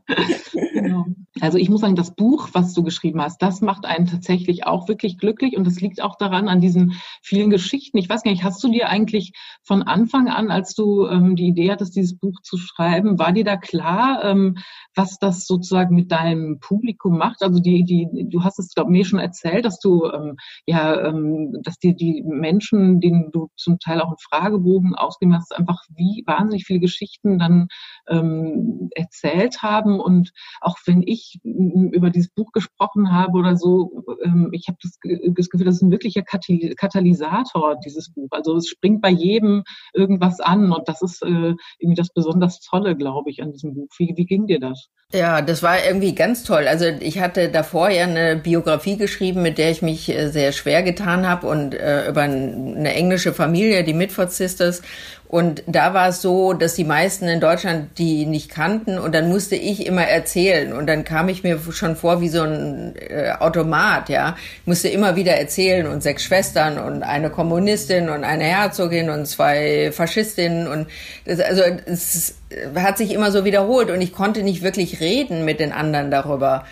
genau. 0.72 1.06
Also 1.40 1.58
ich 1.58 1.68
muss 1.68 1.80
sagen, 1.80 1.94
das 1.94 2.14
Buch, 2.14 2.48
was 2.52 2.74
du 2.74 2.82
geschrieben 2.82 3.22
hast, 3.22 3.40
das 3.40 3.60
macht 3.60 3.86
einen 3.86 4.06
tatsächlich 4.06 4.66
auch 4.66 4.88
wirklich 4.88 5.16
glücklich 5.16 5.56
und 5.56 5.66
das 5.66 5.80
liegt 5.80 6.02
auch 6.02 6.16
daran 6.16 6.48
an 6.48 6.60
diesen 6.60 6.94
vielen 7.22 7.50
Geschichten. 7.50 7.98
Ich 7.98 8.08
weiß 8.08 8.22
gar 8.22 8.30
nicht, 8.30 8.44
hast 8.44 8.62
du 8.64 8.68
dir 8.68 8.88
eigentlich 8.88 9.32
von 9.62 9.82
Anfang 9.82 10.28
an, 10.28 10.50
als 10.50 10.74
du 10.74 11.06
ähm, 11.06 11.36
die 11.36 11.46
Idee 11.46 11.70
hattest, 11.70 11.96
dieses 11.96 12.18
Buch 12.18 12.40
zu 12.42 12.58
schreiben, 12.58 13.18
war 13.18 13.32
dir 13.32 13.44
da 13.44 13.56
klar, 13.56 14.24
ähm, 14.24 14.58
was 14.94 15.18
das 15.18 15.46
sozusagen 15.46 15.94
mit 15.94 16.10
deinem 16.10 16.58
Publikum 16.60 17.16
macht? 17.18 17.42
Also 17.42 17.60
die, 17.60 17.84
die, 17.84 18.28
du 18.28 18.42
hast 18.42 18.58
es, 18.58 18.74
glaube 18.74 18.90
ich, 18.90 18.98
mir 18.98 19.04
schon 19.04 19.18
erzählt, 19.18 19.64
dass 19.64 19.78
du 19.78 20.06
ähm, 20.06 20.36
ja, 20.66 21.06
ähm, 21.06 21.56
dass 21.62 21.78
die, 21.78 21.94
die 21.94 22.22
Menschen, 22.24 23.00
denen 23.00 23.30
du 23.32 23.48
zum 23.56 23.78
Teil 23.78 24.00
auch 24.00 24.08
einen 24.08 24.18
Fragebogen 24.18 24.94
ausgegeben 24.94 25.36
hast, 25.36 25.56
einfach 25.56 25.80
wie 25.94 26.22
wahnsinnig 26.26 26.64
viele 26.64 26.80
Geschichten 26.80 27.38
dann 27.38 27.68
ähm, 28.08 28.90
erzählt 28.94 29.62
haben. 29.62 30.00
Und 30.00 30.30
auch 30.60 30.76
wenn 30.86 31.02
ich 31.02 31.38
über 31.42 32.10
dieses 32.10 32.30
Buch 32.30 32.52
gesprochen 32.52 33.12
habe 33.12 33.38
oder 33.38 33.56
so, 33.56 34.04
ähm, 34.24 34.50
ich 34.52 34.68
habe 34.68 34.78
das, 34.82 34.98
das, 35.34 35.48
Gefühl, 35.48 35.66
das 35.66 35.76
ist 35.76 35.82
ein 35.82 35.90
wirklicher 35.90 36.22
Katalysator, 36.22 37.76
dieses 37.84 38.12
Buch. 38.12 38.28
Also 38.30 38.56
es 38.56 38.68
springt 38.68 39.00
bei 39.00 39.10
jedem 39.10 39.62
irgendwas 39.94 40.40
an 40.40 40.72
und 40.72 40.88
das 40.88 41.02
ist 41.02 41.22
äh, 41.22 41.54
irgendwie 41.78 41.96
das 41.96 42.10
besonders 42.10 42.60
Tolle, 42.60 42.96
glaube 42.96 43.30
ich, 43.30 43.42
an 43.42 43.52
diesem 43.52 43.74
Buch. 43.74 43.88
Wie, 43.98 44.14
wie 44.16 44.26
ging 44.26 44.46
dir 44.46 44.60
das? 44.60 44.79
Ja, 45.12 45.42
das 45.42 45.62
war 45.64 45.84
irgendwie 45.84 46.14
ganz 46.14 46.44
toll. 46.44 46.68
Also 46.68 46.84
ich 46.84 47.18
hatte 47.18 47.48
davor 47.50 47.90
ja 47.90 48.04
eine 48.04 48.36
Biografie 48.36 48.96
geschrieben, 48.96 49.42
mit 49.42 49.58
der 49.58 49.72
ich 49.72 49.82
mich 49.82 50.08
äh, 50.08 50.28
sehr 50.28 50.52
schwer 50.52 50.84
getan 50.84 51.26
habe 51.28 51.48
und 51.48 51.74
äh, 51.74 52.08
über 52.08 52.22
eine 52.22 52.94
englische 52.94 53.32
Familie, 53.34 53.82
die 53.82 53.92
Mitford 53.92 54.32
Sisters. 54.32 54.82
Und 55.30 55.62
da 55.68 55.94
war 55.94 56.08
es 56.08 56.22
so, 56.22 56.54
dass 56.54 56.74
die 56.74 56.82
meisten 56.82 57.28
in 57.28 57.38
Deutschland 57.38 57.98
die 57.98 58.26
nicht 58.26 58.50
kannten 58.50 58.98
und 58.98 59.14
dann 59.14 59.28
musste 59.28 59.54
ich 59.54 59.86
immer 59.86 60.02
erzählen 60.02 60.72
und 60.72 60.88
dann 60.88 61.04
kam 61.04 61.28
ich 61.28 61.44
mir 61.44 61.60
schon 61.70 61.94
vor 61.94 62.20
wie 62.20 62.28
so 62.28 62.42
ein 62.42 62.96
äh, 62.96 63.30
Automat, 63.38 64.08
ja. 64.08 64.34
Ich 64.62 64.66
musste 64.66 64.88
immer 64.88 65.14
wieder 65.14 65.34
erzählen 65.34 65.86
und 65.86 66.02
sechs 66.02 66.24
Schwestern 66.24 66.78
und 66.78 67.04
eine 67.04 67.30
Kommunistin 67.30 68.08
und 68.08 68.24
eine 68.24 68.42
Herzogin 68.42 69.08
und 69.08 69.26
zwei 69.26 69.92
Faschistinnen 69.92 70.66
und 70.66 70.88
das, 71.26 71.38
also 71.38 71.62
es 71.86 72.34
hat 72.74 72.98
sich 72.98 73.12
immer 73.14 73.30
so 73.30 73.44
wiederholt 73.44 73.92
und 73.92 74.00
ich 74.00 74.12
konnte 74.12 74.42
nicht 74.42 74.64
wirklich 74.64 74.98
reden 74.98 75.44
mit 75.44 75.60
den 75.60 75.70
anderen 75.70 76.10
darüber. 76.10 76.64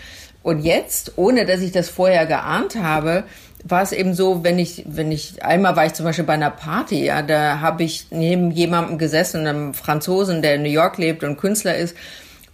Und 0.42 0.64
jetzt, 0.64 1.12
ohne 1.16 1.46
dass 1.46 1.60
ich 1.60 1.70
das 1.70 1.88
vorher 1.88 2.26
geahnt 2.26 2.74
habe, 2.74 3.22
war 3.64 3.82
es 3.82 3.92
eben 3.92 4.14
so, 4.14 4.44
wenn 4.44 4.58
ich, 4.58 4.84
wenn 4.86 5.10
ich, 5.10 5.42
einmal 5.42 5.76
war 5.76 5.86
ich 5.86 5.94
zum 5.94 6.04
Beispiel 6.04 6.24
bei 6.24 6.34
einer 6.34 6.50
Party, 6.50 7.04
ja, 7.04 7.22
da 7.22 7.60
habe 7.60 7.82
ich 7.82 8.06
neben 8.10 8.50
jemandem 8.50 8.98
gesessen, 8.98 9.46
einem 9.46 9.74
Franzosen, 9.74 10.42
der 10.42 10.54
in 10.54 10.62
New 10.62 10.68
York 10.68 10.98
lebt 10.98 11.24
und 11.24 11.38
Künstler 11.38 11.76
ist, 11.76 11.96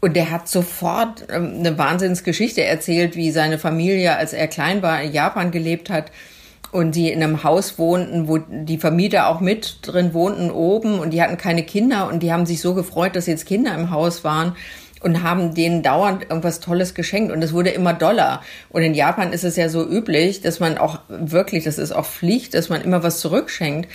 und 0.00 0.16
der 0.16 0.30
hat 0.30 0.48
sofort 0.48 1.24
ähm, 1.30 1.54
eine 1.58 1.78
Wahnsinnsgeschichte 1.78 2.62
erzählt, 2.62 3.16
wie 3.16 3.30
seine 3.30 3.58
Familie, 3.58 4.16
als 4.16 4.34
er 4.34 4.48
klein 4.48 4.82
war, 4.82 5.00
in 5.02 5.12
Japan 5.12 5.50
gelebt 5.50 5.88
hat 5.88 6.10
und 6.72 6.94
die 6.94 7.10
in 7.10 7.22
einem 7.22 7.42
Haus 7.42 7.78
wohnten, 7.78 8.28
wo 8.28 8.38
die 8.38 8.78
Vermieter 8.78 9.28
auch 9.28 9.40
mit 9.40 9.78
drin 9.82 10.12
wohnten 10.12 10.50
oben 10.50 10.98
und 10.98 11.12
die 11.12 11.22
hatten 11.22 11.38
keine 11.38 11.62
Kinder 11.62 12.08
und 12.08 12.22
die 12.22 12.32
haben 12.32 12.46
sich 12.46 12.60
so 12.60 12.74
gefreut, 12.74 13.16
dass 13.16 13.26
jetzt 13.26 13.46
Kinder 13.46 13.74
im 13.74 13.90
Haus 13.90 14.24
waren 14.24 14.56
und 15.04 15.22
haben 15.22 15.54
denen 15.54 15.82
dauernd 15.82 16.22
irgendwas 16.22 16.60
Tolles 16.60 16.94
geschenkt 16.94 17.30
und 17.30 17.42
es 17.42 17.52
wurde 17.52 17.68
immer 17.68 17.92
doller. 17.92 18.40
Und 18.70 18.82
in 18.82 18.94
Japan 18.94 19.34
ist 19.34 19.44
es 19.44 19.54
ja 19.56 19.68
so 19.68 19.86
üblich, 19.86 20.40
dass 20.40 20.60
man 20.60 20.78
auch 20.78 20.98
wirklich, 21.08 21.64
das 21.64 21.76
ist 21.76 21.92
auch 21.92 22.06
Pflicht, 22.06 22.54
dass 22.54 22.70
man 22.70 22.80
immer 22.80 23.02
was 23.02 23.20
zurückschenkt. 23.20 23.90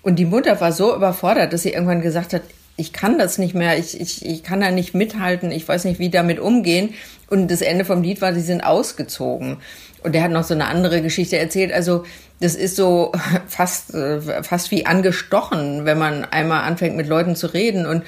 Und 0.00 0.18
die 0.18 0.24
Mutter 0.24 0.60
war 0.62 0.72
so 0.72 0.96
überfordert, 0.96 1.52
dass 1.52 1.62
sie 1.62 1.72
irgendwann 1.72 2.00
gesagt 2.00 2.32
hat, 2.32 2.42
ich 2.76 2.94
kann 2.94 3.18
das 3.18 3.36
nicht 3.36 3.54
mehr, 3.54 3.78
ich, 3.78 4.00
ich, 4.00 4.24
ich 4.24 4.42
kann 4.42 4.62
da 4.62 4.70
nicht 4.70 4.94
mithalten, 4.94 5.50
ich 5.50 5.68
weiß 5.68 5.84
nicht, 5.84 6.00
wie 6.00 6.08
damit 6.08 6.40
umgehen. 6.40 6.94
Und 7.28 7.50
das 7.50 7.60
Ende 7.60 7.84
vom 7.84 8.02
Lied 8.02 8.22
war, 8.22 8.32
sie 8.32 8.40
sind 8.40 8.62
ausgezogen. 8.62 9.58
Und 10.02 10.16
er 10.16 10.22
hat 10.22 10.30
noch 10.30 10.44
so 10.44 10.54
eine 10.54 10.66
andere 10.66 11.02
Geschichte 11.02 11.36
erzählt. 11.36 11.72
Also 11.72 12.04
das 12.40 12.54
ist 12.54 12.76
so 12.76 13.12
fast, 13.46 13.94
äh, 13.94 14.42
fast 14.42 14.70
wie 14.70 14.86
angestochen, 14.86 15.84
wenn 15.84 15.98
man 15.98 16.24
einmal 16.24 16.62
anfängt 16.62 16.96
mit 16.96 17.06
Leuten 17.06 17.36
zu 17.36 17.48
reden. 17.48 17.84
Und 17.84 18.02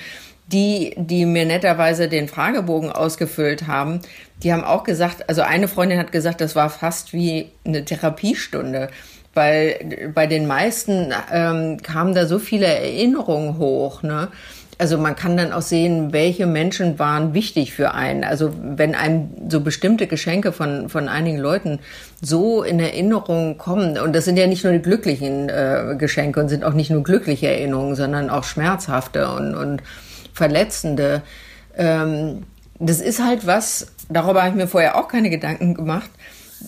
die, 0.52 0.94
die 0.96 1.26
mir 1.26 1.44
netterweise 1.44 2.08
den 2.08 2.28
Fragebogen 2.28 2.90
ausgefüllt 2.90 3.66
haben, 3.66 4.00
die 4.42 4.52
haben 4.52 4.64
auch 4.64 4.84
gesagt, 4.84 5.28
also 5.28 5.42
eine 5.42 5.68
Freundin 5.68 5.98
hat 5.98 6.12
gesagt, 6.12 6.40
das 6.40 6.54
war 6.54 6.70
fast 6.70 7.12
wie 7.12 7.50
eine 7.64 7.84
Therapiestunde, 7.84 8.88
weil 9.34 10.10
bei 10.14 10.26
den 10.26 10.46
meisten 10.46 11.12
ähm, 11.32 11.82
kamen 11.82 12.14
da 12.14 12.26
so 12.26 12.38
viele 12.38 12.66
Erinnerungen 12.66 13.58
hoch, 13.58 14.02
ne? 14.02 14.28
Also 14.78 14.98
man 14.98 15.16
kann 15.16 15.38
dann 15.38 15.54
auch 15.54 15.62
sehen, 15.62 16.12
welche 16.12 16.44
Menschen 16.44 16.98
waren 16.98 17.32
wichtig 17.32 17.72
für 17.72 17.94
einen. 17.94 18.24
Also 18.24 18.52
wenn 18.62 18.94
einem 18.94 19.30
so 19.48 19.60
bestimmte 19.60 20.06
Geschenke 20.06 20.52
von, 20.52 20.90
von 20.90 21.08
einigen 21.08 21.38
Leuten 21.38 21.78
so 22.20 22.62
in 22.62 22.78
Erinnerung 22.78 23.56
kommen, 23.56 23.98
und 23.98 24.14
das 24.14 24.26
sind 24.26 24.38
ja 24.38 24.46
nicht 24.46 24.64
nur 24.64 24.74
die 24.74 24.82
glücklichen 24.82 25.48
äh, 25.48 25.96
Geschenke 25.96 26.40
und 26.40 26.50
sind 26.50 26.62
auch 26.62 26.74
nicht 26.74 26.90
nur 26.90 27.02
glückliche 27.02 27.48
Erinnerungen, 27.48 27.94
sondern 27.94 28.28
auch 28.28 28.44
schmerzhafte 28.44 29.30
und, 29.30 29.54
und 29.54 29.82
verletzende. 30.36 31.22
Ähm, 31.76 32.44
das 32.78 33.00
ist 33.00 33.24
halt 33.24 33.46
was, 33.46 33.88
darüber 34.08 34.42
habe 34.42 34.50
ich 34.50 34.56
mir 34.56 34.68
vorher 34.68 34.96
auch 34.96 35.08
keine 35.08 35.30
Gedanken 35.30 35.74
gemacht, 35.74 36.10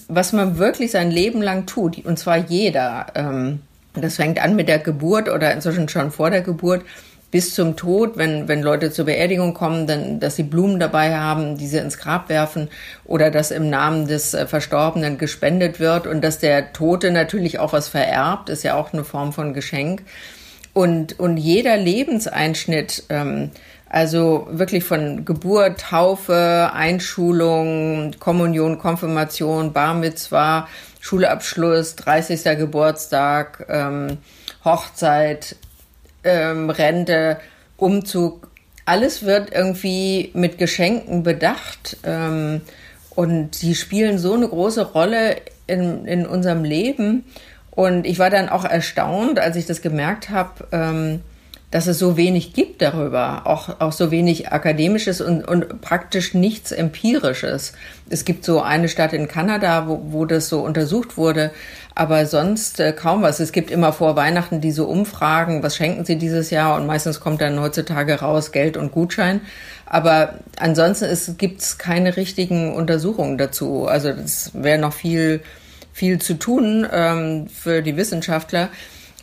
was 0.08 0.32
man 0.32 0.58
wirklich 0.58 0.90
sein 0.90 1.10
Leben 1.10 1.42
lang 1.42 1.66
tut, 1.66 2.04
und 2.04 2.18
zwar 2.18 2.38
jeder. 2.38 3.06
Ähm, 3.14 3.60
das 3.94 4.16
fängt 4.16 4.42
an 4.42 4.56
mit 4.56 4.68
der 4.68 4.78
Geburt 4.78 5.28
oder 5.28 5.52
inzwischen 5.52 5.88
schon 5.88 6.10
vor 6.10 6.30
der 6.30 6.40
Geburt 6.40 6.82
bis 7.30 7.54
zum 7.54 7.76
Tod, 7.76 8.16
wenn, 8.16 8.48
wenn 8.48 8.62
Leute 8.62 8.90
zur 8.90 9.04
Beerdigung 9.04 9.52
kommen, 9.52 9.86
dann, 9.86 10.18
dass 10.18 10.36
sie 10.36 10.44
Blumen 10.44 10.80
dabei 10.80 11.14
haben, 11.14 11.58
diese 11.58 11.78
ins 11.78 11.98
Grab 11.98 12.30
werfen 12.30 12.68
oder 13.04 13.30
dass 13.30 13.50
im 13.50 13.68
Namen 13.68 14.06
des 14.06 14.32
äh, 14.32 14.46
Verstorbenen 14.46 15.18
gespendet 15.18 15.78
wird 15.78 16.06
und 16.06 16.22
dass 16.22 16.38
der 16.38 16.72
Tote 16.72 17.10
natürlich 17.10 17.58
auch 17.58 17.74
was 17.74 17.88
vererbt, 17.88 18.48
ist 18.48 18.62
ja 18.62 18.76
auch 18.76 18.94
eine 18.94 19.04
Form 19.04 19.34
von 19.34 19.52
Geschenk. 19.52 20.04
Und, 20.78 21.18
und 21.18 21.38
jeder 21.38 21.76
Lebenseinschnitt, 21.76 23.02
ähm, 23.08 23.50
also 23.88 24.46
wirklich 24.48 24.84
von 24.84 25.24
Geburt, 25.24 25.80
Taufe, 25.80 26.70
Einschulung, 26.72 28.12
Kommunion, 28.20 28.78
Konfirmation, 28.78 29.72
Bar 29.72 29.94
Mitzvah, 29.94 30.68
Schulabschluss, 31.00 31.96
30. 31.96 32.56
Geburtstag, 32.56 33.66
ähm, 33.68 34.18
Hochzeit, 34.64 35.56
ähm, 36.22 36.70
Rente, 36.70 37.38
Umzug, 37.76 38.48
alles 38.84 39.24
wird 39.24 39.52
irgendwie 39.52 40.30
mit 40.34 40.58
Geschenken 40.58 41.24
bedacht. 41.24 41.96
Ähm, 42.04 42.60
und 43.16 43.62
die 43.62 43.74
spielen 43.74 44.18
so 44.18 44.34
eine 44.34 44.46
große 44.46 44.92
Rolle 44.92 45.38
in, 45.66 46.06
in 46.06 46.24
unserem 46.24 46.62
Leben. 46.62 47.24
Und 47.78 48.08
ich 48.08 48.18
war 48.18 48.28
dann 48.28 48.48
auch 48.48 48.64
erstaunt, 48.64 49.38
als 49.38 49.54
ich 49.54 49.64
das 49.64 49.82
gemerkt 49.82 50.30
habe, 50.30 50.66
ähm, 50.72 51.20
dass 51.70 51.86
es 51.86 51.96
so 52.00 52.16
wenig 52.16 52.52
gibt 52.52 52.82
darüber, 52.82 53.42
auch, 53.44 53.80
auch 53.80 53.92
so 53.92 54.10
wenig 54.10 54.50
akademisches 54.50 55.20
und, 55.20 55.46
und 55.46 55.80
praktisch 55.80 56.34
nichts 56.34 56.72
empirisches. 56.72 57.74
Es 58.10 58.24
gibt 58.24 58.44
so 58.44 58.60
eine 58.60 58.88
Stadt 58.88 59.12
in 59.12 59.28
Kanada, 59.28 59.86
wo, 59.86 60.00
wo 60.08 60.24
das 60.24 60.48
so 60.48 60.58
untersucht 60.58 61.16
wurde, 61.16 61.52
aber 61.94 62.26
sonst 62.26 62.80
äh, 62.80 62.92
kaum 62.92 63.22
was. 63.22 63.38
Es 63.38 63.52
gibt 63.52 63.70
immer 63.70 63.92
vor 63.92 64.16
Weihnachten 64.16 64.60
diese 64.60 64.84
Umfragen, 64.84 65.62
was 65.62 65.76
schenken 65.76 66.04
Sie 66.04 66.16
dieses 66.16 66.50
Jahr? 66.50 66.74
Und 66.74 66.84
meistens 66.84 67.20
kommt 67.20 67.40
dann 67.40 67.60
heutzutage 67.60 68.14
raus 68.14 68.50
Geld 68.50 68.76
und 68.76 68.90
Gutschein. 68.90 69.40
Aber 69.86 70.40
ansonsten 70.58 71.06
gibt 71.38 71.60
es 71.60 71.78
keine 71.78 72.16
richtigen 72.16 72.74
Untersuchungen 72.74 73.38
dazu. 73.38 73.86
Also 73.86 74.08
es 74.08 74.50
wäre 74.52 74.78
noch 74.78 74.94
viel, 74.94 75.42
viel 75.98 76.20
zu 76.20 76.34
tun 76.34 76.86
ähm, 76.90 77.48
für 77.48 77.82
die 77.82 77.96
Wissenschaftler. 77.96 78.68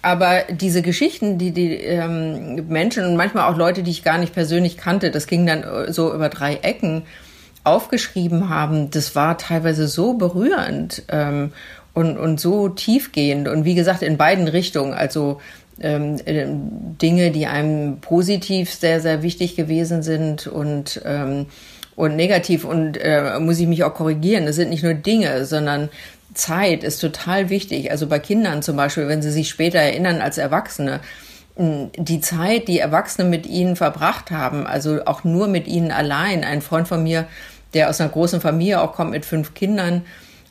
Aber 0.02 0.44
diese 0.52 0.82
Geschichten, 0.82 1.40
die 1.40 1.52
die 1.52 1.74
ähm, 1.74 2.68
Menschen 2.68 3.06
und 3.06 3.16
manchmal 3.16 3.52
auch 3.52 3.58
Leute, 3.58 3.82
die 3.82 3.92
ich 3.92 4.04
gar 4.04 4.20
nicht 4.20 4.34
persönlich 4.34 4.78
kannte, 4.78 5.10
das 5.10 5.26
ging 5.26 5.48
dann 5.48 5.64
äh, 5.64 5.92
so 5.92 6.14
über 6.14 6.30
drei 6.30 6.56
Ecken, 6.58 7.04
aufgeschrieben 7.64 8.50
haben, 8.50 8.92
das 8.92 9.16
war 9.16 9.38
teilweise 9.38 9.88
so 9.88 10.14
berührend 10.14 11.02
ähm, 11.10 11.52
und, 11.94 12.18
und 12.18 12.40
so 12.40 12.70
tiefgehend. 12.70 13.48
Und 13.48 13.66
wie 13.66 13.74
gesagt, 13.74 14.04
in 14.04 14.18
beiden 14.18 14.48
Richtungen. 14.48 14.94
Also 14.94 15.42
ähm, 15.82 16.18
äh, 16.26 16.46
Dinge, 17.02 17.32
die 17.32 17.48
einem 17.48 18.00
positiv 18.02 18.72
sehr, 18.72 19.02
sehr 19.02 19.24
wichtig 19.24 19.56
gewesen 19.56 20.04
sind 20.04 20.46
und, 20.46 21.02
ähm, 21.06 21.48
und 21.96 22.16
negativ. 22.16 22.66
Und 22.66 22.98
äh, 22.98 23.40
muss 23.40 23.60
ich 23.60 23.68
mich 23.68 23.84
auch 23.84 23.94
korrigieren, 23.94 24.46
das 24.46 24.56
sind 24.56 24.70
nicht 24.70 24.84
nur 24.84 24.94
Dinge, 24.94 25.46
sondern 25.46 25.90
Zeit 26.36 26.84
ist 26.84 27.00
total 27.00 27.50
wichtig. 27.50 27.92
Also 27.92 28.08
bei 28.08 28.20
Kindern 28.20 28.62
zum 28.62 28.78
Beispiel, 28.78 29.08
wenn 29.08 29.22
sie 29.22 29.32
sich 29.32 29.50
später 29.50 29.80
erinnern 29.80 30.22
als 30.22 30.38
Erwachsene, 30.38 31.00
die 31.58 32.20
Zeit, 32.20 32.68
die 32.68 32.80
Erwachsene 32.80 33.28
mit 33.28 33.46
ihnen 33.46 33.76
verbracht 33.76 34.30
haben, 34.30 34.68
also 34.68 35.06
auch 35.06 35.24
nur 35.24 35.48
mit 35.48 35.68
ihnen 35.68 35.92
allein. 35.92 36.44
Ein 36.44 36.62
Freund 36.62 36.88
von 36.88 37.02
mir, 37.02 37.28
der 37.74 37.90
aus 37.90 38.02
einer 38.02 38.10
großen 38.10 38.42
Familie 38.42 38.82
auch 38.82 38.94
kommt 38.94 39.12
mit 39.12 39.26
fünf 39.26 39.54
Kindern 39.54 40.04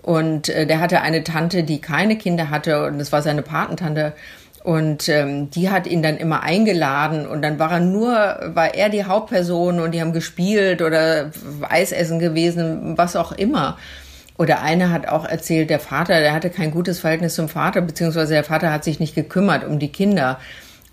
und 0.02 0.48
äh, 0.50 0.66
der 0.66 0.80
hatte 0.80 1.00
eine 1.00 1.24
Tante, 1.24 1.62
die 1.62 1.80
keine 1.80 2.16
Kinder 2.16 2.50
hatte 2.50 2.84
und 2.86 2.98
das 2.98 3.12
war 3.12 3.22
seine 3.22 3.42
Patentante. 3.42 4.12
Und 4.62 5.10
ähm, 5.10 5.50
die 5.50 5.68
hat 5.68 5.86
ihn 5.86 6.02
dann 6.02 6.16
immer 6.16 6.42
eingeladen 6.42 7.26
und 7.26 7.42
dann 7.42 7.58
war 7.58 7.72
er 7.72 7.80
nur, 7.80 8.12
war 8.54 8.74
er 8.74 8.88
die 8.88 9.04
Hauptperson 9.04 9.78
und 9.78 9.92
die 9.92 10.00
haben 10.00 10.14
gespielt 10.14 10.80
oder 10.80 11.30
Eisessen 11.68 12.18
gewesen, 12.18 12.96
was 12.96 13.14
auch 13.14 13.32
immer. 13.32 13.76
Oder 14.36 14.62
einer 14.62 14.90
hat 14.90 15.06
auch 15.08 15.24
erzählt, 15.24 15.70
der 15.70 15.78
Vater, 15.78 16.20
der 16.20 16.32
hatte 16.32 16.50
kein 16.50 16.72
gutes 16.72 16.98
Verhältnis 16.98 17.34
zum 17.34 17.48
Vater, 17.48 17.80
beziehungsweise 17.80 18.34
der 18.34 18.44
Vater 18.44 18.72
hat 18.72 18.82
sich 18.82 18.98
nicht 18.98 19.14
gekümmert 19.14 19.64
um 19.64 19.78
die 19.78 19.92
Kinder. 19.92 20.40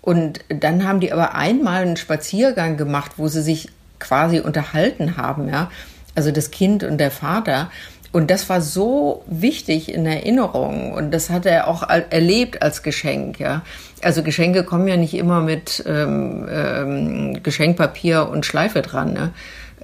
Und 0.00 0.40
dann 0.48 0.86
haben 0.86 1.00
die 1.00 1.12
aber 1.12 1.34
einmal 1.34 1.82
einen 1.82 1.96
Spaziergang 1.96 2.76
gemacht, 2.76 3.12
wo 3.16 3.28
sie 3.28 3.42
sich 3.42 3.68
quasi 3.98 4.40
unterhalten 4.40 5.16
haben, 5.16 5.48
ja. 5.48 5.70
Also 6.14 6.30
das 6.30 6.50
Kind 6.50 6.84
und 6.84 6.98
der 6.98 7.10
Vater. 7.10 7.70
Und 8.12 8.30
das 8.30 8.48
war 8.50 8.60
so 8.60 9.24
wichtig 9.26 9.92
in 9.92 10.04
Erinnerung. 10.04 10.92
Und 10.92 11.12
das 11.12 11.30
hat 11.30 11.46
er 11.46 11.66
auch 11.66 11.88
erlebt 11.88 12.62
als 12.62 12.82
Geschenk, 12.82 13.40
ja. 13.40 13.62
Also 14.02 14.22
Geschenke 14.22 14.64
kommen 14.64 14.86
ja 14.86 14.96
nicht 14.96 15.14
immer 15.14 15.40
mit 15.40 15.82
ähm, 15.86 16.48
ähm, 16.50 17.42
Geschenkpapier 17.42 18.28
und 18.28 18.44
Schleife 18.44 18.82
dran. 18.82 19.12
Ne? 19.12 19.30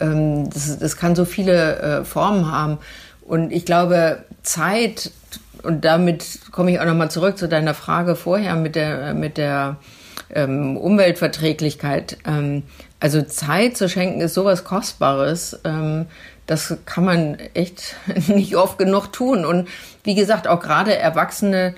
Ähm, 0.01 0.51
das, 0.51 0.79
das 0.79 0.97
kann 0.97 1.15
so 1.15 1.25
viele 1.25 1.79
äh, 1.79 2.05
Formen 2.05 2.51
haben. 2.51 2.79
Und 3.29 3.53
ich 3.53 3.65
glaube, 3.65 4.25
Zeit, 4.43 5.11
und 5.63 5.85
damit 5.85 6.41
komme 6.51 6.73
ich 6.73 6.81
auch 6.81 6.87
nochmal 6.87 7.11
zurück 7.11 7.37
zu 7.37 7.47
deiner 7.47 7.75
Frage 7.75 8.17
vorher 8.17 8.57
mit 8.57 8.75
der, 8.75 9.13
mit 9.13 9.37
der 9.37 9.77
ähm, 10.35 10.77
Umweltverträglichkeit. 10.77 12.17
Ähm, 12.27 12.63
also 13.01 13.23
Zeit 13.23 13.77
zu 13.77 13.89
schenken 13.89 14.23
ist 14.23 14.35
sowas 14.35 14.65
Kostbares. 14.65 15.61
Ähm, 15.65 16.07
das 16.47 16.75
kann 16.87 17.05
man 17.05 17.39
echt 17.53 17.97
nicht 18.29 18.57
oft 18.57 18.79
genug 18.79 19.13
tun. 19.13 19.45
Und 19.45 19.69
wie 20.05 20.15
gesagt, 20.15 20.49
auch 20.49 20.61
gerade 20.61 20.97
Erwachsene, 20.97 21.75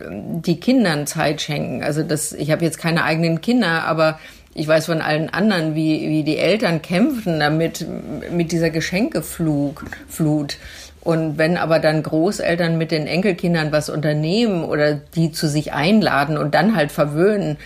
ähm, 0.00 0.40
die 0.40 0.58
Kindern 0.58 1.06
Zeit 1.06 1.42
schenken. 1.42 1.84
Also 1.84 2.02
das, 2.02 2.32
ich 2.32 2.50
habe 2.50 2.64
jetzt 2.64 2.78
keine 2.78 3.04
eigenen 3.04 3.42
Kinder, 3.42 3.84
aber 3.84 4.18
ich 4.54 4.68
weiß 4.68 4.86
von 4.86 5.00
allen 5.00 5.30
anderen, 5.30 5.74
wie, 5.74 6.08
wie 6.08 6.22
die 6.22 6.38
Eltern 6.38 6.80
kämpfen 6.80 7.40
damit, 7.40 7.84
mit 8.30 8.52
dieser 8.52 8.70
Geschenkeflut. 8.70 9.74
Flut. 10.08 10.56
Und 11.04 11.36
wenn 11.36 11.56
aber 11.56 11.78
dann 11.78 12.02
Großeltern 12.02 12.78
mit 12.78 12.90
den 12.90 13.06
Enkelkindern 13.06 13.72
was 13.72 13.90
unternehmen 13.90 14.64
oder 14.64 14.94
die 14.94 15.30
zu 15.32 15.48
sich 15.48 15.72
einladen 15.72 16.38
und 16.38 16.54
dann 16.54 16.74
halt 16.74 16.90
verwöhnen, 16.90 17.58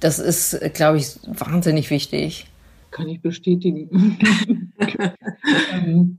das 0.00 0.18
ist, 0.18 0.58
glaube 0.74 0.98
ich, 0.98 1.18
wahnsinnig 1.26 1.90
wichtig. 1.90 2.46
Kann 2.90 3.08
ich 3.08 3.20
bestätigen. 3.20 4.18
ähm, 5.72 6.18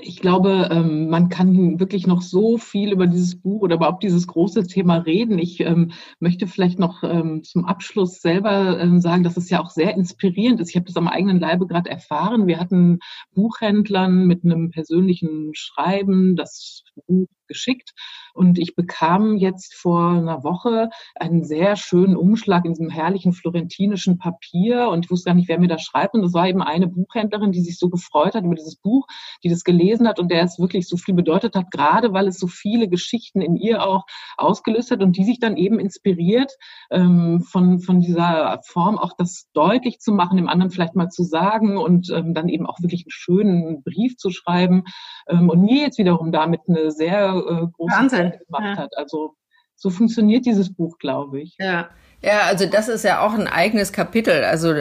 ich 0.00 0.20
glaube, 0.20 0.68
ähm, 0.70 1.08
man 1.08 1.28
kann 1.28 1.80
wirklich 1.80 2.06
noch 2.06 2.22
so 2.22 2.58
viel 2.58 2.92
über 2.92 3.06
dieses 3.06 3.40
Buch 3.40 3.62
oder 3.62 3.76
überhaupt 3.76 4.02
dieses 4.02 4.26
große 4.26 4.66
Thema 4.66 4.98
reden. 4.98 5.38
Ich 5.38 5.60
ähm, 5.60 5.92
möchte 6.20 6.46
vielleicht 6.46 6.78
noch 6.78 7.02
ähm, 7.02 7.42
zum 7.44 7.64
Abschluss 7.64 8.20
selber 8.20 9.00
sagen, 9.00 9.22
dass 9.22 9.36
es 9.36 9.50
ja 9.50 9.60
auch 9.60 9.70
sehr 9.70 9.94
inspirierend 9.94 10.60
ist. 10.60 10.70
Ich 10.70 10.76
habe 10.76 10.86
das 10.86 10.96
am 10.96 11.08
eigenen 11.08 11.40
Leibe 11.40 11.66
gerade 11.66 11.90
erfahren. 11.90 12.46
Wir 12.46 12.58
hatten 12.60 12.98
Buchhändlern 13.34 14.26
mit 14.26 14.44
einem 14.44 14.70
persönlichen 14.70 15.50
Schreiben 15.54 16.36
das 16.36 16.84
Buch 17.06 17.28
geschickt. 17.48 17.94
Und 18.34 18.58
ich 18.58 18.76
bekam 18.76 19.36
jetzt 19.36 19.74
vor 19.74 20.10
einer 20.10 20.44
Woche 20.44 20.90
einen 21.16 21.42
sehr 21.42 21.74
schönen 21.74 22.16
Umschlag 22.16 22.64
in 22.64 22.72
diesem 22.72 22.90
herrlichen 22.90 23.32
florentinischen 23.32 24.18
Papier 24.18 24.88
und 24.90 25.04
ich 25.04 25.10
wusste 25.10 25.30
gar 25.30 25.34
nicht, 25.34 25.48
wer 25.48 25.58
mir 25.58 25.68
das 25.68 25.82
schreibt. 25.82 26.14
Und 26.14 26.22
das 26.22 26.34
war 26.34 26.46
eben 26.46 26.62
eine 26.62 26.86
Buchhändlerin, 26.86 27.50
die 27.50 27.62
sich 27.62 27.78
so 27.78 27.88
gefreut 27.88 28.34
hat 28.34 28.44
über 28.44 28.54
dieses 28.54 28.76
Buch, 28.76 29.06
die 29.42 29.48
das 29.48 29.64
gelesen 29.64 30.06
hat 30.06 30.20
und 30.20 30.30
der 30.30 30.44
es 30.44 30.58
wirklich 30.58 30.86
so 30.88 30.96
viel 30.96 31.14
bedeutet 31.14 31.56
hat, 31.56 31.70
gerade 31.72 32.12
weil 32.12 32.28
es 32.28 32.38
so 32.38 32.46
viele 32.46 32.88
Geschichten 32.88 33.40
in 33.40 33.56
ihr 33.56 33.84
auch 33.84 34.04
ausgelöst 34.36 34.90
hat 34.90 35.02
und 35.02 35.16
die 35.16 35.24
sich 35.24 35.40
dann 35.40 35.56
eben 35.56 35.80
inspiriert 35.80 36.52
ähm, 36.90 37.40
von, 37.40 37.80
von 37.80 38.00
dieser 38.00 38.60
Form 38.64 38.98
auch 38.98 39.14
das 39.16 39.48
deutlich 39.52 39.98
zu 39.98 40.12
machen, 40.12 40.36
dem 40.36 40.48
anderen 40.48 40.70
vielleicht 40.70 40.94
mal 40.94 41.08
zu 41.08 41.24
sagen 41.24 41.76
und 41.76 42.10
ähm, 42.10 42.34
dann 42.34 42.48
eben 42.48 42.66
auch 42.66 42.80
wirklich 42.80 43.04
einen 43.04 43.10
schönen 43.10 43.82
Brief 43.82 44.16
zu 44.16 44.30
schreiben 44.30 44.84
ähm, 45.28 45.48
und 45.48 45.62
mir 45.62 45.82
jetzt 45.82 45.98
wiederum 45.98 46.32
damit 46.32 46.60
eine 46.68 46.90
sehr 46.90 47.37
äh, 47.40 47.66
große 47.72 47.96
Wahnsinn. 47.96 48.32
gemacht 48.46 48.64
ja. 48.64 48.76
hat. 48.76 48.96
Also 48.96 49.34
so 49.76 49.90
funktioniert 49.90 50.46
dieses 50.46 50.74
Buch, 50.74 50.98
glaube 50.98 51.40
ich. 51.40 51.56
Ja. 51.58 51.90
Ja, 52.20 52.40
also 52.48 52.66
das 52.66 52.88
ist 52.88 53.04
ja 53.04 53.20
auch 53.20 53.32
ein 53.32 53.46
eigenes 53.46 53.92
Kapitel. 53.92 54.42
Also 54.42 54.74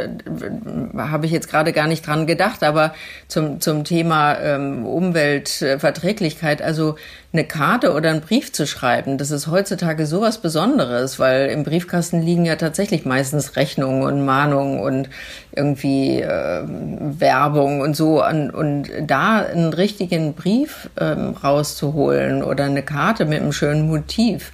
habe 0.97 1.27
ich 1.27 1.31
jetzt 1.31 1.47
gerade 1.47 1.71
gar 1.71 1.85
nicht 1.85 2.07
dran 2.07 2.25
gedacht, 2.25 2.63
aber 2.63 2.95
zum, 3.27 3.61
zum 3.61 3.83
Thema 3.83 4.39
ähm, 4.39 4.87
Umweltverträglichkeit, 4.87 6.63
also 6.63 6.95
eine 7.33 7.43
Karte 7.43 7.93
oder 7.93 8.09
einen 8.09 8.21
Brief 8.21 8.51
zu 8.53 8.65
schreiben, 8.65 9.19
das 9.19 9.29
ist 9.29 9.45
heutzutage 9.45 10.07
sowas 10.07 10.39
Besonderes, 10.39 11.19
weil 11.19 11.49
im 11.49 11.63
Briefkasten 11.63 12.23
liegen 12.23 12.43
ja 12.43 12.55
tatsächlich 12.55 13.05
meistens 13.05 13.55
Rechnungen 13.55 14.01
und 14.01 14.25
Mahnungen 14.25 14.79
und 14.79 15.07
irgendwie 15.55 16.21
äh, 16.21 16.63
Werbung 16.65 17.81
und 17.81 17.95
so. 17.95 18.25
Und, 18.25 18.49
und 18.49 18.89
da 19.05 19.41
einen 19.45 19.73
richtigen 19.73 20.33
Brief 20.33 20.89
ähm, 20.99 21.35
rauszuholen 21.43 22.41
oder 22.41 22.63
eine 22.63 22.81
Karte 22.81 23.25
mit 23.25 23.41
einem 23.41 23.53
schönen 23.53 23.87
Motiv 23.87 24.51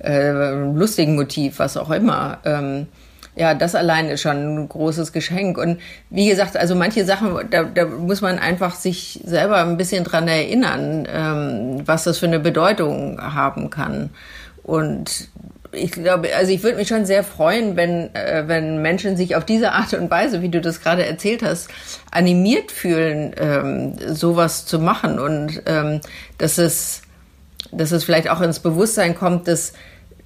äh, 0.00 0.52
lustigen 0.72 1.16
Motiv, 1.16 1.58
was 1.58 1.76
auch 1.76 1.90
immer. 1.90 2.38
Ähm, 2.44 2.86
ja, 3.38 3.54
das 3.54 3.76
allein 3.76 4.08
ist 4.08 4.22
schon 4.22 4.36
ein 4.36 4.68
großes 4.68 5.12
Geschenk. 5.12 5.58
Und 5.58 5.78
wie 6.10 6.28
gesagt, 6.28 6.56
also 6.56 6.74
manche 6.74 7.04
Sachen, 7.04 7.38
da, 7.50 7.62
da 7.62 7.86
muss 7.86 8.20
man 8.20 8.38
einfach 8.38 8.74
sich 8.74 9.20
selber 9.24 9.58
ein 9.58 9.76
bisschen 9.76 10.02
dran 10.02 10.26
erinnern, 10.26 11.06
ähm, 11.08 11.82
was 11.86 12.04
das 12.04 12.18
für 12.18 12.26
eine 12.26 12.40
Bedeutung 12.40 13.20
haben 13.20 13.70
kann. 13.70 14.10
Und 14.64 15.28
ich 15.72 15.92
glaube, 15.92 16.34
also 16.34 16.50
ich 16.50 16.62
würde 16.62 16.78
mich 16.78 16.88
schon 16.88 17.04
sehr 17.04 17.22
freuen, 17.22 17.76
wenn, 17.76 18.14
äh, 18.14 18.44
wenn 18.46 18.82
Menschen 18.82 19.16
sich 19.16 19.36
auf 19.36 19.44
diese 19.44 19.72
Art 19.72 19.94
und 19.94 20.10
Weise, 20.10 20.42
wie 20.42 20.48
du 20.48 20.60
das 20.60 20.80
gerade 20.80 21.06
erzählt 21.06 21.42
hast, 21.42 21.68
animiert 22.10 22.72
fühlen, 22.72 23.34
ähm, 23.38 23.94
sowas 24.14 24.66
zu 24.66 24.78
machen 24.78 25.18
und 25.18 25.62
ähm, 25.66 26.00
dass 26.38 26.58
es 26.58 27.02
dass 27.72 27.92
es 27.92 28.04
vielleicht 28.04 28.30
auch 28.30 28.40
ins 28.40 28.60
Bewusstsein 28.60 29.14
kommt, 29.14 29.48
dass 29.48 29.72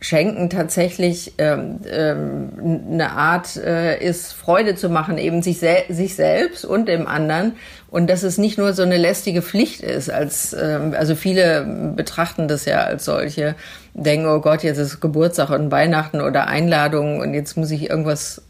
Schenken 0.03 0.51
tatsächlich 0.51 1.35
ähm, 1.39 1.79
ähm, 1.89 2.89
eine 2.91 3.13
Art 3.13 3.57
äh, 3.57 4.05
ist, 4.05 4.33
Freude 4.33 4.75
zu 4.75 4.89
machen, 4.89 5.17
eben 5.17 5.43
sich, 5.43 5.61
sel 5.61 5.85
sich 5.89 6.17
selbst 6.17 6.65
und 6.65 6.89
dem 6.89 7.07
anderen. 7.07 7.53
Und 7.89 8.11
dass 8.11 8.25
es 8.25 8.37
nicht 8.37 8.59
nur 8.59 8.73
so 8.73 8.83
eine 8.83 8.97
lästige 8.97 9.43
Pflicht 9.43 9.81
ist, 9.81 10.11
als 10.11 10.57
ähm, 10.61 10.95
also 10.99 11.15
viele 11.15 11.93
betrachten 11.97 12.49
das 12.49 12.65
ja 12.65 12.81
als 12.81 13.05
solche, 13.05 13.55
denken, 13.95 14.27
oh 14.27 14.41
Gott, 14.41 14.65
jetzt 14.65 14.79
ist 14.79 15.01
Geburtstag 15.01 15.51
und 15.51 15.71
Weihnachten 15.71 16.21
oder 16.21 16.49
Einladung 16.49 17.21
und 17.21 17.33
jetzt 17.33 17.57
muss 17.57 17.71
ich 17.71 17.89
irgendwas 17.89 18.43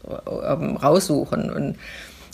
ähm, 0.47 0.75
raussuchen. 0.77 1.51
Und 1.51 1.75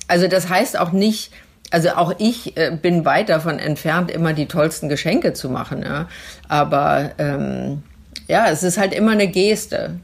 also 0.08 0.28
das 0.28 0.50
heißt 0.50 0.80
auch 0.80 0.94
nicht, 0.94 1.32
also 1.72 1.90
auch 1.90 2.14
ich 2.18 2.58
äh, 2.58 2.78
bin 2.82 3.06
weit 3.06 3.30
davon 3.30 3.60
entfernt, 3.60 4.12
immer 4.12 4.34
die 4.34 4.48
tollsten 4.48 4.90
Geschenke 4.90 5.34
zu 5.34 5.50
machen. 5.50 5.84
Ja? 5.84 6.08
Aber 6.48 7.12
ähm, 7.18 7.84
ja, 8.28 8.48
es 8.50 8.64
ist 8.64 8.78
halt 8.78 8.94
immer 8.94 9.12
eine 9.12 9.28
Geste. 9.28 10.00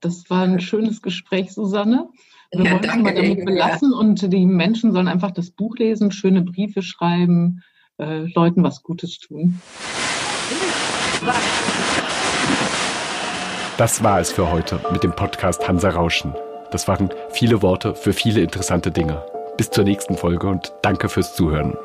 Das 0.00 0.28
war 0.30 0.44
ein 0.44 0.60
schönes 0.60 1.02
Gespräch, 1.02 1.52
Susanne. 1.52 2.08
Wir 2.52 2.64
ja, 2.64 2.72
wollen 2.72 2.84
es 2.84 2.96
mal 2.96 3.14
damit 3.14 3.44
belassen 3.44 3.92
und 3.92 4.32
die 4.32 4.46
Menschen 4.46 4.92
sollen 4.92 5.08
einfach 5.08 5.30
das 5.30 5.50
Buch 5.50 5.76
lesen, 5.76 6.10
schöne 6.10 6.42
Briefe 6.42 6.82
schreiben, 6.82 7.62
äh, 7.98 8.24
Leuten 8.34 8.64
was 8.64 8.82
Gutes 8.82 9.18
tun. 9.18 9.60
Das 13.76 14.02
war 14.02 14.20
es 14.20 14.32
für 14.32 14.50
heute 14.50 14.80
mit 14.90 15.04
dem 15.04 15.12
Podcast 15.12 15.66
Hansa 15.68 15.90
Rauschen. 15.90 16.34
Das 16.72 16.88
waren 16.88 17.10
viele 17.30 17.62
Worte 17.62 17.94
für 17.94 18.12
viele 18.12 18.40
interessante 18.40 18.90
Dinge. 18.90 19.22
Bis 19.56 19.70
zur 19.70 19.84
nächsten 19.84 20.16
Folge 20.16 20.46
und 20.48 20.72
danke 20.82 21.08
fürs 21.08 21.34
Zuhören. 21.34 21.76